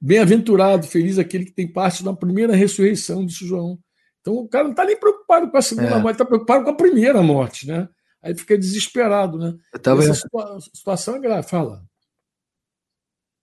Bem-aventurado, 0.00 0.86
feliz 0.86 1.18
aquele 1.18 1.44
que 1.44 1.52
tem 1.52 1.70
parte 1.70 2.04
na 2.04 2.14
primeira 2.14 2.54
ressurreição, 2.54 3.24
disse 3.26 3.46
João. 3.46 3.78
Então 4.20 4.34
o 4.34 4.48
cara 4.48 4.64
não 4.64 4.70
está 4.70 4.84
nem 4.84 4.98
preocupado 4.98 5.50
com 5.50 5.56
a 5.56 5.62
segunda 5.62 5.98
morte, 5.98 6.14
está 6.14 6.24
preocupado 6.24 6.64
com 6.64 6.70
a 6.70 6.76
primeira 6.76 7.22
morte, 7.22 7.66
né? 7.66 7.88
Aí 8.22 8.36
fica 8.36 8.56
desesperado, 8.56 9.36
né? 9.36 9.54
Tava... 9.82 10.02
Essa 10.04 10.28
situação 10.72 11.16
é 11.16 11.20
grave. 11.20 11.48
Fala. 11.48 11.84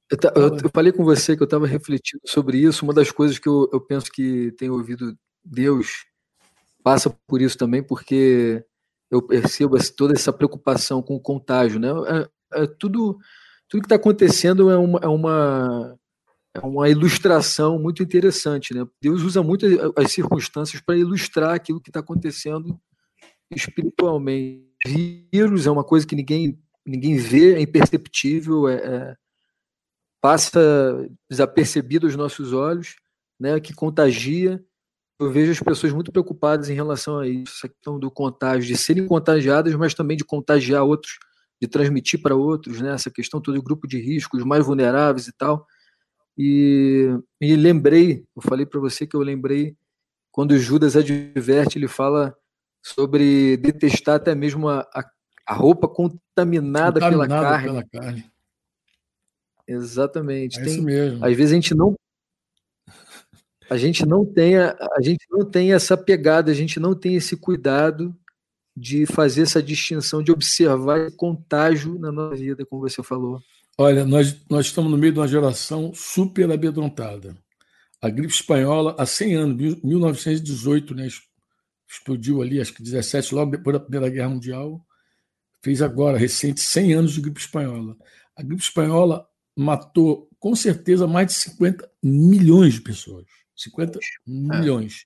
Eu, 0.10 0.18
eu, 0.42 0.58
eu, 0.64 0.70
falei 0.74 0.92
com 0.92 1.04
você 1.04 1.36
que 1.36 1.44
eu 1.44 1.46
estava 1.46 1.68
refletindo 1.68 2.22
sobre 2.26 2.58
isso. 2.58 2.84
Uma 2.84 2.94
das 2.94 3.12
coisas 3.12 3.38
que 3.38 3.48
eu, 3.48 3.70
eu 3.72 3.82
penso 3.82 4.10
que 4.12 4.52
tenho 4.54 4.74
ouvido 4.74 5.16
Deus 5.44 6.06
passa 6.82 7.10
por 7.28 7.42
isso 7.42 7.58
também, 7.58 7.84
porque 7.84 8.64
eu 9.12 9.22
percebo 9.22 9.78
toda 9.96 10.14
essa 10.14 10.32
preocupação 10.32 11.02
com 11.02 11.16
o 11.16 11.22
contágio, 11.22 11.80
né? 11.80 11.90
É, 12.54 12.64
é 12.64 12.68
tudo, 12.68 13.20
tudo 13.68 13.82
que 13.82 13.86
está 13.86 13.96
acontecendo 13.96 14.70
é 14.70 14.78
uma, 14.78 15.00
é 15.04 15.08
uma 15.08 16.00
é 16.54 16.60
uma 16.60 16.90
ilustração 16.90 17.78
muito 17.80 18.02
interessante, 18.02 18.74
né? 18.74 18.86
Deus 19.02 19.22
usa 19.22 19.44
muito 19.44 19.66
as 19.96 20.12
circunstâncias 20.12 20.82
para 20.82 20.98
ilustrar 20.98 21.54
aquilo 21.54 21.82
que 21.82 21.90
está 21.90 22.00
acontecendo 22.00 22.80
espiritualmente. 23.52 24.68
Vírus 24.86 25.68
é 25.68 25.72
uma 25.72 25.84
coisa 25.84 26.08
que 26.08 26.16
ninguém 26.16 26.60
ninguém 26.86 27.18
vê, 27.18 27.56
é 27.56 27.62
imperceptível, 27.62 28.68
é, 28.68 28.76
é 28.76 29.16
passa 30.22 31.08
desapercebido 31.30 32.06
aos 32.06 32.15
nossos 32.15 32.52
olhos, 32.52 32.96
né, 33.40 33.60
que 33.60 33.73
contagia. 33.73 34.62
Eu 35.19 35.32
vejo 35.32 35.52
as 35.52 35.60
pessoas 35.60 35.94
muito 35.94 36.12
preocupadas 36.12 36.69
em 36.69 36.73
relação 36.73 37.19
a 37.19 37.28
isso, 37.28 37.54
essa 37.58 37.69
questão 37.69 38.00
do 38.00 38.12
contágio, 38.12 38.67
de 38.67 38.78
serem 38.78 39.06
contagiadas, 39.06 39.73
mas 39.76 39.94
também 39.94 40.17
de 40.17 40.26
contagiar 40.26 40.84
outros, 40.84 41.17
de 41.62 41.67
transmitir 41.67 42.21
para 42.21 42.36
outros, 42.36 42.82
né, 42.82 42.94
essa 42.94 43.10
questão 43.10 43.40
todo 43.40 43.62
grupo 43.62 43.88
de 43.88 44.00
riscos, 44.00 44.44
mais 44.44 44.65
vulneráveis 44.65 45.28
e 45.28 45.34
tal. 45.34 45.65
E, 46.42 47.19
e 47.42 47.54
lembrei, 47.58 48.23
eu 48.33 48.42
falei 48.42 48.65
para 48.65 48.79
você 48.79 49.06
que 49.06 49.13
eu 49.13 49.19
lembrei 49.19 49.75
quando 50.31 50.58
Judas 50.58 50.96
adverte, 50.96 51.77
ele 51.77 51.90
fala 51.90 52.33
sobre 52.81 53.58
detestar 53.58 54.15
até 54.15 54.33
mesmo 54.33 54.69
a, 54.69 54.87
a, 54.96 55.04
a 55.46 55.54
roupa 55.54 55.85
contaminada, 55.85 57.02
contaminada 57.02 57.27
pela, 57.27 57.27
carne. 57.27 57.67
pela 57.67 57.83
carne. 57.83 58.31
Exatamente. 59.67 60.58
É 60.62 60.63
tem, 60.63 60.73
isso 60.75 60.81
mesmo. 60.81 61.25
Às 61.25 61.35
vezes 61.35 61.52
a 61.52 61.56
gente 61.56 61.75
não 61.75 61.94
a 63.69 63.75
gente 63.77 64.06
não 64.06 64.25
tem 64.25 64.58
a, 64.58 64.75
a 64.96 65.02
gente 65.02 65.27
não 65.29 65.44
tem 65.44 65.73
essa 65.73 65.98
pegada, 65.98 66.52
a 66.52 66.56
gente 66.56 66.79
não 66.79 66.96
tem 66.96 67.15
esse 67.15 67.35
cuidado 67.35 68.15
de 68.77 69.06
fazer 69.06 69.42
essa 69.42 69.62
distinção, 69.62 70.23
de 70.23 70.31
observar 70.31 71.02
esse 71.02 71.17
contágio 71.17 72.00
na 72.00 72.13
nossa 72.13 72.37
vida, 72.37 72.65
como 72.65 72.81
você 72.81 73.04
falou. 73.04 73.42
Olha, 73.82 74.04
nós, 74.04 74.36
nós 74.50 74.65
estamos 74.65 74.92
no 74.92 74.98
meio 74.98 75.13
de 75.13 75.19
uma 75.19 75.27
geração 75.27 75.94
super 75.94 76.52
amedrontada. 76.52 77.34
A 78.02 78.10
gripe 78.10 78.34
espanhola, 78.34 78.94
há 79.00 79.06
100 79.06 79.36
anos, 79.36 79.82
1918, 79.82 80.94
né, 80.94 81.08
explodiu 81.90 82.42
ali, 82.42 82.60
acho 82.60 82.73
que 82.73 82.84
17, 82.84 83.34
logo 83.34 83.52
depois 83.52 83.73
da 83.73 83.80
Primeira 83.80 84.10
Guerra 84.10 84.27
Mundial, 84.27 84.86
fez 85.63 85.82
agora, 85.82 86.17
recente, 86.17 86.60
100 86.60 86.94
anos 86.94 87.13
de 87.13 87.21
gripe 87.21 87.40
espanhola. 87.40 87.96
A 88.36 88.44
gripe 88.44 88.62
espanhola 88.62 89.25
matou, 89.56 90.30
com 90.38 90.54
certeza, 90.58 91.08
mais 91.08 91.27
de 91.27 91.34
50 91.36 91.90
milhões 92.04 92.73
de 92.73 92.82
pessoas. 92.82 93.27
50 93.56 93.98
milhões. 94.27 95.06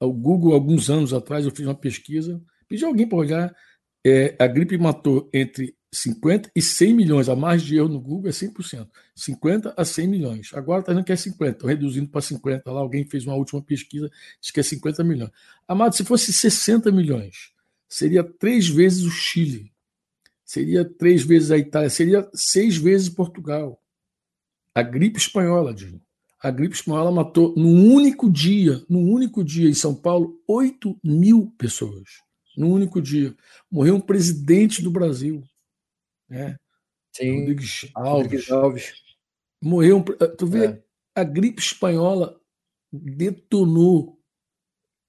O 0.00 0.10
Google, 0.10 0.54
alguns 0.54 0.88
anos 0.88 1.12
atrás, 1.12 1.44
eu 1.44 1.50
fiz 1.50 1.66
uma 1.66 1.74
pesquisa, 1.74 2.42
pedi 2.66 2.82
alguém 2.82 3.06
para 3.06 3.18
olhar, 3.18 3.54
é, 4.08 4.36
a 4.38 4.46
gripe 4.46 4.78
matou 4.78 5.28
entre 5.32 5.74
50 5.92 6.50
e 6.54 6.62
100 6.62 6.94
milhões. 6.94 7.28
A 7.28 7.34
margem 7.34 7.66
de 7.66 7.76
erro 7.76 7.88
no 7.88 8.00
Google 8.00 8.28
é 8.28 8.32
100%. 8.32 8.88
50 9.14 9.74
a 9.76 9.84
100 9.84 10.06
milhões. 10.06 10.50
Agora 10.54 10.80
está 10.80 10.92
dizendo 10.92 11.06
que 11.06 11.12
é 11.12 11.16
50, 11.16 11.50
estão 11.50 11.68
reduzindo 11.68 12.08
para 12.08 12.20
50. 12.20 12.70
Lá 12.70 12.80
alguém 12.80 13.04
fez 13.04 13.26
uma 13.26 13.34
última 13.34 13.62
pesquisa, 13.62 14.10
diz 14.40 14.50
que 14.50 14.60
é 14.60 14.62
50 14.62 15.02
milhões. 15.02 15.30
Amado, 15.66 15.96
se 15.96 16.04
fosse 16.04 16.32
60 16.32 16.92
milhões, 16.92 17.52
seria 17.88 18.22
três 18.22 18.68
vezes 18.68 19.04
o 19.04 19.10
Chile, 19.10 19.72
seria 20.44 20.84
três 20.84 21.24
vezes 21.24 21.50
a 21.50 21.58
Itália, 21.58 21.90
seria 21.90 22.28
seis 22.34 22.76
vezes 22.76 23.08
Portugal. 23.08 23.80
A 24.74 24.82
gripe 24.82 25.18
espanhola, 25.18 25.72
Dinho. 25.72 26.00
A 26.40 26.50
gripe 26.50 26.74
espanhola 26.74 27.10
matou, 27.10 27.54
num 27.56 27.92
único 27.92 28.30
dia, 28.30 28.84
num 28.88 29.10
único 29.10 29.42
dia 29.42 29.68
em 29.68 29.74
São 29.74 29.94
Paulo, 29.94 30.38
8 30.46 30.96
mil 31.02 31.52
pessoas. 31.58 32.25
Num 32.56 32.72
único 32.72 33.00
dia. 33.00 33.34
Morreu 33.70 33.96
um 33.96 34.00
presidente 34.00 34.82
do 34.82 34.90
Brasil. 34.90 35.42
Né? 36.28 36.56
Sim, 37.12 37.40
Rodrigues 37.40 37.90
Alves. 37.94 38.50
Alves. 38.50 38.92
Morreu. 39.62 40.02
Tu 40.36 40.46
vê, 40.46 40.66
é. 40.66 40.82
a 41.14 41.24
gripe 41.24 41.60
espanhola 41.60 42.40
detonou. 42.92 44.18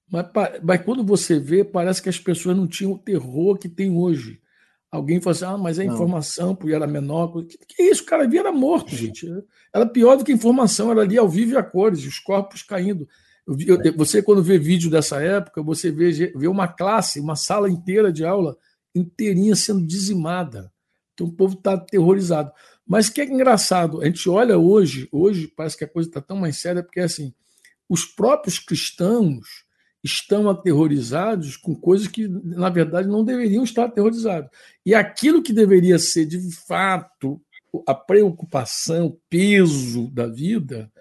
Mas, 0.10 0.26
mas 0.64 0.82
quando 0.84 1.04
você 1.04 1.40
vê, 1.40 1.64
parece 1.64 2.02
que 2.02 2.10
as 2.10 2.20
pessoas 2.20 2.56
não 2.56 2.68
tinham 2.68 2.94
o 2.94 3.00
terror 3.00 3.58
que 3.58 3.68
tem 3.68 3.92
hoje. 3.92 4.42
Alguém 4.90 5.20
fala 5.20 5.36
assim, 5.36 5.46
ah, 5.46 5.58
mas 5.58 5.80
a 5.80 5.86
informação, 5.86 6.56
porque 6.56 6.74
era 6.74 6.88
menor. 6.88 7.46
Que, 7.46 7.58
que 7.58 7.84
isso? 7.84 8.04
O 8.04 8.06
cara 8.06 8.28
via 8.28 8.40
era 8.40 8.54
morto, 8.54 8.96
gente. 8.96 9.28
Era 9.74 9.86
pior 9.86 10.16
do 10.16 10.24
que 10.24 10.32
informação, 10.32 10.92
era 10.92 11.02
ali 11.02 11.18
ao 11.18 11.28
vivo 11.28 11.54
e 11.54 11.58
a 11.58 11.64
cores, 11.64 12.06
os 12.06 12.20
corpos 12.20 12.64
caindo. 12.64 13.08
Eu, 13.48 13.82
eu, 13.82 13.94
você, 13.96 14.22
quando 14.22 14.44
vê 14.44 14.60
vídeo 14.60 14.90
dessa 14.90 15.22
época, 15.22 15.64
você 15.64 15.90
vê, 15.90 16.34
vê 16.36 16.48
uma 16.48 16.68
classe, 16.68 17.20
uma 17.20 17.36
sala 17.36 17.70
inteira 17.70 18.12
de 18.12 18.26
aula 18.26 18.58
inteirinha 18.94 19.56
sendo 19.56 19.86
dizimada. 19.86 20.72
Então 21.14 21.28
o 21.28 21.32
povo 21.32 21.56
está 21.56 21.74
aterrorizado. 21.74 22.52
Mas 22.86 23.08
o 23.08 23.14
que 23.14 23.22
é 23.22 23.26
engraçado, 23.26 24.02
a 24.02 24.06
gente 24.06 24.30
olha 24.30 24.58
hoje, 24.58 25.08
hoje 25.12 25.48
parece 25.48 25.78
que 25.78 25.84
a 25.84 25.88
coisa 25.88 26.10
está 26.10 26.22
tão 26.22 26.38
mais 26.38 26.58
séria, 26.58 26.84
porque 26.84 27.00
assim, 27.00 27.34
os 27.90 28.06
próprios 28.06 28.60
cristãos 28.60 29.66
estão 30.04 30.50
aterrorizados 30.50 31.58
com 31.58 31.76
coisas 31.76 32.08
que, 32.08 32.28
na 32.28 32.70
verdade, 32.70 33.08
não 33.08 33.24
deveriam 33.24 33.64
estar 33.64 33.86
aterrorizados. 33.86 34.50
E 34.86 34.94
aquilo 34.94 35.42
que 35.42 35.52
deveria 35.52 36.00
ser, 36.00 36.26
de 36.26 36.40
fato, 36.52 37.42
a 37.86 37.94
preocupação, 37.94 39.08
o 39.08 39.20
peso 39.30 40.10
da 40.12 40.28
vida, 40.28 40.92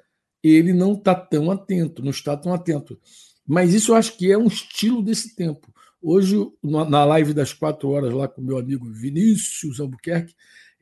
ele 0.49 0.73
não 0.73 0.93
está 0.93 1.15
tão 1.15 1.51
atento, 1.51 2.03
não 2.03 2.11
está 2.11 2.37
tão 2.37 2.53
atento. 2.53 2.99
Mas 3.47 3.75
isso 3.75 3.93
eu 3.93 3.97
acho 3.97 4.17
que 4.17 4.31
é 4.31 4.37
um 4.37 4.47
estilo 4.47 5.03
desse 5.03 5.35
tempo. 5.35 5.73
Hoje, 6.03 6.37
na 6.63 7.05
live 7.05 7.33
das 7.33 7.53
quatro 7.53 7.89
horas 7.89 8.13
lá 8.13 8.29
com 8.29 8.43
meu 8.43 8.59
amigo 8.59 8.91
Vinícius 8.91 9.81
Albuquerque, 9.81 10.35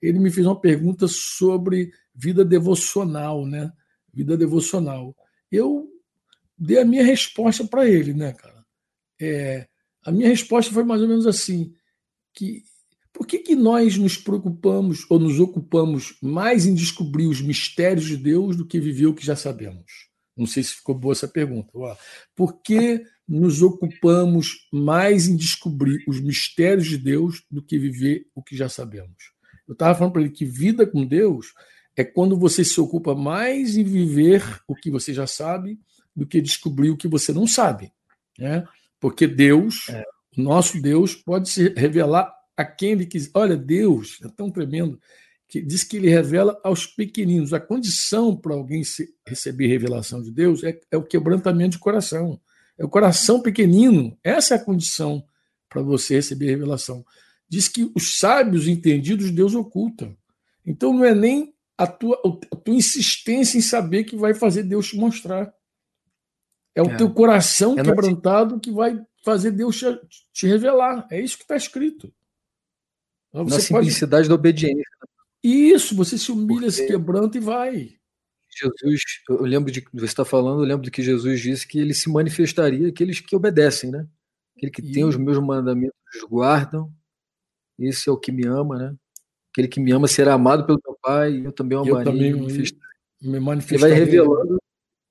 ele 0.03 0.19
me 0.19 0.31
fez 0.31 0.47
uma 0.47 0.61
pergunta 0.61 1.07
sobre 1.09 1.93
vida 2.15 2.45
devocional, 2.45 3.47
né? 3.47 3.73
Vida 4.13 4.37
devocional. 4.37 5.17
Eu 5.51 5.89
dei 6.59 6.79
a 6.79 6.85
minha 6.85 7.05
resposta 7.05 7.65
para 7.65 7.89
ele, 7.89 8.13
né, 8.13 8.33
cara? 8.33 8.65
É, 9.21 9.67
a 10.05 10.13
minha 10.13 10.29
resposta 10.29 10.73
foi 10.73 10.85
mais 10.85 11.01
ou 11.01 11.09
menos 11.09 11.27
assim: 11.27 11.73
que 12.33 12.65
por 13.15 13.29
que, 13.29 13.39
que 13.39 13.55
nós 13.55 13.97
nos 13.97 14.17
preocupamos 14.17 15.07
ou 15.09 15.21
nos 15.21 15.39
ocupamos 15.39 16.19
mais 16.21 16.67
em 16.67 16.75
descobrir 16.75 17.29
os 17.29 17.41
mistérios 17.41 18.07
de 18.07 18.17
Deus 18.17 18.57
do 18.57 18.67
que 18.67 18.81
viver 18.81 19.07
o 19.07 19.15
que 19.15 19.25
já 19.25 19.37
sabemos? 19.37 20.11
Não 20.37 20.47
sei 20.47 20.65
se 20.65 20.75
ficou 20.75 20.97
boa 20.97 21.13
essa 21.13 21.29
pergunta. 21.29 21.71
Por 22.35 22.61
que 22.61 23.05
nos 23.27 23.63
ocupamos 23.63 24.69
mais 24.73 25.29
em 25.29 25.37
descobrir 25.37 26.03
os 26.09 26.21
mistérios 26.21 26.89
de 26.89 26.99
Deus 26.99 27.41
do 27.49 27.63
que 27.63 27.79
viver 27.79 28.27
o 28.35 28.43
que 28.43 28.57
já 28.57 28.69
sabemos? 28.69 29.33
Eu 29.67 29.75
estava 29.75 29.97
falando 29.97 30.13
para 30.13 30.23
ele 30.23 30.31
que 30.31 30.45
vida 30.45 30.85
com 30.85 31.07
Deus 31.07 31.55
é 31.97 32.03
quando 32.03 32.37
você 32.37 32.65
se 32.65 32.81
ocupa 32.81 33.15
mais 33.15 33.77
em 33.77 33.85
viver 33.85 34.43
o 34.67 34.75
que 34.75 34.91
você 34.91 35.15
já 35.15 35.27
sabe 35.27 35.79
do 36.17 36.27
que 36.27 36.41
descobrir 36.41 36.91
o 36.91 36.97
que 36.97 37.07
você 37.07 37.33
não 37.33 37.47
sabe. 37.47 37.93
Né? 38.37 38.67
Porque 38.99 39.29
Deus, 39.29 39.89
é. 39.89 40.03
o 40.37 40.43
nosso 40.43 40.83
Deus, 40.83 41.15
pode 41.15 41.49
se 41.49 41.69
revelar 41.77 42.35
a 42.57 42.65
quem 42.65 42.93
ele 42.93 43.07
quiser. 43.07 43.31
Olha, 43.35 43.57
Deus 43.57 44.19
é 44.25 44.29
tão 44.29 44.51
tremendo 44.51 45.01
que 45.49 45.63
diz 45.63 45.85
que 45.85 45.97
ele 45.97 46.09
revela 46.09 46.59
aos 46.65 46.87
pequeninos. 46.87 47.53
A 47.53 47.61
condição 47.61 48.37
para 48.37 48.55
alguém 48.55 48.83
receber 49.27 49.69
revelação 49.69 50.23
de 50.23 50.31
Deus 50.31 50.65
é, 50.65 50.79
é, 50.91 50.97
o 50.97 51.03
quebrantamento 51.03 51.73
de 51.73 51.79
coração. 51.79 52.41
É 52.79 52.85
o 52.85 52.89
coração 52.89 53.41
pequenino. 53.41 54.19
Essa 54.23 54.55
é 54.55 54.57
a 54.57 54.65
condição 54.65 55.25
para 55.69 55.83
você 55.83 56.15
receber 56.15 56.47
revelação. 56.47 57.05
Diz 57.49 57.69
que 57.69 57.91
os 57.95 58.19
sábios 58.19 58.67
entendidos 58.67 59.31
Deus 59.31 59.55
oculta. 59.55 60.17
Então 60.67 60.93
não 60.93 61.05
é 61.05 61.15
nem 61.15 61.55
a 61.77 61.87
tua, 61.87 62.21
a 62.53 62.57
tua 62.57 62.75
insistência 62.75 63.59
em 63.59 63.61
saber 63.61 64.05
que 64.05 64.17
vai 64.17 64.35
fazer 64.35 64.63
Deus 64.63 64.89
te 64.89 64.97
mostrar. 64.97 65.53
É 66.75 66.83
o 66.83 66.91
é. 66.91 66.97
teu 66.97 67.11
coração 67.11 67.79
é 67.79 67.83
quebrantado 67.83 68.59
que 68.59 68.73
vai 68.73 69.01
fazer 69.25 69.53
Deus 69.53 69.79
te, 69.79 69.87
te 70.33 70.47
revelar. 70.47 71.07
É 71.11 71.21
isso 71.21 71.37
que 71.37 71.45
está 71.45 71.57
escrito. 71.57 72.13
Você 73.43 73.55
Na 73.55 73.61
simplicidade 73.61 74.23
pode... 74.23 74.29
da 74.29 74.35
obediência. 74.37 74.85
Isso, 75.43 75.97
você 75.97 76.17
se 76.17 76.31
humilha, 76.31 76.69
Porque... 76.69 76.71
se 76.71 76.87
quebranta 76.87 77.37
e 77.37 77.41
vai. 77.41 77.97
Jesus, 78.57 79.03
eu 79.29 79.43
lembro 79.43 79.73
de 79.73 79.85
você 79.93 80.05
está 80.05 80.25
falando, 80.25 80.63
eu 80.63 80.67
lembro 80.67 80.85
do 80.85 80.91
que 80.91 81.03
Jesus 81.03 81.41
disse 81.41 81.67
que 81.67 81.79
ele 81.79 81.93
se 81.93 82.09
manifestaria 82.09 82.89
aqueles 82.89 83.19
que 83.19 83.35
obedecem, 83.35 83.91
né? 83.91 84.07
Aquele 84.57 84.71
que 84.71 84.81
e... 84.81 84.93
tem 84.93 85.05
os 85.05 85.17
meus 85.17 85.39
mandamentos 85.39 85.97
guardam. 86.31 86.93
Esse 87.77 88.09
é 88.09 88.13
o 88.13 88.17
que 88.17 88.31
me 88.31 88.47
ama, 88.47 88.79
né? 88.79 88.95
Aquele 89.53 89.67
que 89.67 89.81
me 89.81 89.91
ama 89.91 90.07
será 90.07 90.35
amado 90.35 90.65
pelo 90.65 90.81
meu 90.85 90.97
Pai, 91.03 91.33
e 91.33 91.45
eu 91.45 91.53
também 91.53 91.77
o 91.77 91.83
amarei. 91.83 92.01
Eu 92.01 92.05
também 92.05 92.33
me 93.21 93.41
manifestaria. 93.41 93.95
Ele 93.97 94.01
vai 94.01 94.07
revelando 94.07 94.59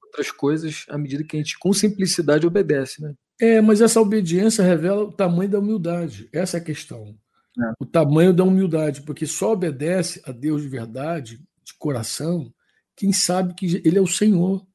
outras 0.01 0.32
coisas 0.32 0.86
à 0.88 0.97
medida 0.97 1.24
que 1.24 1.36
a 1.36 1.39
gente, 1.39 1.59
com 1.59 1.74
simplicidade, 1.74 2.47
obedece, 2.47 3.01
né? 3.01 3.13
É, 3.41 3.59
mas 3.59 3.82
essa 3.82 3.99
obediência 3.99 4.63
revela 4.63 5.03
o 5.03 5.11
tamanho 5.11 5.49
da 5.49 5.59
humildade. 5.59 6.30
Essa 6.32 6.57
é 6.57 6.59
a 6.61 6.63
questão. 6.63 7.17
É. 7.60 7.74
O 7.80 7.86
tamanho 7.86 8.34
da 8.34 8.43
humildade, 8.43 9.01
porque 9.01 9.26
só 9.26 9.54
obedece 9.54 10.22
a 10.26 10.32
Deus 10.32 10.62
de 10.62 10.68
verdade, 10.68 11.38
de 11.64 11.74
coração, 11.78 12.51
quem 12.95 13.12
sabe 13.12 13.54
que 13.54 13.82
Ele 13.86 13.97
é 13.97 14.01
o 14.01 14.08
Senhor. 14.08 14.66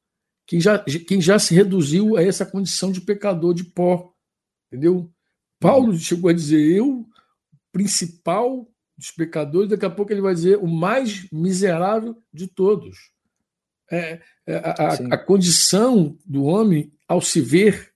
Quem 0.45 0.59
já, 0.59 0.79
quem 0.79 1.21
já 1.21 1.37
se 1.37 1.53
reduziu 1.53 2.17
a 2.17 2.23
essa 2.23 2.45
condição 2.45 2.91
de 2.91 3.01
pecador, 3.01 3.53
de 3.53 3.63
pó. 3.63 4.11
Entendeu? 4.67 5.11
Paulo 5.59 5.91
uhum. 5.91 5.99
chegou 5.99 6.29
a 6.29 6.33
dizer: 6.33 6.75
Eu, 6.75 7.05
principal 7.71 8.67
dos 8.97 9.11
pecadores, 9.11 9.69
daqui 9.69 9.85
a 9.85 9.89
pouco 9.89 10.11
ele 10.11 10.21
vai 10.21 10.33
dizer 10.33 10.57
o 10.57 10.67
mais 10.67 11.29
miserável 11.31 12.17
de 12.33 12.47
todos. 12.47 13.11
É, 13.91 14.21
é, 14.45 14.55
a, 14.55 15.15
a, 15.15 15.17
condição 15.17 16.17
do 16.25 16.43
homem, 16.43 16.91
ao 17.07 17.21
se 17.21 17.41
ver, 17.41 17.88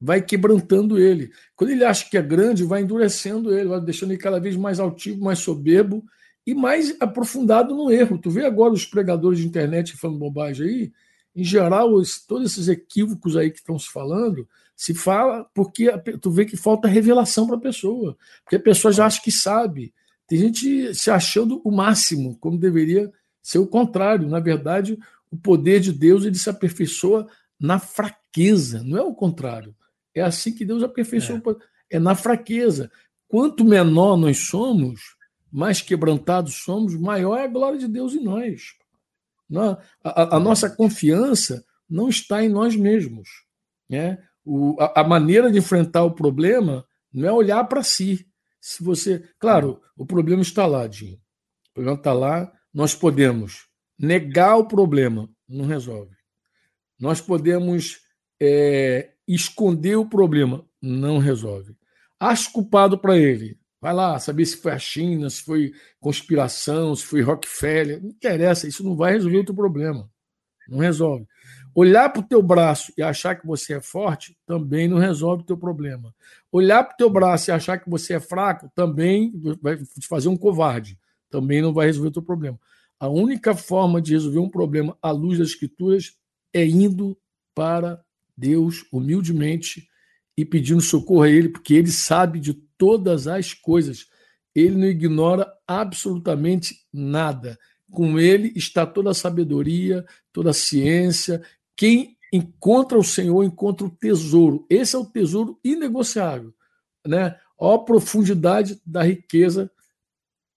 vai 0.00 0.20
quebrantando 0.20 0.98
ele. 0.98 1.30
Quando 1.56 1.70
ele 1.70 1.84
acha 1.84 2.08
que 2.08 2.16
é 2.16 2.22
grande, 2.22 2.64
vai 2.64 2.82
endurecendo 2.82 3.56
ele, 3.56 3.68
vai 3.68 3.80
deixando 3.80 4.12
ele 4.12 4.20
cada 4.20 4.38
vez 4.38 4.56
mais 4.56 4.80
altivo, 4.80 5.22
mais 5.22 5.38
soberbo 5.38 6.04
e 6.46 6.54
mais 6.54 6.94
aprofundado 7.00 7.74
no 7.74 7.90
erro. 7.90 8.18
Tu 8.18 8.30
vê 8.30 8.44
agora 8.44 8.72
os 8.72 8.84
pregadores 8.84 9.38
de 9.38 9.46
internet 9.46 9.96
falando 9.96 10.18
bobagem 10.18 10.66
aí, 10.66 10.92
em 11.34 11.44
geral, 11.44 11.92
os, 11.92 12.24
todos 12.24 12.52
esses 12.52 12.68
equívocos 12.68 13.36
aí 13.36 13.50
que 13.50 13.58
estão 13.58 13.78
se 13.78 13.90
falando, 13.90 14.46
se 14.76 14.94
fala 14.94 15.46
porque 15.54 15.90
tu 16.20 16.30
vê 16.30 16.44
que 16.44 16.56
falta 16.56 16.88
revelação 16.88 17.46
para 17.46 17.56
a 17.56 17.60
pessoa, 17.60 18.16
porque 18.42 18.56
a 18.56 18.60
pessoa 18.60 18.92
já 18.92 19.06
acha 19.06 19.22
que 19.22 19.32
sabe. 19.32 19.92
Tem 20.26 20.38
gente 20.38 20.94
se 20.94 21.10
achando 21.10 21.60
o 21.64 21.70
máximo, 21.70 22.36
como 22.38 22.58
deveria 22.58 23.12
ser 23.42 23.58
o 23.58 23.66
contrário. 23.66 24.28
Na 24.28 24.40
verdade, 24.40 24.98
o 25.30 25.36
poder 25.36 25.80
de 25.80 25.92
Deus 25.92 26.24
ele 26.24 26.38
se 26.38 26.48
aperfeiçoa 26.48 27.26
na 27.60 27.78
fraqueza, 27.78 28.82
não 28.82 28.98
é 28.98 29.02
o 29.02 29.14
contrário. 29.14 29.74
É 30.14 30.22
assim 30.22 30.52
que 30.52 30.64
Deus 30.64 30.82
aperfeiçoa, 30.82 31.42
é, 31.90 31.96
é 31.96 31.98
na 31.98 32.14
fraqueza. 32.14 32.90
Quanto 33.26 33.64
menor 33.64 34.16
nós 34.16 34.38
somos, 34.46 35.00
mais 35.50 35.80
quebrantados 35.80 36.54
somos, 36.62 36.94
maior 36.96 37.38
é 37.38 37.44
a 37.44 37.48
glória 37.48 37.78
de 37.78 37.88
Deus 37.88 38.14
em 38.14 38.22
nós. 38.22 38.74
A, 39.56 39.78
a, 40.02 40.36
a 40.36 40.40
nossa 40.40 40.68
confiança 40.68 41.64
não 41.88 42.08
está 42.08 42.42
em 42.42 42.48
nós 42.48 42.74
mesmos. 42.74 43.28
Né? 43.88 44.18
O, 44.44 44.76
a, 44.80 45.00
a, 45.00 45.04
maneira 45.04 45.50
de 45.50 45.58
enfrentar 45.58 46.04
o 46.04 46.14
problema 46.14 46.84
não 47.12 47.28
é 47.28 47.32
olhar 47.32 47.64
para 47.64 47.82
si. 47.82 48.26
Se 48.60 48.82
você, 48.82 49.28
claro, 49.38 49.80
o 49.96 50.06
problema 50.06 50.42
está 50.42 50.66
lá, 50.66 50.86
Dinho. 50.86 51.16
O 51.70 51.74
problema 51.74 51.98
está 51.98 52.12
lá. 52.12 52.52
Nós 52.72 52.94
podemos 52.94 53.68
negar 53.98 54.56
o 54.56 54.66
problema, 54.66 55.28
não 55.48 55.66
resolve. 55.66 56.14
Nós 56.98 57.20
podemos 57.20 58.00
é, 58.40 59.13
esconder 59.26 59.96
o 59.96 60.08
problema, 60.08 60.64
não 60.80 61.18
resolve. 61.18 61.76
Acho 62.18 62.52
culpado 62.52 62.98
para 62.98 63.16
ele. 63.16 63.58
Vai 63.80 63.92
lá 63.92 64.18
saber 64.18 64.46
se 64.46 64.56
foi 64.56 64.72
a 64.72 64.78
China, 64.78 65.28
se 65.28 65.42
foi 65.42 65.72
conspiração, 66.00 66.94
se 66.94 67.04
foi 67.04 67.20
Rockefeller. 67.20 68.02
Não 68.02 68.10
interessa, 68.10 68.66
isso 68.66 68.82
não 68.82 68.96
vai 68.96 69.12
resolver 69.12 69.38
o 69.38 69.44
teu 69.44 69.54
problema. 69.54 70.08
Não 70.68 70.78
resolve. 70.78 71.26
Olhar 71.74 72.08
para 72.08 72.20
o 72.20 72.26
teu 72.26 72.42
braço 72.42 72.92
e 72.96 73.02
achar 73.02 73.34
que 73.34 73.46
você 73.46 73.74
é 73.74 73.80
forte 73.80 74.36
também 74.46 74.86
não 74.86 74.98
resolve 74.98 75.42
o 75.42 75.46
teu 75.46 75.56
problema. 75.56 76.14
Olhar 76.52 76.84
para 76.84 76.94
o 76.94 76.96
teu 76.96 77.10
braço 77.10 77.50
e 77.50 77.52
achar 77.52 77.78
que 77.78 77.90
você 77.90 78.14
é 78.14 78.20
fraco 78.20 78.70
também 78.74 79.32
vai 79.60 79.76
te 79.76 80.06
fazer 80.06 80.28
um 80.28 80.36
covarde. 80.36 80.98
Também 81.28 81.60
não 81.60 81.74
vai 81.74 81.86
resolver 81.86 82.08
o 82.08 82.12
teu 82.12 82.22
problema. 82.22 82.58
A 82.98 83.08
única 83.08 83.56
forma 83.56 84.00
de 84.00 84.12
resolver 84.12 84.38
um 84.38 84.48
problema 84.48 84.96
à 85.02 85.10
luz 85.10 85.38
das 85.38 85.48
escrituras 85.48 86.16
é 86.52 86.64
indo 86.64 87.18
para 87.54 88.03
Deus 88.36 88.84
humildemente 88.92 89.88
e 90.36 90.44
pedindo 90.44 90.80
socorro 90.80 91.22
a 91.22 91.30
Ele, 91.30 91.48
porque 91.48 91.74
Ele 91.74 91.90
sabe 91.90 92.40
de 92.40 92.54
todas 92.76 93.26
as 93.26 93.54
coisas. 93.54 94.06
Ele 94.54 94.76
não 94.76 94.86
ignora 94.86 95.52
absolutamente 95.66 96.76
nada. 96.92 97.58
Com 97.90 98.18
Ele 98.18 98.52
está 98.56 98.84
toda 98.84 99.10
a 99.10 99.14
sabedoria, 99.14 100.04
toda 100.32 100.50
a 100.50 100.54
ciência. 100.54 101.42
Quem 101.76 102.16
encontra 102.32 102.98
o 102.98 103.04
Senhor 103.04 103.44
encontra 103.44 103.86
o 103.86 103.90
tesouro. 103.90 104.66
Esse 104.68 104.96
é 104.96 104.98
o 104.98 105.06
tesouro 105.06 105.58
inegociável, 105.62 106.52
né? 107.06 107.38
Ó 107.56 107.78
profundidade 107.78 108.80
da 108.84 109.04
riqueza, 109.04 109.70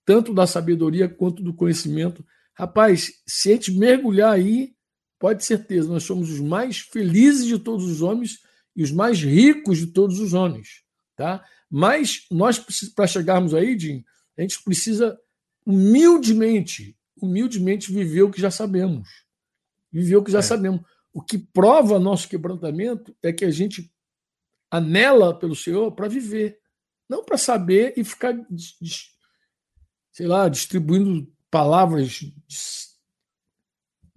tanto 0.03 0.33
da 0.33 0.47
sabedoria 0.47 1.07
quanto 1.07 1.43
do 1.43 1.53
conhecimento. 1.53 2.25
Rapaz, 2.55 3.21
se 3.27 3.49
a 3.49 3.53
gente 3.53 3.71
mergulhar 3.71 4.33
aí, 4.33 4.73
pode 5.19 5.39
ter 5.39 5.45
certeza, 5.45 5.89
nós 5.89 6.03
somos 6.03 6.31
os 6.31 6.39
mais 6.39 6.79
felizes 6.79 7.45
de 7.45 7.57
todos 7.57 7.85
os 7.85 8.01
homens 8.01 8.39
e 8.75 8.83
os 8.83 8.91
mais 8.91 9.21
ricos 9.21 9.79
de 9.79 9.87
todos 9.87 10.19
os 10.19 10.33
homens, 10.33 10.83
tá? 11.15 11.43
Mas 11.69 12.25
nós 12.29 12.59
para 12.95 13.07
chegarmos 13.07 13.53
aí, 13.53 13.77
Jim, 13.77 14.03
a 14.37 14.41
gente 14.41 14.63
precisa 14.63 15.19
humildemente, 15.65 16.97
humildemente 17.21 17.91
viver 17.91 18.21
o 18.21 18.31
que 18.31 18.39
já 18.39 18.51
sabemos. 18.51 19.09
Viver 19.91 20.17
o 20.17 20.23
que 20.23 20.31
já 20.31 20.39
é. 20.39 20.43
sabemos. 20.43 20.81
O 21.11 21.21
que 21.21 21.37
prova 21.37 21.99
nosso 21.99 22.29
quebrantamento 22.29 23.15
é 23.23 23.33
que 23.33 23.43
a 23.43 23.51
gente 23.51 23.91
anela 24.69 25.37
pelo 25.37 25.55
Senhor 25.55 25.91
para 25.93 26.07
viver, 26.07 26.59
não 27.09 27.23
para 27.23 27.37
saber 27.37 27.93
e 27.97 28.03
ficar, 28.03 28.35
sei 30.11 30.27
lá, 30.27 30.47
distribuindo 30.47 31.27
palavras 31.49 32.21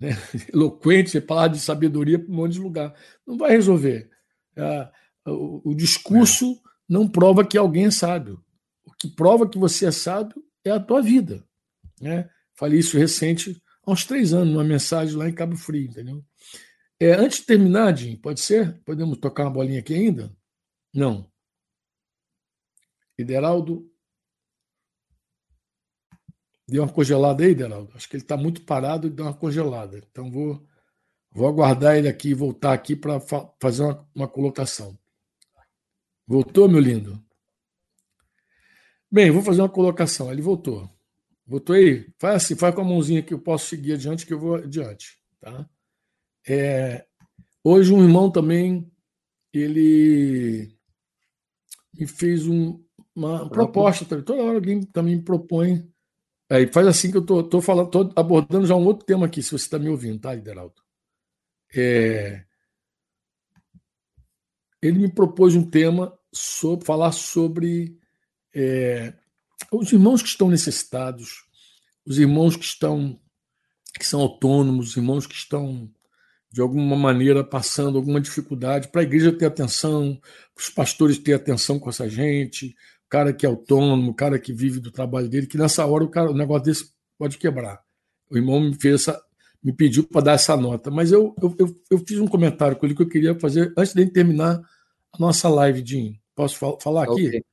né, 0.00 0.10
eloquentes, 0.52 1.18
palavras 1.24 1.58
de 1.58 1.64
sabedoria 1.64 2.18
para 2.18 2.32
um 2.32 2.36
monte 2.36 2.54
de 2.54 2.60
lugar. 2.60 2.94
Não 3.26 3.36
vai 3.36 3.50
resolver. 3.50 4.10
É, 4.56 4.90
o, 5.26 5.74
discurso 5.74 6.52
é. 6.52 6.70
não 6.88 7.06
prova 7.06 7.46
que 7.46 7.58
alguém 7.58 7.86
é 7.86 7.90
sábio. 7.90 8.42
O 8.84 8.92
que 8.92 9.08
prova 9.08 9.48
que 9.48 9.58
você 9.58 9.86
é 9.86 9.92
sábio 9.92 10.42
é 10.64 10.70
a 10.70 10.80
tua 10.80 11.02
vida. 11.02 11.44
Né? 12.00 12.28
Falei 12.54 12.78
isso 12.78 12.98
recente, 12.98 13.62
há 13.84 13.92
uns 13.92 14.04
três 14.04 14.32
anos, 14.32 14.52
numa 14.52 14.64
mensagem 14.64 15.16
lá 15.16 15.28
em 15.28 15.34
Cabo 15.34 15.56
Frio, 15.56 15.84
entendeu? 15.84 16.24
É, 16.98 17.12
antes 17.12 17.40
de 17.40 17.46
terminar, 17.46 17.96
Jim, 17.96 18.16
pode 18.16 18.40
ser? 18.40 18.78
Podemos 18.84 19.18
tocar 19.18 19.44
uma 19.44 19.50
bolinha 19.50 19.80
aqui 19.80 19.94
ainda? 19.94 20.34
Não. 20.92 21.30
Ideraldo. 23.18 23.90
Deu 26.70 26.84
uma 26.84 26.92
congelada 26.92 27.42
aí, 27.42 27.50
Ideraldo? 27.50 27.90
Acho 27.96 28.08
que 28.08 28.14
ele 28.14 28.22
está 28.22 28.36
muito 28.36 28.62
parado 28.62 29.08
e 29.08 29.10
deu 29.10 29.24
uma 29.24 29.34
congelada. 29.34 29.98
Então 29.98 30.30
vou, 30.30 30.64
vou 31.32 31.48
aguardar 31.48 31.96
ele 31.96 32.06
aqui 32.06 32.28
e 32.28 32.34
voltar 32.34 32.72
aqui 32.72 32.94
para 32.94 33.18
fa 33.18 33.52
fazer 33.60 33.82
uma, 33.82 34.08
uma 34.14 34.28
colocação. 34.28 34.96
Voltou, 36.24 36.68
meu 36.68 36.78
lindo? 36.78 37.20
Bem, 39.10 39.32
vou 39.32 39.42
fazer 39.42 39.62
uma 39.62 39.68
colocação. 39.68 40.30
Ele 40.30 40.40
voltou. 40.40 40.88
Voltou 41.44 41.74
aí? 41.74 42.08
Faz 42.20 42.44
assim, 42.44 42.54
faz 42.54 42.72
com 42.72 42.82
a 42.82 42.84
mãozinha 42.84 43.20
que 43.20 43.34
eu 43.34 43.40
posso 43.40 43.66
seguir 43.66 43.94
adiante, 43.94 44.24
que 44.24 44.32
eu 44.32 44.38
vou 44.38 44.54
adiante. 44.54 45.18
Tá? 45.40 45.68
É, 46.48 47.04
hoje 47.64 47.92
um 47.92 48.00
irmão 48.00 48.30
também 48.30 48.88
ele 49.52 50.72
me 51.92 52.06
fez 52.06 52.46
um, 52.46 52.80
uma 53.12 53.50
proposta. 53.50 54.04
Toda 54.22 54.40
hora 54.40 54.54
alguém 54.54 54.82
também 54.84 55.16
me 55.16 55.22
propõe. 55.24 55.90
Aí 56.50 56.66
faz 56.66 56.86
assim 56.88 57.12
que 57.12 57.16
eu 57.16 57.24
tô, 57.24 57.44
tô 57.44 57.62
falando, 57.62 57.90
tô 57.90 58.12
abordando 58.16 58.66
já 58.66 58.74
um 58.74 58.84
outro 58.84 59.06
tema 59.06 59.26
aqui, 59.26 59.40
se 59.40 59.52
você 59.52 59.64
está 59.64 59.78
me 59.78 59.88
ouvindo, 59.88 60.18
tá, 60.18 60.34
Ideraldo? 60.34 60.74
É, 61.72 62.44
ele 64.82 64.98
me 64.98 65.12
propôs 65.12 65.54
um 65.54 65.68
tema 65.68 66.12
sobre 66.32 66.84
falar 66.84 67.12
sobre 67.12 67.96
é, 68.52 69.14
os 69.70 69.92
irmãos 69.92 70.22
que 70.22 70.28
estão 70.28 70.48
necessitados, 70.48 71.44
os 72.04 72.18
irmãos 72.18 72.56
que 72.56 72.64
estão 72.64 73.20
que 73.96 74.06
são 74.06 74.20
autônomos, 74.20 74.90
os 74.90 74.96
irmãos 74.96 75.26
que 75.26 75.34
estão 75.34 75.90
de 76.52 76.60
alguma 76.60 76.96
maneira 76.96 77.44
passando 77.44 77.96
alguma 77.96 78.20
dificuldade, 78.20 78.88
para 78.88 79.02
a 79.02 79.04
igreja 79.04 79.32
ter 79.32 79.46
atenção, 79.46 80.20
para 80.54 80.62
os 80.62 80.70
pastores 80.70 81.18
ter 81.18 81.34
atenção 81.34 81.78
com 81.78 81.90
essa 81.90 82.08
gente, 82.08 82.74
cara 83.10 83.32
que 83.32 83.44
é 83.44 83.48
autônomo, 83.48 84.12
o 84.12 84.14
cara 84.14 84.38
que 84.38 84.52
vive 84.52 84.78
do 84.78 84.92
trabalho 84.92 85.28
dele, 85.28 85.48
que 85.48 85.58
nessa 85.58 85.84
hora 85.84 86.04
o, 86.04 86.08
cara, 86.08 86.30
o 86.30 86.34
negócio 86.34 86.64
desse 86.64 86.92
pode 87.18 87.36
quebrar. 87.36 87.82
O 88.30 88.36
irmão 88.36 88.60
me 88.60 88.74
fez 88.74 89.02
essa, 89.02 89.20
me 89.62 89.72
pediu 89.72 90.04
para 90.04 90.22
dar 90.22 90.32
essa 90.34 90.56
nota, 90.56 90.90
mas 90.90 91.10
eu, 91.10 91.34
eu, 91.42 91.54
eu, 91.58 91.82
eu, 91.90 91.98
fiz 91.98 92.20
um 92.20 92.28
comentário 92.28 92.76
com 92.76 92.86
ele 92.86 92.94
que 92.94 93.02
eu 93.02 93.08
queria 93.08 93.38
fazer 93.38 93.74
antes 93.76 93.92
de 93.92 94.06
terminar 94.06 94.62
a 95.12 95.18
nossa 95.18 95.48
live, 95.48 95.82
Dinho. 95.82 96.16
Posso 96.36 96.56
falar 96.80 97.02
aqui? 97.02 97.28
Okay. 97.28 97.44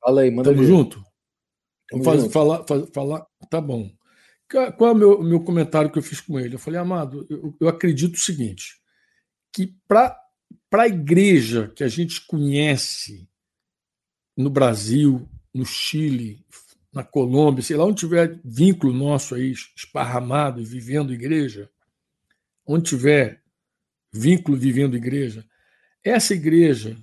Fala 0.00 0.22
aí, 0.22 0.30
manda 0.30 0.50
Tamo 0.50 0.64
junto? 0.64 1.04
Tamo 1.90 2.02
Vamos 2.02 2.22
junto. 2.22 2.32
Falar, 2.32 2.64
falar, 2.92 3.26
tá 3.50 3.60
bom. 3.60 3.90
Qual 4.78 4.90
é 4.90 4.92
o 4.92 4.96
meu, 4.96 5.22
meu 5.22 5.40
comentário 5.40 5.90
que 5.90 5.98
eu 5.98 6.02
fiz 6.02 6.20
com 6.20 6.40
ele? 6.40 6.54
Eu 6.54 6.58
falei, 6.58 6.80
Amado, 6.80 7.26
eu, 7.28 7.54
eu 7.60 7.68
acredito 7.68 8.14
o 8.14 8.20
seguinte: 8.20 8.80
que 9.52 9.74
para 9.86 10.16
a 10.72 10.86
igreja 10.86 11.70
que 11.74 11.84
a 11.84 11.88
gente 11.88 12.24
conhece 12.26 13.28
no 14.36 14.50
Brasil, 14.50 15.28
no 15.54 15.64
Chile, 15.64 16.44
na 16.92 17.02
Colômbia, 17.02 17.62
sei 17.62 17.76
lá 17.76 17.84
onde 17.84 18.00
tiver 18.00 18.40
vínculo 18.44 18.92
nosso 18.92 19.34
aí 19.34 19.52
esparramado, 19.76 20.64
vivendo 20.64 21.12
igreja, 21.12 21.70
onde 22.66 22.90
tiver 22.90 23.42
vínculo 24.12 24.56
vivendo 24.56 24.96
igreja, 24.96 25.44
essa 26.04 26.34
igreja 26.34 26.96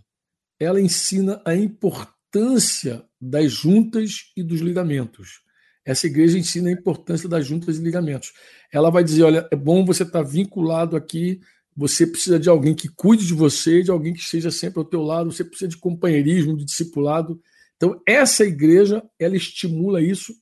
ela 0.59 0.79
ensina 0.79 1.41
a 1.45 1.55
importância 1.55 3.03
das 3.19 3.51
juntas 3.51 4.31
e 4.35 4.43
dos 4.43 4.61
ligamentos. 4.61 5.41
Essa 5.85 6.07
igreja 6.07 6.37
ensina 6.37 6.69
a 6.69 6.73
importância 6.73 7.27
das 7.27 7.45
juntas 7.45 7.77
e 7.77 7.81
ligamentos. 7.81 8.31
Ela 8.71 8.89
vai 8.89 9.03
dizer: 9.03 9.23
olha, 9.23 9.47
é 9.51 9.55
bom 9.55 9.85
você 9.85 10.03
estar 10.03 10.23
vinculado 10.23 10.95
aqui, 10.95 11.41
você 11.75 12.05
precisa 12.05 12.39
de 12.39 12.49
alguém 12.49 12.75
que 12.75 12.87
cuide 12.87 13.25
de 13.25 13.33
você, 13.33 13.81
de 13.81 13.91
alguém 13.91 14.13
que 14.13 14.19
esteja 14.19 14.51
sempre 14.51 14.79
ao 14.79 14.85
teu 14.85 15.01
lado, 15.01 15.31
você 15.31 15.43
precisa 15.43 15.69
de 15.69 15.77
companheirismo, 15.77 16.57
de 16.57 16.65
discipulado. 16.65 17.41
Então, 17.75 18.01
essa 18.07 18.43
igreja, 18.43 19.03
ela 19.19 19.35
estimula 19.35 20.01
isso 20.01 20.33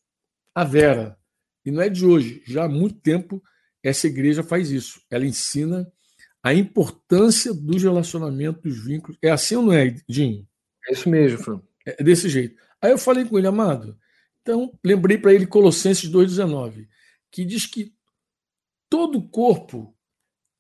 a 0.54 0.64
vera. 0.64 1.18
E 1.66 1.72
não 1.72 1.82
é 1.82 1.90
de 1.90 2.06
hoje, 2.06 2.44
já 2.46 2.66
há 2.66 2.70
muito 2.70 3.00
tempo 3.00 3.42
essa 3.84 4.08
igreja 4.08 4.44
faz 4.44 4.70
isso. 4.70 5.02
Ela 5.10 5.26
ensina 5.26 5.92
a 6.44 6.54
importância 6.54 7.54
dos 7.54 7.82
relacionamentos, 7.82 8.62
dos 8.62 8.84
vínculos. 8.84 9.18
É 9.22 9.30
assim 9.30 9.56
ou 9.56 9.64
não 9.64 9.74
é, 9.74 9.96
Dinho? 10.08 10.48
É 10.88 10.94
isso 10.94 11.10
mesmo, 11.10 11.40
Fran. 11.40 11.62
É 11.86 12.04
desse 12.04 12.30
jeito. 12.30 12.56
Aí 12.82 12.92
eu 12.92 12.98
falei 12.98 13.26
com 13.26 13.38
ele, 13.38 13.48
amado, 13.48 13.98
então, 14.42 14.78
lembrei 14.84 15.18
para 15.18 15.34
ele 15.34 15.46
Colossenses 15.46 16.10
2,19, 16.10 16.88
que 17.32 17.46
diz 17.46 17.66
que 17.66 17.94
todo 18.90 19.20
o 19.20 19.30
corpo 19.30 19.96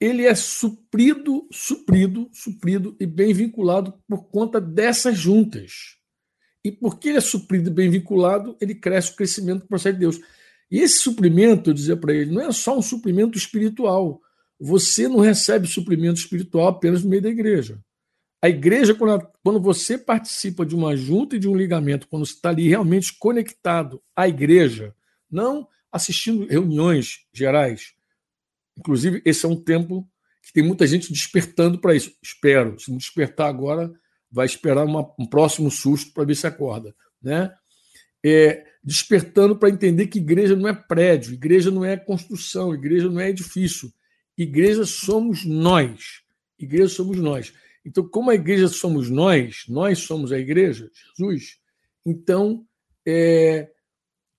ele 0.01 0.25
é 0.25 0.33
suprido, 0.33 1.47
suprido, 1.51 2.27
suprido 2.33 2.97
e 2.99 3.05
bem 3.05 3.35
vinculado 3.35 3.93
por 4.07 4.23
conta 4.31 4.59
dessas 4.59 5.15
juntas. 5.15 5.99
E 6.65 6.71
porque 6.71 7.09
ele 7.09 7.19
é 7.19 7.21
suprido 7.21 7.69
e 7.69 7.73
bem 7.73 7.87
vinculado, 7.87 8.57
ele 8.59 8.73
cresce 8.73 9.11
o 9.11 9.15
crescimento 9.15 9.61
que 9.61 9.67
procede 9.67 9.97
de 9.97 9.99
Deus. 9.99 10.19
E 10.71 10.79
esse 10.79 10.97
suprimento, 10.97 11.69
eu 11.69 11.73
dizia 11.75 11.95
para 11.95 12.15
ele, 12.15 12.31
não 12.31 12.41
é 12.41 12.51
só 12.51 12.75
um 12.75 12.81
suprimento 12.81 13.37
espiritual. 13.37 14.19
Você 14.59 15.07
não 15.07 15.19
recebe 15.19 15.67
suprimento 15.67 16.19
espiritual 16.19 16.69
apenas 16.69 17.03
no 17.03 17.09
meio 17.09 17.21
da 17.21 17.29
igreja. 17.29 17.79
A 18.41 18.49
igreja, 18.49 18.95
quando, 18.95 19.27
quando 19.43 19.61
você 19.61 19.99
participa 19.99 20.65
de 20.65 20.73
uma 20.73 20.97
junta 20.97 21.35
e 21.35 21.39
de 21.39 21.47
um 21.47 21.55
ligamento, 21.55 22.07
quando 22.07 22.25
você 22.25 22.33
está 22.33 22.49
ali 22.49 22.67
realmente 22.67 23.15
conectado 23.19 24.01
à 24.15 24.27
igreja, 24.27 24.95
não 25.29 25.67
assistindo 25.91 26.47
reuniões 26.47 27.19
gerais. 27.31 27.93
Inclusive, 28.81 29.21
esse 29.23 29.45
é 29.45 29.49
um 29.49 29.55
tempo 29.55 30.07
que 30.43 30.51
tem 30.51 30.63
muita 30.63 30.85
gente 30.85 31.13
despertando 31.13 31.79
para 31.79 31.95
isso. 31.95 32.11
Espero. 32.21 32.79
Se 32.79 32.89
não 32.89 32.97
despertar 32.97 33.47
agora, 33.47 33.91
vai 34.29 34.45
esperar 34.45 34.85
uma, 34.85 35.09
um 35.17 35.25
próximo 35.25 35.71
susto 35.71 36.11
para 36.13 36.25
ver 36.25 36.35
se 36.35 36.47
acorda. 36.47 36.93
Né? 37.21 37.51
é, 38.23 38.65
despertando 38.83 39.55
para 39.55 39.69
entender 39.69 40.07
que 40.07 40.19
igreja 40.19 40.55
não 40.55 40.67
é 40.67 40.73
prédio, 40.73 41.33
igreja 41.33 41.71
não 41.71 41.83
é 41.83 41.97
construção, 41.97 42.73
igreja 42.73 43.09
não 43.09 43.19
é 43.19 43.29
edifício. 43.29 43.91
Igreja 44.37 44.85
somos 44.85 45.45
nós. 45.45 46.21
Igreja 46.57 46.89
somos 46.89 47.17
nós. 47.17 47.53
Então, 47.85 48.07
como 48.07 48.29
a 48.29 48.35
igreja 48.35 48.67
somos 48.67 49.09
nós, 49.09 49.63
nós 49.67 49.99
somos 49.99 50.31
a 50.31 50.37
igreja, 50.37 50.89
Jesus, 51.17 51.57
então 52.05 52.63
é, 53.05 53.71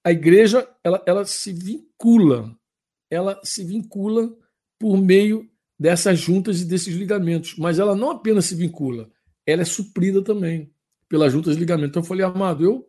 a 0.05 0.13
igreja 0.13 0.69
ela, 0.85 1.03
ela 1.05 1.25
se 1.25 1.53
vincula, 1.53 2.57
ela 3.13 3.39
se 3.45 3.63
vincula 3.63 4.35
por 4.79 4.97
meio 4.97 5.47
dessas 5.79 6.19
juntas 6.19 6.63
e 6.63 6.65
desses 6.65 6.95
ligamentos, 6.95 7.57
mas 7.59 7.79
ela 7.79 7.95
não 7.95 8.11
apenas 8.11 8.47
se 8.47 8.55
vincula, 8.55 9.11
ela 9.45 9.61
é 9.61 9.67
suprida 9.67 10.23
também 10.23 10.73
pelas 11.11 11.31
juntas 11.31 11.55
e 11.55 11.59
ligamentos. 11.59 11.91
Então 11.91 12.03
eu 12.03 12.07
falei, 12.07 12.25
amado, 12.25 12.65
eu 12.65 12.89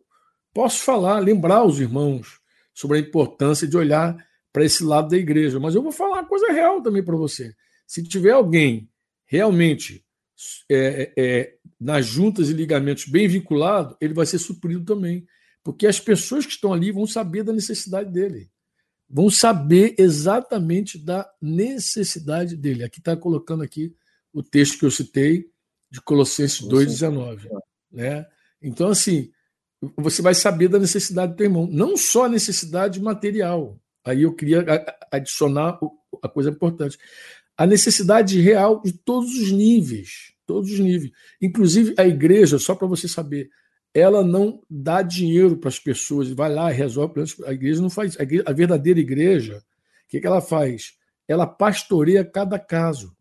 posso 0.54 0.82
falar, 0.82 1.18
lembrar 1.18 1.62
os 1.62 1.78
irmãos 1.78 2.40
sobre 2.72 2.96
a 2.96 3.00
importância 3.00 3.68
de 3.68 3.76
olhar 3.76 4.16
para 4.50 4.64
esse 4.64 4.82
lado 4.82 5.10
da 5.10 5.16
igreja, 5.18 5.60
mas 5.60 5.74
eu 5.74 5.82
vou 5.82 5.92
falar 5.92 6.20
uma 6.20 6.26
coisa 6.26 6.50
real 6.50 6.80
também 6.80 7.02
para 7.02 7.16
você. 7.16 7.54
Se 7.86 8.02
tiver 8.02 8.30
alguém 8.30 8.88
realmente 9.26 10.02
é, 10.70 11.12
é, 11.18 11.54
nas 11.78 12.06
juntas 12.06 12.48
e 12.48 12.54
ligamentos 12.54 13.04
bem 13.04 13.28
vinculado, 13.28 13.94
ele 14.00 14.14
vai 14.14 14.24
ser 14.24 14.38
suprido 14.38 14.84
também. 14.84 15.26
Porque 15.62 15.86
as 15.86 16.00
pessoas 16.00 16.46
que 16.46 16.52
estão 16.52 16.72
ali 16.72 16.90
vão 16.90 17.06
saber 17.06 17.42
da 17.42 17.52
necessidade 17.52 18.10
dele. 18.10 18.48
Vão 19.14 19.30
saber 19.30 19.94
exatamente 19.96 20.98
da 20.98 21.24
necessidade 21.40 22.56
dele. 22.56 22.82
Aqui 22.82 22.98
está 22.98 23.16
colocando 23.16 23.62
aqui 23.62 23.94
o 24.32 24.42
texto 24.42 24.76
que 24.76 24.84
eu 24.84 24.90
citei 24.90 25.48
de 25.88 26.00
Colossenses 26.00 26.60
2,19. 26.60 27.48
Né? 27.92 28.26
Então, 28.60 28.88
assim, 28.88 29.30
você 29.96 30.20
vai 30.20 30.34
saber 30.34 30.66
da 30.66 30.80
necessidade 30.80 31.30
do 31.30 31.36
teu 31.36 31.46
irmão. 31.46 31.68
Não 31.70 31.96
só 31.96 32.24
a 32.24 32.28
necessidade 32.28 33.00
material. 33.00 33.80
Aí 34.04 34.22
eu 34.22 34.34
queria 34.34 34.64
adicionar 35.12 35.78
a 36.20 36.28
coisa 36.28 36.50
importante 36.50 36.98
a 37.56 37.66
necessidade 37.66 38.40
real 38.40 38.82
de 38.82 38.92
todos 38.92 39.32
os 39.34 39.52
níveis, 39.52 40.32
todos 40.46 40.72
os 40.72 40.78
níveis. 40.80 41.12
Inclusive 41.40 41.94
a 41.96 42.06
igreja, 42.06 42.58
só 42.58 42.74
para 42.74 42.86
você 42.86 43.08
saber, 43.08 43.48
ela 43.94 44.24
não 44.24 44.60
dá 44.68 45.02
dinheiro 45.02 45.56
para 45.56 45.68
as 45.68 45.78
pessoas, 45.78 46.28
vai 46.28 46.52
lá 46.52 46.72
e 46.72 46.74
resolve. 46.74 47.22
A 47.46 47.52
igreja 47.52 47.80
não 47.80 47.88
faz. 47.88 48.18
A, 48.18 48.24
igreja, 48.24 48.42
a 48.44 48.52
verdadeira 48.52 48.98
igreja, 48.98 49.58
o 49.58 50.08
que, 50.08 50.20
que 50.20 50.26
ela 50.26 50.40
faz? 50.40 50.94
Ela 51.28 51.46
pastoreia 51.46 52.24
cada 52.24 52.58
caso. 52.58 53.16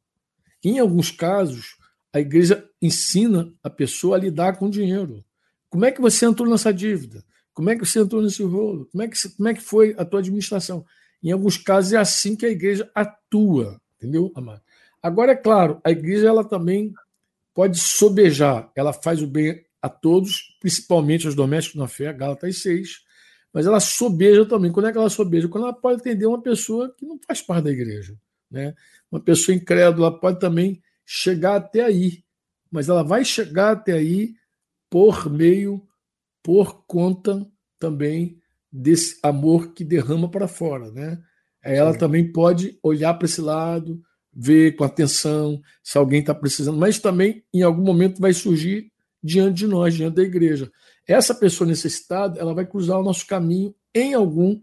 Em 0.64 0.80
alguns 0.80 1.12
casos, 1.12 1.78
a 2.12 2.20
igreja 2.20 2.68
ensina 2.82 3.54
a 3.62 3.70
pessoa 3.70 4.18
a 4.18 4.20
lidar 4.20 4.58
com 4.58 4.70
dinheiro. 4.70 5.24
Como 5.70 5.86
é 5.86 5.92
que 5.92 6.02
você 6.02 6.26
entrou 6.26 6.50
nessa 6.50 6.74
dívida? 6.74 7.24
Como 7.54 7.70
é 7.70 7.76
que 7.76 7.86
você 7.86 8.00
entrou 8.00 8.22
nesse 8.22 8.42
rolo? 8.44 8.88
Como 8.92 9.04
é 9.04 9.08
que, 9.08 9.30
como 9.30 9.50
é 9.50 9.54
que 9.54 9.62
foi 9.62 9.94
a 9.98 10.04
tua 10.04 10.20
administração? 10.20 10.84
Em 11.22 11.32
alguns 11.32 11.56
casos 11.56 11.94
é 11.94 11.98
assim 11.98 12.36
que 12.36 12.46
a 12.46 12.50
igreja 12.50 12.90
atua. 12.96 13.80
Entendeu, 13.98 14.32
Amado? 14.36 14.62
Agora, 15.02 15.34
é 15.34 15.36
claro, 15.36 15.80
a 15.84 15.92
igreja 15.92 16.28
ela 16.28 16.44
também 16.44 16.94
pode 17.54 17.78
sobejar, 17.78 18.72
ela 18.76 18.92
faz 18.92 19.22
o 19.22 19.28
bem 19.28 19.63
a 19.84 19.90
todos, 19.90 20.56
principalmente 20.62 21.26
aos 21.26 21.36
domésticos 21.36 21.78
na 21.78 21.90
fé, 21.90 22.14
Gálatas 22.14 22.62
6, 22.62 23.04
mas 23.52 23.66
ela 23.66 23.82
sobeja 23.82 24.46
também. 24.46 24.72
Quando 24.72 24.88
é 24.88 24.94
que 24.94 24.98
ela 24.98 25.10
sobeja? 25.10 25.50
Quando 25.50 25.66
ela 25.66 25.74
pode 25.74 26.00
atender 26.00 26.26
uma 26.26 26.42
pessoa 26.42 26.96
que 26.98 27.06
não 27.06 27.20
faz 27.20 27.42
parte 27.42 27.66
da 27.66 27.72
igreja. 27.72 28.18
Né? 28.50 28.74
Uma 29.12 29.20
pessoa 29.20 29.54
incrédula 29.54 30.18
pode 30.18 30.40
também 30.40 30.82
chegar 31.06 31.58
até 31.58 31.84
aí, 31.84 32.24
mas 32.72 32.88
ela 32.88 33.04
vai 33.04 33.26
chegar 33.26 33.74
até 33.74 33.92
aí 33.92 34.36
por 34.90 35.30
meio, 35.30 35.86
por 36.42 36.86
conta 36.86 37.46
também 37.78 38.40
desse 38.72 39.20
amor 39.22 39.74
que 39.74 39.84
derrama 39.84 40.32
para 40.32 40.48
fora. 40.48 40.90
Né? 40.92 41.22
ela 41.62 41.92
Sim. 41.92 42.00
também 42.00 42.32
pode 42.32 42.80
olhar 42.82 43.14
para 43.16 43.26
esse 43.26 43.42
lado, 43.42 44.02
ver 44.34 44.78
com 44.78 44.86
atenção 44.86 45.62
se 45.84 45.98
alguém 45.98 46.22
está 46.22 46.34
precisando, 46.34 46.78
mas 46.78 47.00
também 47.00 47.44
em 47.54 47.62
algum 47.64 47.84
momento 47.84 48.22
vai 48.22 48.34
surgir 48.34 48.93
diante 49.24 49.60
de 49.60 49.68
nós, 49.68 49.94
diante 49.94 50.16
da 50.16 50.24
igreja. 50.24 50.72
Essa 51.08 51.34
pessoa 51.34 51.68
necessitada, 51.68 52.40
ela 52.40 52.54
vai 52.54 52.66
cruzar 52.66 53.00
o 53.00 53.04
nosso 53.04 53.26
caminho 53.26 53.74
em 53.94 54.14
algum 54.14 54.62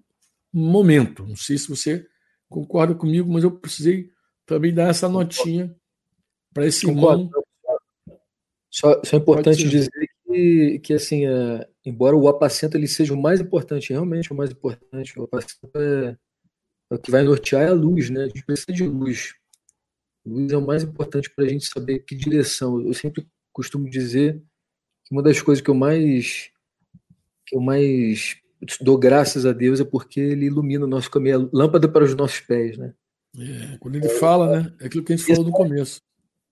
momento. 0.53 1.27
Não 1.27 1.37
sei 1.37 1.57
se 1.57 1.69
você 1.69 2.07
concorda 2.49 2.95
comigo, 2.95 3.33
mas 3.33 3.45
eu 3.45 3.51
precisei 3.51 4.11
também 4.45 4.75
dar 4.75 4.89
essa 4.89 5.09
notinha 5.09 5.75
para 6.53 6.67
esse 6.67 6.85
Concordo. 6.85 7.25
irmão. 7.25 7.43
Só, 8.69 9.03
só 9.05 9.17
é 9.17 9.21
importante 9.21 9.69
dizer 9.69 9.91
que, 10.27 10.81
que 10.81 10.95
assim, 10.95 11.27
é, 11.27 11.69
embora 11.85 12.17
o 12.17 12.29
apacento 12.29 12.77
ele 12.77 12.87
seja 12.87 13.15
o 13.15 13.21
mais 13.21 13.41
importante, 13.41 13.93
realmente 13.93 14.33
o 14.33 14.37
mais 14.37 14.51
importante, 14.51 15.19
o 15.19 15.25
apacento 15.25 15.71
é 15.77 16.17
o 16.91 16.99
que 16.99 17.11
vai 17.11 17.23
nortear 17.23 17.63
é 17.63 17.69
a 17.69 17.73
luz, 17.73 18.11
né? 18.11 18.25
A 18.25 18.27
gente 18.27 18.45
precisa 18.45 18.73
de 18.73 18.85
luz. 18.85 19.35
Luz 20.27 20.53
é 20.53 20.57
o 20.57 20.67
mais 20.67 20.83
importante 20.83 21.31
para 21.31 21.45
a 21.45 21.49
gente 21.49 21.67
saber 21.67 22.01
que 22.01 22.17
direção. 22.17 22.85
Eu 22.85 22.93
sempre 22.93 23.29
costumo 23.53 23.89
dizer 23.89 24.43
uma 25.11 25.23
das 25.23 25.43
coisas 25.43 25.63
que 25.63 25.71
eu 25.71 25.75
mais 25.75 26.51
que 27.47 27.57
eu 27.57 27.61
mais 27.61 28.37
dou 28.81 28.97
graças 28.97 29.45
a 29.45 29.53
Deus 29.53 29.81
é 29.81 29.85
porque 29.85 30.21
ele 30.21 30.47
ilumina 30.47 30.85
o 30.85 30.89
nosso 30.89 31.11
caminho, 31.11 31.51
é 31.53 31.57
lâmpada 31.57 31.89
para 31.89 32.05
os 32.05 32.15
nossos 32.15 32.41
pés, 32.41 32.79
né? 32.79 32.95
É, 33.37 33.77
quando 33.79 33.97
ele 33.97 34.09
fala, 34.09 34.61
né? 34.61 34.73
É 34.81 34.87
aquilo 34.87 35.03
que 35.03 35.13
a 35.13 35.17
gente 35.17 35.27
falou 35.27 35.45
no 35.45 35.53
começo. 35.53 36.01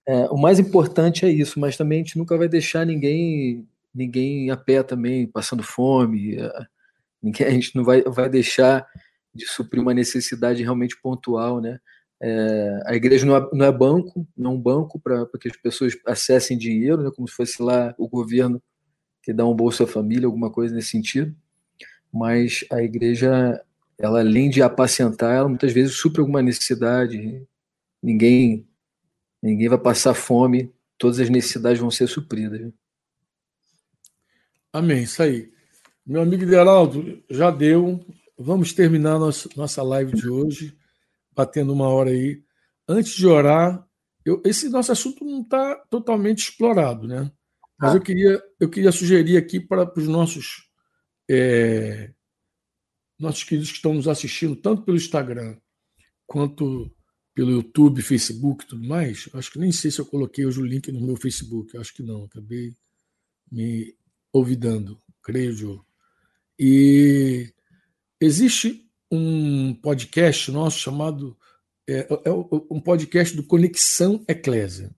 É, 0.07 0.27
o 0.31 0.37
mais 0.37 0.59
importante 0.59 1.27
é 1.27 1.31
isso, 1.31 1.61
mas 1.61 1.77
também 1.77 2.01
a 2.01 2.03
gente 2.05 2.19
nunca 2.19 2.37
vai 2.37 2.49
deixar 2.49 2.85
ninguém 2.85 3.69
ninguém 3.95 4.51
a 4.51 4.57
pé 4.57 4.83
também, 4.83 5.27
passando 5.27 5.63
fome. 5.63 6.37
É, 6.37 6.67
ninguém, 7.23 7.47
a 7.47 7.51
gente 7.51 7.77
não 7.77 7.85
vai, 7.85 8.03
vai 8.03 8.29
deixar 8.29 8.87
de 9.35 9.47
suprir 9.47 9.83
uma 9.83 9.95
necessidade 9.95 10.63
realmente 10.63 11.01
pontual, 11.01 11.61
né? 11.61 11.79
É, 12.21 12.83
a 12.87 12.95
igreja 12.95 13.25
não 13.25 13.37
é, 13.37 13.49
não 13.53 13.67
é, 13.67 13.73
banco, 13.73 14.27
não 14.37 14.51
é 14.51 14.55
um 14.55 14.61
banco 14.61 14.99
para 14.99 15.27
que 15.41 15.49
as 15.49 15.57
pessoas 15.57 15.97
acessem 16.05 16.59
dinheiro, 16.59 17.03
né, 17.03 17.11
como 17.15 17.29
se 17.29 17.35
fosse 17.35 17.63
lá 17.63 17.95
o 17.97 18.09
governo 18.09 18.61
que 19.23 19.33
dá 19.33 19.47
um 19.47 19.55
bolsa 19.55 19.87
família, 19.87 20.27
alguma 20.27 20.51
coisa 20.51 20.75
nesse 20.75 20.91
sentido. 20.91 21.35
Mas 22.13 22.65
a 22.71 22.83
igreja, 22.83 23.63
ela 23.99 24.21
além 24.21 24.51
de 24.51 24.63
apacentar, 24.63 25.37
ela 25.37 25.49
muitas 25.49 25.73
vezes 25.73 25.97
supre 25.97 26.21
alguma 26.21 26.43
necessidade. 26.43 27.47
Ninguém, 28.03 28.67
ninguém 29.43 29.69
vai 29.69 29.79
passar 29.79 30.15
fome, 30.15 30.73
todas 30.97 31.21
as 31.21 31.29
necessidades 31.29 31.81
vão 31.81 31.91
ser 31.91 32.09
supridas. 32.09 32.73
Amém, 34.73 35.03
isso 35.03 35.23
aí. 35.23 35.53
Meu 36.07 36.23
amigo 36.23 36.47
Geraldo, 36.47 37.23
já 37.29 37.51
deu. 37.51 38.01
Vamos 38.39 38.73
terminar 38.73 39.19
nossa, 39.19 39.49
nossa 39.57 39.83
live 39.83 40.13
de 40.13 40.29
hoje, 40.29 40.78
batendo 41.39 41.73
uma 41.73 41.89
hora 41.89 42.11
aí. 42.11 42.43
Antes 42.89 43.15
de 43.15 43.25
orar, 43.25 43.87
eu, 44.25 44.43
esse 44.45 44.69
nosso 44.69 44.91
assunto 44.91 45.25
não 45.25 45.43
está 45.43 45.77
totalmente 45.89 46.49
explorado, 46.49 47.07
né? 47.07 47.31
Mas 47.79 47.95
eu 47.95 48.01
queria, 48.01 48.43
eu 48.59 48.69
queria 48.69 48.91
sugerir 48.91 49.37
aqui 49.37 49.61
para 49.61 49.89
os 49.97 50.09
nossos, 50.09 50.69
é, 51.31 52.13
nossos 53.17 53.45
queridos 53.45 53.71
que 53.71 53.77
estão 53.77 53.95
nos 53.95 54.09
assistindo, 54.09 54.57
tanto 54.57 54.83
pelo 54.83 54.97
Instagram 54.97 55.57
quanto 56.27 56.93
pelo 57.33 57.53
YouTube, 57.53 58.03
Facebook 58.03 58.65
e 58.65 58.67
tudo 58.67 58.89
mais. 58.89 59.29
Acho 59.35 59.53
que 59.53 59.61
nem 59.61 59.71
sei 59.71 59.93
se 59.93 60.01
eu 60.01 60.07
coloquei 60.07 60.45
hoje 60.45 60.61
o 60.61 60.67
link 60.67 60.91
no 60.91 61.01
meu 61.01 61.17
Facebook. 61.17 61.77
Acho 61.79 61.95
que 61.95 62.03
não, 62.03 62.25
acabei 62.25 62.75
me 63.49 63.95
olvidando, 64.33 65.01
creio. 65.23 65.87
E 66.59 67.55
Existe 68.21 68.88
um 69.11 69.75
podcast 69.75 70.51
nosso 70.51 70.79
chamado 70.79 71.37
é, 71.89 72.07
é 72.25 72.31
um 72.71 72.81
podcast 72.81 73.35
do 73.35 73.43
Conexão 73.43 74.23
Eclésia. 74.29 74.91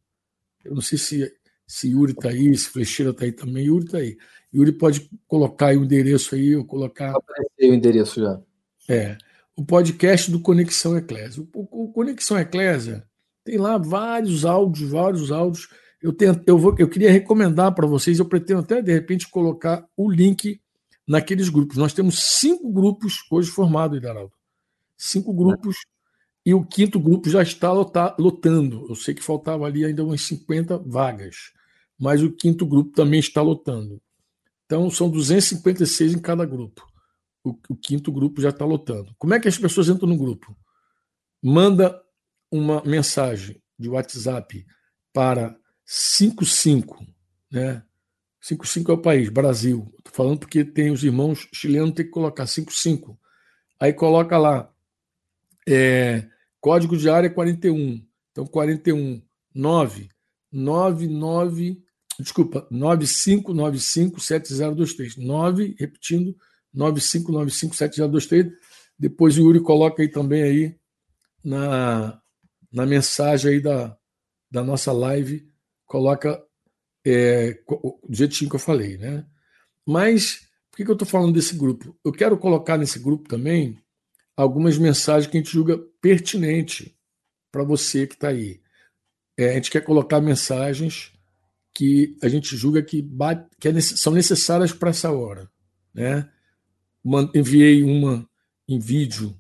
Eu 0.65 0.75
não 0.75 0.81
sei 0.81 0.99
se, 0.99 1.33
se 1.65 1.91
Yuri 1.91 2.13
está 2.13 2.31
aí, 2.31 2.57
se 2.57 2.69
Flecheira 2.69 3.13
está 3.13 3.25
aí 3.25 3.33
também. 3.33 3.67
Yuri 3.67 3.85
está 3.85 3.99
aí. 3.99 4.19
Yuri 4.53 4.73
pode 4.73 5.09
colocar 5.29 5.69
aí 5.69 5.77
o 5.77 5.85
endereço 5.85 6.35
aí, 6.35 6.49
eu 6.49 6.65
colocar. 6.65 7.15
Apareceu 7.17 7.71
o 7.71 7.75
endereço 7.75 8.21
já. 8.21 8.41
É. 8.89 9.17
O 9.57 9.65
podcast 9.65 10.31
do 10.31 10.41
Conexão 10.41 10.97
Eclésia. 10.97 11.47
O, 11.55 11.85
o 11.85 11.93
Conexão 11.93 12.37
Eclésia 12.37 13.07
tem 13.45 13.57
lá 13.57 13.79
vários 13.79 14.45
áudios, 14.45 14.91
vários 14.91 15.31
áudios. 15.31 15.69
Eu, 16.03 16.13
tento, 16.13 16.43
eu, 16.45 16.59
vou, 16.59 16.75
eu 16.77 16.89
queria 16.89 17.13
recomendar 17.13 17.73
para 17.73 17.87
vocês, 17.87 18.19
eu 18.19 18.25
pretendo 18.25 18.61
até 18.61 18.83
de 18.83 18.93
repente 18.93 19.29
colocar 19.29 19.87
o 19.97 20.11
link 20.11 20.61
naqueles 21.11 21.49
grupos. 21.49 21.77
Nós 21.77 21.93
temos 21.93 22.39
cinco 22.39 22.73
grupos 22.73 23.25
hoje 23.29 23.51
formados, 23.51 23.99
Hidaraldo. 23.99 24.33
Cinco 24.97 25.35
grupos 25.35 25.77
e 26.47 26.55
o 26.55 26.65
quinto 26.65 27.01
grupo 27.01 27.29
já 27.29 27.43
está 27.43 27.73
lotando. 28.17 28.87
Eu 28.89 28.95
sei 28.95 29.13
que 29.13 29.23
faltava 29.23 29.67
ali 29.67 29.85
ainda 29.85 30.05
umas 30.05 30.23
50 30.23 30.79
vagas, 30.79 31.53
mas 31.99 32.23
o 32.23 32.31
quinto 32.31 32.65
grupo 32.65 32.93
também 32.93 33.19
está 33.19 33.43
lotando. 33.43 34.01
Então 34.65 34.89
são 34.89 35.11
256 35.11 36.15
em 36.15 36.21
cada 36.21 36.47
grupo. 36.47 36.87
O, 37.43 37.59
o 37.69 37.75
quinto 37.75 38.13
grupo 38.13 38.41
já 38.41 38.51
está 38.51 38.65
lotando. 38.65 39.13
Como 39.19 39.35
é 39.35 39.41
que 39.41 39.49
as 39.49 39.59
pessoas 39.59 39.89
entram 39.89 40.09
no 40.09 40.17
grupo? 40.17 40.57
Manda 41.43 42.01
uma 42.53 42.85
mensagem 42.85 43.61
de 43.77 43.89
WhatsApp 43.89 44.65
para 45.13 45.59
55, 45.85 47.05
né? 47.51 47.83
55 48.41 48.93
é 48.93 48.95
o 48.95 49.03
país, 49.03 49.29
Brasil. 49.29 49.93
Falando 50.21 50.41
porque 50.41 50.67
tem 50.67 50.91
os 50.91 51.03
irmãos 51.03 51.49
chilenos, 51.51 51.95
tem 51.95 52.05
que 52.05 52.11
colocar 52.11 52.47
55. 52.47 53.19
Aí 53.81 53.91
coloca 53.91 54.37
lá, 54.37 54.71
é, 55.67 56.29
código 56.61 56.95
de 56.95 57.09
área 57.09 57.31
41. 57.31 58.07
Então, 58.31 58.47
41, 58.47 59.23
9, 59.55 60.11
99, 60.53 61.83
desculpa, 62.19 62.69
95957023. 62.71 65.17
9, 65.17 65.75
repetindo, 65.79 66.37
95957023. 66.77 68.53
Depois 68.99 69.39
o 69.39 69.41
Yuri 69.41 69.63
coloca 69.63 70.03
aí 70.03 70.09
também 70.09 70.43
aí 70.43 70.77
na, 71.43 72.21
na 72.71 72.85
mensagem 72.85 73.53
aí 73.53 73.61
da, 73.63 73.97
da 74.51 74.63
nossa 74.63 74.93
live, 74.93 75.49
coloca 75.87 76.45
é, 77.07 77.59
do 78.07 78.15
jeitinho 78.15 78.51
que 78.51 78.57
eu 78.57 78.61
falei, 78.61 78.99
né? 78.99 79.25
Mas 79.91 80.47
por 80.71 80.77
que, 80.77 80.89
eu 80.89 80.93
estou 80.93 81.09
falando 81.09 81.35
desse 81.35 81.57
grupo? 81.57 81.99
Eu 82.05 82.13
quero 82.13 82.39
colocar 82.39 82.79
nesse 82.79 83.01
grupo 83.01 83.29
também 83.29 83.77
algumas 84.37 84.79
mensagens 84.79 85.29
que 85.29 85.37
a 85.37 85.41
gente 85.41 85.53
julga 85.53 85.77
pertinente 86.01 86.97
para 87.51 87.65
você 87.65 88.07
que 88.07 88.15
está 88.15 88.29
aí. 88.29 88.61
É, 89.37 89.51
a 89.51 89.55
gente 89.55 89.69
quer 89.69 89.81
colocar 89.81 90.21
mensagens 90.21 91.13
que 91.75 92.17
a 92.23 92.29
gente 92.29 92.57
julga 92.57 92.85
que, 92.85 93.03
bate, 93.03 93.49
que 93.59 93.67
é, 93.67 93.81
são 93.81 94.13
necessárias 94.13 94.73
para 94.73 94.91
essa 94.91 95.11
hora. 95.11 95.51
Né? 95.93 96.31
Enviei 97.35 97.83
uma 97.83 98.29
em 98.69 98.79
vídeo 98.79 99.37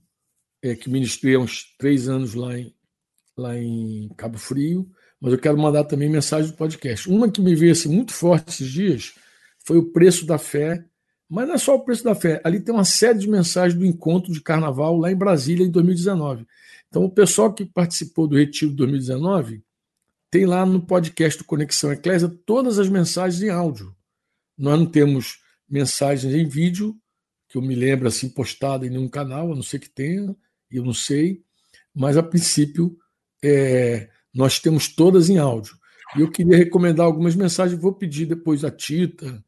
é, 0.60 0.74
que 0.74 0.90
ministrei 0.90 1.36
há 1.36 1.38
uns 1.38 1.76
três 1.78 2.08
anos 2.08 2.34
lá 2.34 2.58
em, 2.58 2.74
lá 3.36 3.56
em 3.56 4.08
Cabo 4.16 4.36
Frio, 4.36 4.90
mas 5.20 5.32
eu 5.32 5.38
quero 5.38 5.56
mandar 5.56 5.84
também 5.84 6.08
mensagem 6.08 6.50
do 6.50 6.56
podcast. 6.56 7.08
Uma 7.08 7.30
que 7.30 7.40
me 7.40 7.54
veio 7.54 7.70
assim, 7.70 7.88
muito 7.88 8.12
forte 8.12 8.48
esses 8.48 8.68
dias 8.68 9.14
foi 9.64 9.78
o 9.78 9.92
preço 9.92 10.26
da 10.26 10.38
fé, 10.38 10.84
mas 11.28 11.46
não 11.46 11.54
é 11.54 11.58
só 11.58 11.76
o 11.76 11.84
preço 11.84 12.02
da 12.02 12.14
fé, 12.14 12.40
ali 12.44 12.60
tem 12.60 12.74
uma 12.74 12.84
série 12.84 13.18
de 13.18 13.28
mensagens 13.28 13.78
do 13.78 13.86
encontro 13.86 14.32
de 14.32 14.40
carnaval 14.40 14.96
lá 14.96 15.12
em 15.12 15.16
Brasília 15.16 15.64
em 15.64 15.70
2019. 15.70 16.46
Então, 16.88 17.04
o 17.04 17.10
pessoal 17.10 17.52
que 17.52 17.64
participou 17.64 18.26
do 18.26 18.36
Retiro 18.36 18.72
de 18.72 18.76
2019 18.78 19.62
tem 20.30 20.44
lá 20.44 20.66
no 20.66 20.80
podcast 20.80 21.38
do 21.38 21.44
Conexão 21.44 21.92
Eclésia 21.92 22.28
todas 22.44 22.78
as 22.78 22.88
mensagens 22.88 23.42
em 23.42 23.50
áudio. 23.50 23.94
Nós 24.58 24.78
não 24.78 24.86
temos 24.86 25.40
mensagens 25.68 26.34
em 26.34 26.46
vídeo, 26.46 26.96
que 27.48 27.56
eu 27.56 27.62
me 27.62 27.74
lembro 27.74 28.08
assim, 28.08 28.28
postada 28.28 28.86
em 28.86 28.90
nenhum 28.90 29.08
canal, 29.08 29.52
a 29.52 29.54
não 29.54 29.62
ser 29.62 29.78
que 29.78 29.88
tenha, 29.88 30.34
eu 30.70 30.84
não 30.84 30.92
sei, 30.92 31.42
mas 31.94 32.16
a 32.16 32.22
princípio 32.22 32.96
é, 33.42 34.08
nós 34.32 34.58
temos 34.58 34.88
todas 34.88 35.28
em 35.28 35.38
áudio. 35.38 35.76
E 36.16 36.20
eu 36.20 36.30
queria 36.30 36.56
recomendar 36.56 37.06
algumas 37.06 37.34
mensagens, 37.34 37.80
vou 37.80 37.92
pedir 37.92 38.26
depois 38.26 38.64
a 38.64 38.70
Tita, 38.70 39.44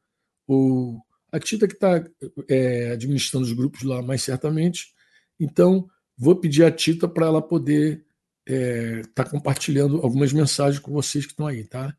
ou 0.46 1.00
a 1.30 1.40
Tita 1.40 1.66
que 1.66 1.74
está 1.74 2.04
é, 2.48 2.90
administrando 2.92 3.46
os 3.46 3.52
grupos 3.52 3.82
lá 3.82 4.02
mais 4.02 4.22
certamente. 4.22 4.92
Então, 5.40 5.88
vou 6.16 6.36
pedir 6.36 6.64
a 6.64 6.70
Tita 6.70 7.08
para 7.08 7.26
ela 7.26 7.40
poder 7.40 8.04
estar 8.46 8.54
é, 8.54 9.02
tá 9.14 9.24
compartilhando 9.24 9.98
algumas 10.02 10.32
mensagens 10.32 10.78
com 10.78 10.92
vocês 10.92 11.24
que 11.24 11.32
estão 11.32 11.46
aí, 11.46 11.64
tá? 11.64 11.96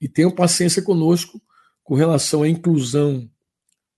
E 0.00 0.08
tenham 0.08 0.30
paciência 0.30 0.82
conosco 0.82 1.40
com 1.84 1.94
relação 1.94 2.42
à 2.42 2.48
inclusão, 2.48 3.30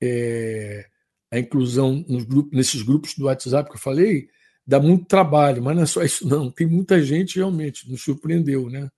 é, 0.01 0.87
a 1.30 1.39
inclusão 1.39 2.05
grupos, 2.26 2.53
nesses 2.53 2.82
grupos 2.82 3.14
do 3.14 3.26
WhatsApp 3.26 3.70
que 3.70 3.76
eu 3.76 3.80
falei, 3.80 4.28
dá 4.66 4.80
muito 4.80 5.07
trabalho, 5.07 5.62
mas 5.62 5.76
não 5.76 5.82
é 5.84 5.87
só 5.87 6.03
isso, 6.03 6.28
não. 6.28 6.51
Tem 6.51 6.66
muita 6.66 7.03
gente 7.03 7.37
realmente, 7.37 7.89
nos 7.89 8.03
surpreendeu, 8.03 8.68
né? 8.68 8.91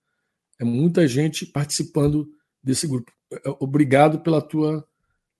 É 0.59 0.65
muita 0.65 1.07
gente 1.07 1.45
participando 1.45 2.27
desse 2.63 2.87
grupo. 2.87 3.11
É, 3.31 3.49
obrigado 3.59 4.19
pela 4.21 4.41
tua, 4.41 4.87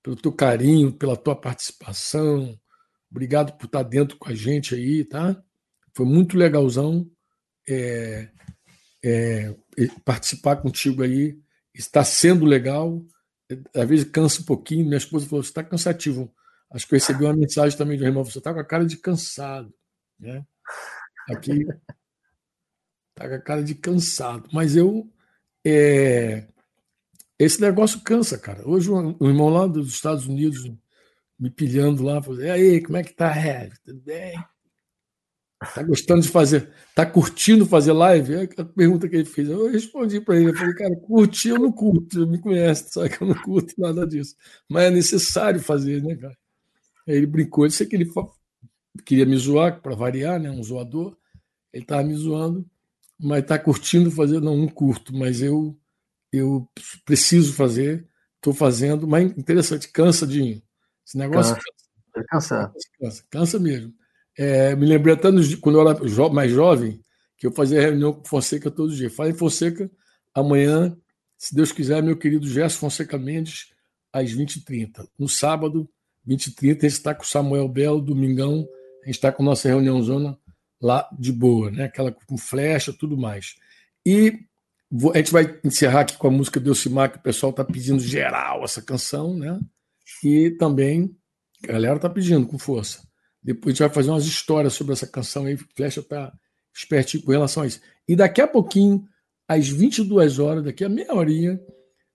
pelo 0.03 0.15
teu 0.15 0.31
carinho, 0.31 0.91
pela 0.91 1.17
tua 1.17 1.35
participação. 1.35 2.59
Obrigado 3.09 3.57
por 3.57 3.65
estar 3.65 3.83
dentro 3.83 4.17
com 4.17 4.29
a 4.29 4.35
gente 4.35 4.75
aí, 4.75 5.03
tá? 5.03 5.41
Foi 5.95 6.05
muito 6.05 6.37
legalzão 6.37 7.09
é, 7.67 8.29
é, 9.03 9.55
participar 10.03 10.57
contigo 10.57 11.03
aí. 11.03 11.39
Está 11.73 12.03
sendo 12.03 12.45
legal. 12.45 13.03
Às 13.75 13.87
vezes 13.87 14.09
cansa 14.09 14.41
um 14.41 14.45
pouquinho. 14.45 14.85
Minha 14.85 14.97
esposa 14.97 15.27
falou: 15.27 15.43
você 15.43 15.49
está 15.49 15.63
cansativo. 15.63 16.33
Acho 16.71 16.87
que 16.87 16.93
eu 16.93 16.99
recebi 16.99 17.23
uma 17.23 17.33
mensagem 17.33 17.77
também 17.77 17.97
do 17.97 18.05
irmão: 18.05 18.23
você 18.23 18.37
está 18.37 18.53
com 18.53 18.59
a 18.59 18.65
cara 18.65 18.85
de 18.85 18.97
cansado. 18.97 19.73
Né? 20.19 20.45
Aqui 21.29 21.65
tá 23.15 23.27
com 23.27 23.35
a 23.35 23.41
cara 23.41 23.63
de 23.63 23.75
cansado. 23.75 24.47
Mas 24.53 24.75
eu. 24.75 25.09
É... 25.65 26.47
Esse 27.39 27.61
negócio 27.61 28.01
cansa, 28.01 28.37
cara. 28.37 28.67
Hoje 28.67 28.91
o 28.91 29.27
irmão 29.27 29.47
lá 29.47 29.65
dos 29.65 29.87
Estados 29.87 30.27
Unidos 30.27 30.69
me 31.39 31.49
pilhando 31.49 32.03
lá, 32.03 32.21
falou: 32.21 32.41
e 32.41 32.49
aí, 32.49 32.83
como 32.83 32.97
é 32.97 33.03
que 33.03 33.13
tá, 33.13 33.31
Red? 33.31 33.71
Tudo 33.85 34.01
bem? 34.01 34.37
Tá 35.73 35.83
gostando 35.83 36.21
de 36.21 36.29
fazer? 36.29 36.71
Tá 36.95 37.05
curtindo 37.05 37.65
fazer 37.65 37.93
live? 37.93 38.33
É 38.33 38.49
a 38.57 38.65
pergunta 38.65 39.07
que 39.09 39.15
ele 39.15 39.25
fez. 39.25 39.49
Eu 39.49 39.69
respondi 39.69 40.21
para 40.21 40.37
ele. 40.37 40.49
Eu 40.49 40.55
falei, 40.55 40.73
cara, 40.73 40.95
curtir 40.97 41.49
eu 41.49 41.59
não 41.59 41.71
curto. 41.71 42.27
Me 42.27 42.39
conhece, 42.39 42.91
sabe 42.91 43.09
que 43.09 43.21
eu 43.21 43.27
não 43.27 43.35
curto 43.35 43.73
nada 43.77 44.05
disso. 44.07 44.35
Mas 44.69 44.85
é 44.85 44.91
necessário 44.91 45.59
fazer, 45.61 46.01
né, 46.03 46.15
cara? 46.15 46.37
Aí 47.07 47.15
ele 47.15 47.25
brincou. 47.25 47.65
Eu 47.65 47.71
sei 47.71 47.87
que 47.87 47.95
ele 47.95 48.09
queria 49.05 49.25
me 49.25 49.37
zoar, 49.37 49.81
para 49.81 49.95
variar, 49.95 50.39
né? 50.39 50.51
Um 50.51 50.63
zoador. 50.63 51.17
Ele 51.73 51.83
estava 51.83 52.03
me 52.03 52.15
zoando, 52.15 52.65
mas 53.19 53.41
está 53.43 53.59
curtindo 53.59 54.11
fazer. 54.11 54.41
Não, 54.41 54.57
não 54.57 54.67
curto, 54.67 55.15
mas 55.15 55.41
eu 55.41 55.77
eu 56.31 56.67
preciso 57.05 57.53
fazer, 57.53 58.07
estou 58.35 58.53
fazendo. 58.53 59.07
Mas 59.07 59.31
interessante, 59.37 59.87
cansa, 59.89 60.25
de 60.25 60.63
Esse 61.05 61.17
negócio 61.17 61.55
cansa. 61.55 61.63
Cansa, 62.29 62.73
cansa, 62.99 63.23
cansa 63.29 63.59
mesmo. 63.59 63.93
É, 64.37 64.75
me 64.75 64.85
lembrei 64.85 65.15
até 65.15 65.31
nos, 65.31 65.53
quando 65.55 65.79
eu 65.79 65.89
era 65.89 66.07
jo 66.07 66.29
mais 66.29 66.51
jovem, 66.51 67.03
que 67.37 67.47
eu 67.47 67.51
fazia 67.51 67.81
reunião 67.81 68.13
com 68.13 68.25
Fonseca 68.25 68.69
todos 68.69 68.93
os 68.93 68.97
dias. 68.97 69.13
Fala 69.13 69.29
em 69.29 69.33
Fonseca, 69.33 69.89
amanhã, 70.33 70.95
se 71.37 71.55
Deus 71.55 71.71
quiser, 71.71 72.01
meu 72.03 72.17
querido 72.17 72.47
Gerson 72.47 72.79
Fonseca 72.79 73.17
Mendes, 73.17 73.73
às 74.11 74.31
20h30. 74.33 75.07
No 75.17 75.27
sábado, 75.27 75.89
20h30, 76.27 76.69
a 76.69 76.81
gente 76.81 76.85
está 76.87 77.15
com 77.15 77.23
o 77.23 77.27
Samuel 77.27 77.67
Belo, 77.67 78.01
domingão, 78.01 78.67
a 79.03 79.05
gente 79.05 79.15
está 79.15 79.31
com 79.31 79.43
a 79.43 79.45
nossa 79.45 79.67
reunião 79.67 80.01
zona 80.01 80.37
lá 80.81 81.07
de 81.17 81.31
boa, 81.31 81.71
né? 81.71 81.85
Aquela 81.85 82.11
com 82.11 82.37
flecha, 82.37 82.93
tudo 82.93 83.17
mais. 83.17 83.55
E 84.05 84.39
a 85.13 85.17
gente 85.17 85.31
vai 85.31 85.59
encerrar 85.63 86.01
aqui 86.01 86.17
com 86.17 86.27
a 86.27 86.31
música 86.31 86.59
do 86.59 86.69
Elcimar, 86.69 87.11
que 87.11 87.17
o 87.17 87.21
pessoal 87.21 87.51
está 87.51 87.63
pedindo 87.63 87.99
geral 87.99 88.63
essa 88.63 88.81
canção, 88.81 89.35
né? 89.35 89.59
E 90.23 90.51
também 90.51 91.15
a 91.63 91.67
galera 91.67 91.97
está 91.97 92.09
pedindo 92.09 92.47
com 92.47 92.57
força. 92.57 93.07
Depois 93.41 93.67
a 93.67 93.73
gente 93.73 93.79
vai 93.79 93.89
fazer 93.89 94.09
umas 94.09 94.25
histórias 94.25 94.73
sobre 94.73 94.93
essa 94.93 95.05
canção 95.05 95.45
aí. 95.45 95.57
Flecha 95.75 95.99
está 95.99 96.33
espertinho 96.73 97.23
com 97.23 97.31
relação 97.31 97.63
a 97.63 97.67
isso. 97.67 97.79
E 98.07 98.15
daqui 98.15 98.41
a 98.41 98.47
pouquinho, 98.47 99.05
às 99.47 99.67
22 99.67 100.39
horas, 100.39 100.63
daqui 100.63 100.83
a 100.83 100.89
meia 100.89 101.13
horinha, 101.13 101.59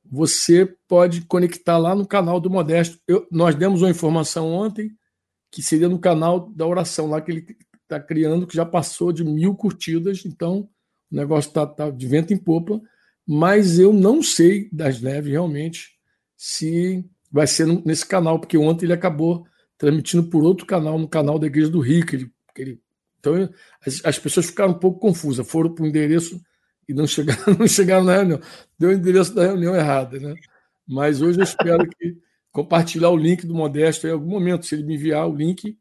você 0.04 0.66
pode 0.88 1.22
conectar 1.22 1.78
lá 1.78 1.94
no 1.94 2.06
canal 2.06 2.40
do 2.40 2.50
Modesto. 2.50 2.98
Eu, 3.06 3.26
nós 3.30 3.54
demos 3.54 3.82
uma 3.82 3.90
informação 3.90 4.52
ontem 4.52 4.90
que 5.50 5.62
seria 5.62 5.88
no 5.88 5.98
canal 5.98 6.52
da 6.52 6.66
oração 6.66 7.08
lá 7.08 7.20
que 7.20 7.30
ele 7.30 7.46
está 7.82 8.00
criando, 8.00 8.46
que 8.46 8.56
já 8.56 8.66
passou 8.66 9.12
de 9.12 9.22
mil 9.22 9.54
curtidas, 9.54 10.24
então 10.26 10.68
o 11.14 11.16
negócio 11.16 11.48
está 11.48 11.64
tá 11.64 11.90
de 11.90 12.06
vento 12.08 12.34
em 12.34 12.36
popa, 12.36 12.82
mas 13.24 13.78
eu 13.78 13.92
não 13.92 14.20
sei 14.20 14.68
das 14.72 15.00
neves 15.00 15.30
realmente 15.30 15.92
se 16.36 17.08
vai 17.30 17.46
ser 17.46 17.66
nesse 17.86 18.04
canal, 18.04 18.40
porque 18.40 18.58
ontem 18.58 18.86
ele 18.86 18.92
acabou 18.92 19.46
transmitindo 19.78 20.24
por 20.24 20.42
outro 20.42 20.66
canal, 20.66 20.98
no 20.98 21.08
canal 21.08 21.38
da 21.38 21.46
Igreja 21.46 21.70
do 21.70 21.78
Rio, 21.78 22.04
que 22.04 22.16
ele, 22.16 22.32
que 22.52 22.62
ele 22.62 22.82
então 23.20 23.48
as, 23.86 24.04
as, 24.04 24.18
pessoas 24.18 24.46
ficaram 24.46 24.72
um 24.72 24.78
pouco 24.78 24.98
confusas, 24.98 25.48
foram 25.48 25.72
para 25.72 25.84
o 25.84 25.86
endereço 25.86 26.40
e 26.88 26.92
não 26.92 27.06
chegaram, 27.06 27.42
não 27.58 27.68
chegaram 27.68 28.04
na 28.04 28.16
reunião. 28.16 28.40
Deu 28.76 28.90
o 28.90 28.92
endereço 28.92 29.32
da 29.34 29.46
reunião 29.46 29.74
errada, 29.74 30.18
né? 30.18 30.34
Mas 30.86 31.22
hoje 31.22 31.38
eu 31.38 31.44
espero 31.44 31.88
que 31.88 32.18
compartilhar 32.50 33.10
o 33.10 33.16
link 33.16 33.46
do 33.46 33.54
Modesto 33.54 34.08
em 34.08 34.10
algum 34.10 34.28
momento. 34.28 34.66
Se 34.66 34.74
ele 34.74 34.82
me 34.82 34.96
enviar 34.96 35.28
o 35.28 35.34
link, 35.34 35.78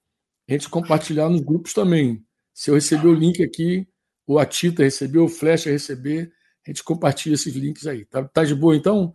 a 0.48 0.52
gente 0.52 0.70
compartilhar 0.70 1.28
nos 1.28 1.42
grupos 1.42 1.74
também. 1.74 2.24
Se 2.54 2.70
eu 2.70 2.76
receber 2.76 3.08
o 3.08 3.14
link 3.14 3.44
aqui, 3.44 3.88
ou 4.26 4.40
a 4.40 4.46
Tita 4.46 4.84
recebeu, 4.84 5.26
o 5.26 5.30
Flecha 5.30 5.70
receber, 5.70 6.32
a 6.66 6.70
gente 6.70 6.84
compartilha 6.84 7.34
esses 7.34 7.54
links 7.54 7.86
aí. 7.86 8.06
Tá, 8.06 8.24
tá 8.24 8.44
de 8.44 8.56
boa, 8.56 8.76
então? 8.76 9.14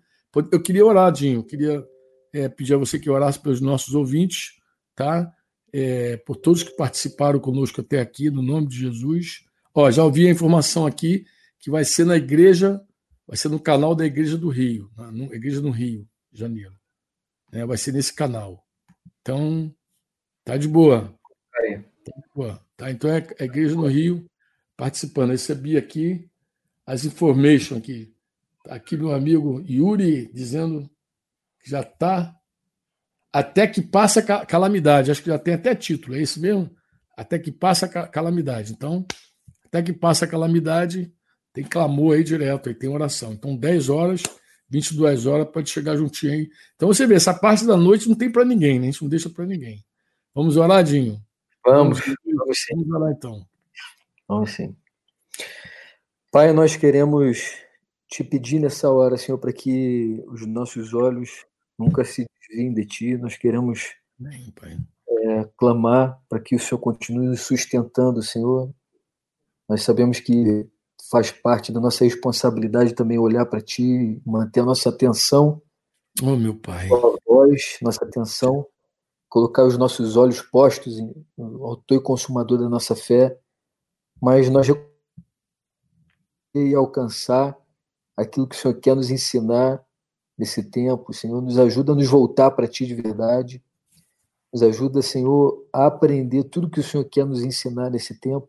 Eu 0.53 0.63
queria 0.63 0.85
orar, 0.85 1.11
Dinho. 1.11 1.41
Eu 1.41 1.45
queria 1.45 1.85
é, 2.33 2.49
pedir 2.49 2.75
a 2.75 2.79
você 2.79 2.99
que 2.99 3.09
orasse 3.09 3.41
pelos 3.41 3.61
nossos 3.61 3.95
ouvintes, 3.95 4.53
tá? 4.95 5.33
É, 5.73 6.17
por 6.19 6.37
todos 6.37 6.63
que 6.63 6.77
participaram 6.77 7.41
conosco 7.41 7.81
até 7.81 8.01
aqui, 8.01 8.31
no 8.31 8.43
nome 8.43 8.67
de 8.67 8.77
Jesus. 8.77 9.45
Ó, 9.75 9.91
já 9.91 10.05
ouvi 10.05 10.27
a 10.27 10.31
informação 10.31 10.87
aqui 10.87 11.25
que 11.59 11.71
vai 11.71 11.85
ser 11.85 12.05
na 12.05 12.17
igreja, 12.17 12.81
vai 13.27 13.37
ser 13.37 13.49
no 13.49 13.61
canal 13.61 13.95
da 13.95 14.07
Igreja 14.07 14.37
do 14.37 14.49
Rio, 14.49 14.91
na 14.97 15.25
Igreja 15.35 15.61
do 15.61 15.71
Rio, 15.71 16.09
janeiro. 16.33 16.75
Né? 17.53 17.65
Vai 17.67 17.77
ser 17.77 17.93
nesse 17.93 18.13
canal. 18.15 18.65
Então, 19.21 19.75
tá 20.45 20.57
de 20.57 20.69
boa. 20.69 21.15
Tá 21.53 21.63
de 21.63 22.29
boa. 22.35 22.65
Tá, 22.77 22.91
então 22.91 23.11
é 23.11 23.27
a 23.41 23.45
Igreja 23.45 23.75
no 23.75 23.87
Rio 23.87 24.29
participando. 24.79 25.33
recebi 25.33 25.77
aqui 25.77 26.31
as 26.87 27.05
informações 27.05 27.73
aqui. 27.73 28.15
Aqui 28.69 28.97
meu 28.97 29.13
amigo 29.13 29.61
Yuri 29.69 30.31
dizendo 30.33 30.89
já 31.67 31.81
está 31.81 32.35
até 33.33 33.67
que 33.67 33.83
passa 33.83 34.21
a 34.21 34.47
calamidade. 34.47 35.11
Acho 35.11 35.23
que 35.23 35.29
já 35.29 35.39
tem 35.39 35.55
até 35.55 35.75
título, 35.75 36.17
é 36.17 36.23
isso 36.23 36.41
mesmo? 36.41 36.71
Até 37.17 37.39
que 37.39 37.51
passa 37.51 37.87
a 37.87 38.07
calamidade. 38.07 38.73
Então, 38.73 39.05
até 39.67 39.83
que 39.83 39.93
passa 39.93 40.25
a 40.25 40.29
calamidade, 40.29 41.13
tem 41.53 41.65
clamor 41.65 42.17
aí 42.17 42.25
direto, 42.25 42.69
aí 42.69 42.75
tem 42.75 42.89
oração. 42.89 43.33
Então, 43.33 43.57
10 43.57 43.89
horas, 43.89 44.23
22 44.71 45.27
horas, 45.27 45.49
pode 45.53 45.69
chegar 45.69 45.97
juntinho 45.97 46.33
aí. 46.33 46.51
Então, 46.77 46.89
você 46.89 47.07
vê, 47.07 47.17
essa 47.17 47.35
parte 47.35 47.67
da 47.67 47.77
noite 47.77 48.09
não 48.09 48.15
tem 48.15 48.31
para 48.31 48.45
ninguém, 48.45 48.79
né? 48.79 48.89
A 48.89 48.91
gente 48.91 49.03
não 49.03 49.09
deixa 49.09 49.29
para 49.29 49.45
ninguém. 49.45 49.85
Vamos 50.35 50.57
orar, 50.57 50.85
Dinho? 50.85 51.21
Vamos, 51.65 51.99
vamos. 51.99 52.59
Vamos 52.71 52.91
orar 52.91 53.13
então. 53.13 53.47
Vamos 54.29 54.53
sim. 54.53 54.77
Pai, 56.31 56.53
nós 56.53 56.77
queremos 56.77 57.57
te 58.07 58.23
pedir 58.23 58.61
nessa 58.61 58.91
hora, 58.91 59.17
Senhor, 59.17 59.39
para 59.39 59.53
que 59.53 60.23
os 60.29 60.47
nossos 60.47 60.93
olhos 60.93 61.47
nunca 61.79 62.05
se 62.05 62.27
desviem 62.41 62.75
de 62.75 62.85
ti. 62.85 63.17
Nós 63.17 63.37
queremos 63.37 63.95
Bem, 64.19 64.53
é, 65.09 65.45
clamar 65.57 66.21
para 66.29 66.41
que 66.41 66.55
o 66.55 66.59
Senhor 66.59 66.79
continue 66.79 67.29
nos 67.29 67.41
sustentando, 67.41 68.23
Senhor. 68.23 68.71
Nós 69.69 69.83
sabemos 69.83 70.21
que 70.21 70.67
faz 71.11 71.31
parte 71.31 71.73
da 71.73 71.81
nossa 71.81 72.05
responsabilidade 72.05 72.95
também 72.95 73.19
olhar 73.19 73.47
para 73.47 73.61
ti, 73.61 74.21
manter 74.27 74.61
a 74.61 74.65
nossa 74.65 74.91
atenção. 74.91 75.63
Oh, 76.23 76.37
meu 76.37 76.55
Pai. 76.55 76.89
Voz, 77.27 77.79
nossa 77.81 78.05
atenção, 78.05 78.67
colocar 79.29 79.65
os 79.65 79.79
nossos 79.79 80.17
olhos 80.17 80.43
postos 80.43 80.99
em 80.99 81.13
autor 81.39 81.97
e 81.97 82.03
consumador 82.03 82.59
da 82.59 82.69
nossa 82.69 82.95
fé, 82.97 83.39
mas 84.21 84.49
nós 84.51 84.67
e 86.55 86.75
alcançar 86.75 87.57
aquilo 88.17 88.49
que 88.49 88.57
o 88.57 88.59
Senhor 88.59 88.75
quer 88.75 88.97
nos 88.97 89.11
ensinar 89.11 89.85
nesse 90.37 90.63
tempo. 90.63 91.13
Senhor, 91.13 91.41
nos 91.41 91.59
ajuda 91.59 91.93
a 91.93 91.95
nos 91.95 92.09
voltar 92.09 92.51
para 92.51 92.67
Ti 92.67 92.87
de 92.87 92.95
verdade. 92.95 93.63
Nos 94.53 94.63
ajuda, 94.63 95.03
Senhor, 95.03 95.67
a 95.73 95.87
aprender 95.87 96.45
tudo 96.45 96.71
que 96.71 96.81
o 96.81 96.83
Senhor 96.83 97.05
quer 97.05 97.27
nos 97.27 97.43
ensinar 97.43 97.91
nesse 97.91 98.19
tempo. 98.19 98.49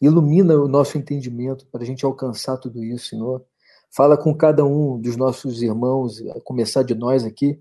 Ilumina 0.00 0.54
o 0.54 0.68
nosso 0.68 0.96
entendimento 0.96 1.66
para 1.66 1.82
a 1.82 1.86
gente 1.86 2.04
alcançar 2.04 2.56
tudo 2.58 2.84
isso, 2.84 3.08
Senhor. 3.08 3.44
Fala 3.90 4.16
com 4.16 4.34
cada 4.36 4.64
um 4.64 5.00
dos 5.00 5.16
nossos 5.16 5.62
irmãos, 5.62 6.20
a 6.28 6.40
começar 6.42 6.82
de 6.82 6.94
nós 6.94 7.24
aqui. 7.24 7.58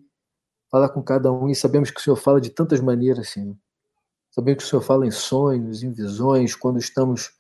Fala 0.70 0.90
com 0.90 1.02
cada 1.02 1.32
um 1.32 1.48
e 1.48 1.56
sabemos 1.56 1.90
que 1.90 2.00
o 2.00 2.04
Senhor 2.04 2.18
fala 2.18 2.42
de 2.42 2.50
tantas 2.50 2.82
maneiras, 2.82 3.30
Senhor. 3.30 3.56
Sabemos 4.38 4.64
que 4.64 4.68
o 4.68 4.70
Senhor 4.70 4.82
fala 4.84 5.08
em 5.08 5.12
sonhos, 5.12 5.82
em 5.82 5.92
visões, 5.92 6.56
quando 6.56 6.78
estamos 6.78 7.32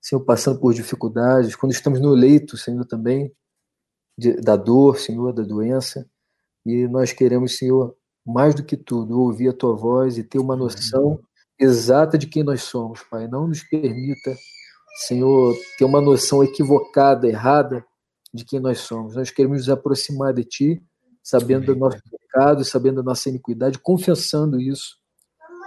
Senhor, 0.00 0.20
passando 0.20 0.60
por 0.60 0.72
dificuldades, 0.72 1.56
quando 1.56 1.72
estamos 1.72 2.00
no 2.00 2.14
leito, 2.14 2.56
Senhor, 2.56 2.84
também, 2.84 3.32
de, 4.16 4.40
da 4.40 4.54
dor, 4.54 4.98
Senhor, 4.98 5.32
da 5.32 5.42
doença. 5.42 6.08
E 6.64 6.86
nós 6.86 7.12
queremos, 7.12 7.56
Senhor, 7.56 7.92
mais 8.24 8.54
do 8.54 8.64
que 8.64 8.76
tudo, 8.76 9.20
ouvir 9.20 9.48
a 9.48 9.52
Tua 9.52 9.74
voz 9.74 10.16
e 10.16 10.22
ter 10.22 10.38
uma 10.38 10.54
noção 10.54 11.20
exata 11.58 12.16
de 12.16 12.28
quem 12.28 12.44
nós 12.44 12.62
somos, 12.62 13.02
Pai. 13.02 13.26
Não 13.26 13.48
nos 13.48 13.64
permita, 13.64 14.36
Senhor, 15.06 15.56
ter 15.76 15.84
uma 15.84 16.00
noção 16.00 16.44
equivocada, 16.44 17.26
errada 17.26 17.84
de 18.32 18.44
quem 18.44 18.60
nós 18.60 18.78
somos. 18.78 19.16
Nós 19.16 19.30
queremos 19.30 19.58
nos 19.58 19.68
aproximar 19.68 20.32
de 20.32 20.44
Ti, 20.44 20.82
sabendo 21.20 21.66
do 21.66 21.76
nosso 21.76 21.98
pecado, 22.08 22.64
sabendo 22.64 22.96
da 22.96 23.02
nossa 23.02 23.28
iniquidade, 23.28 23.78
confessando 23.80 24.60
isso, 24.60 24.98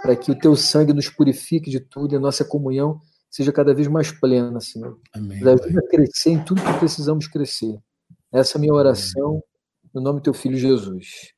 para 0.02 0.16
que 0.16 0.30
o 0.30 0.38
Teu 0.38 0.56
sangue 0.56 0.92
nos 0.92 1.08
purifique 1.08 1.70
de 1.70 1.80
tudo 1.80 2.14
e 2.14 2.16
a 2.16 2.20
nossa 2.20 2.44
comunhão 2.44 3.00
seja 3.30 3.52
cada 3.52 3.72
vez 3.74 3.86
mais 3.88 4.10
plena, 4.10 4.60
Senhor. 4.60 4.98
Amém. 5.14 5.40
Nos 5.40 5.60
ajuda 5.60 5.80
a 5.80 5.88
crescer 5.88 6.30
em 6.30 6.44
tudo 6.44 6.62
que 6.62 6.78
precisamos 6.78 7.28
crescer. 7.28 7.78
Essa 8.32 8.56
é 8.56 8.58
a 8.58 8.60
minha 8.60 8.74
oração, 8.74 9.42
no 9.94 10.00
nome 10.00 10.20
do 10.20 10.24
teu 10.24 10.34
filho 10.34 10.56
Jesus. 10.56 11.32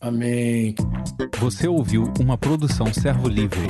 Amém. 0.00 0.74
Você 1.40 1.66
ouviu 1.66 2.04
uma 2.20 2.38
produção 2.38 2.92
Servo 2.92 3.28
Livre. 3.28 3.66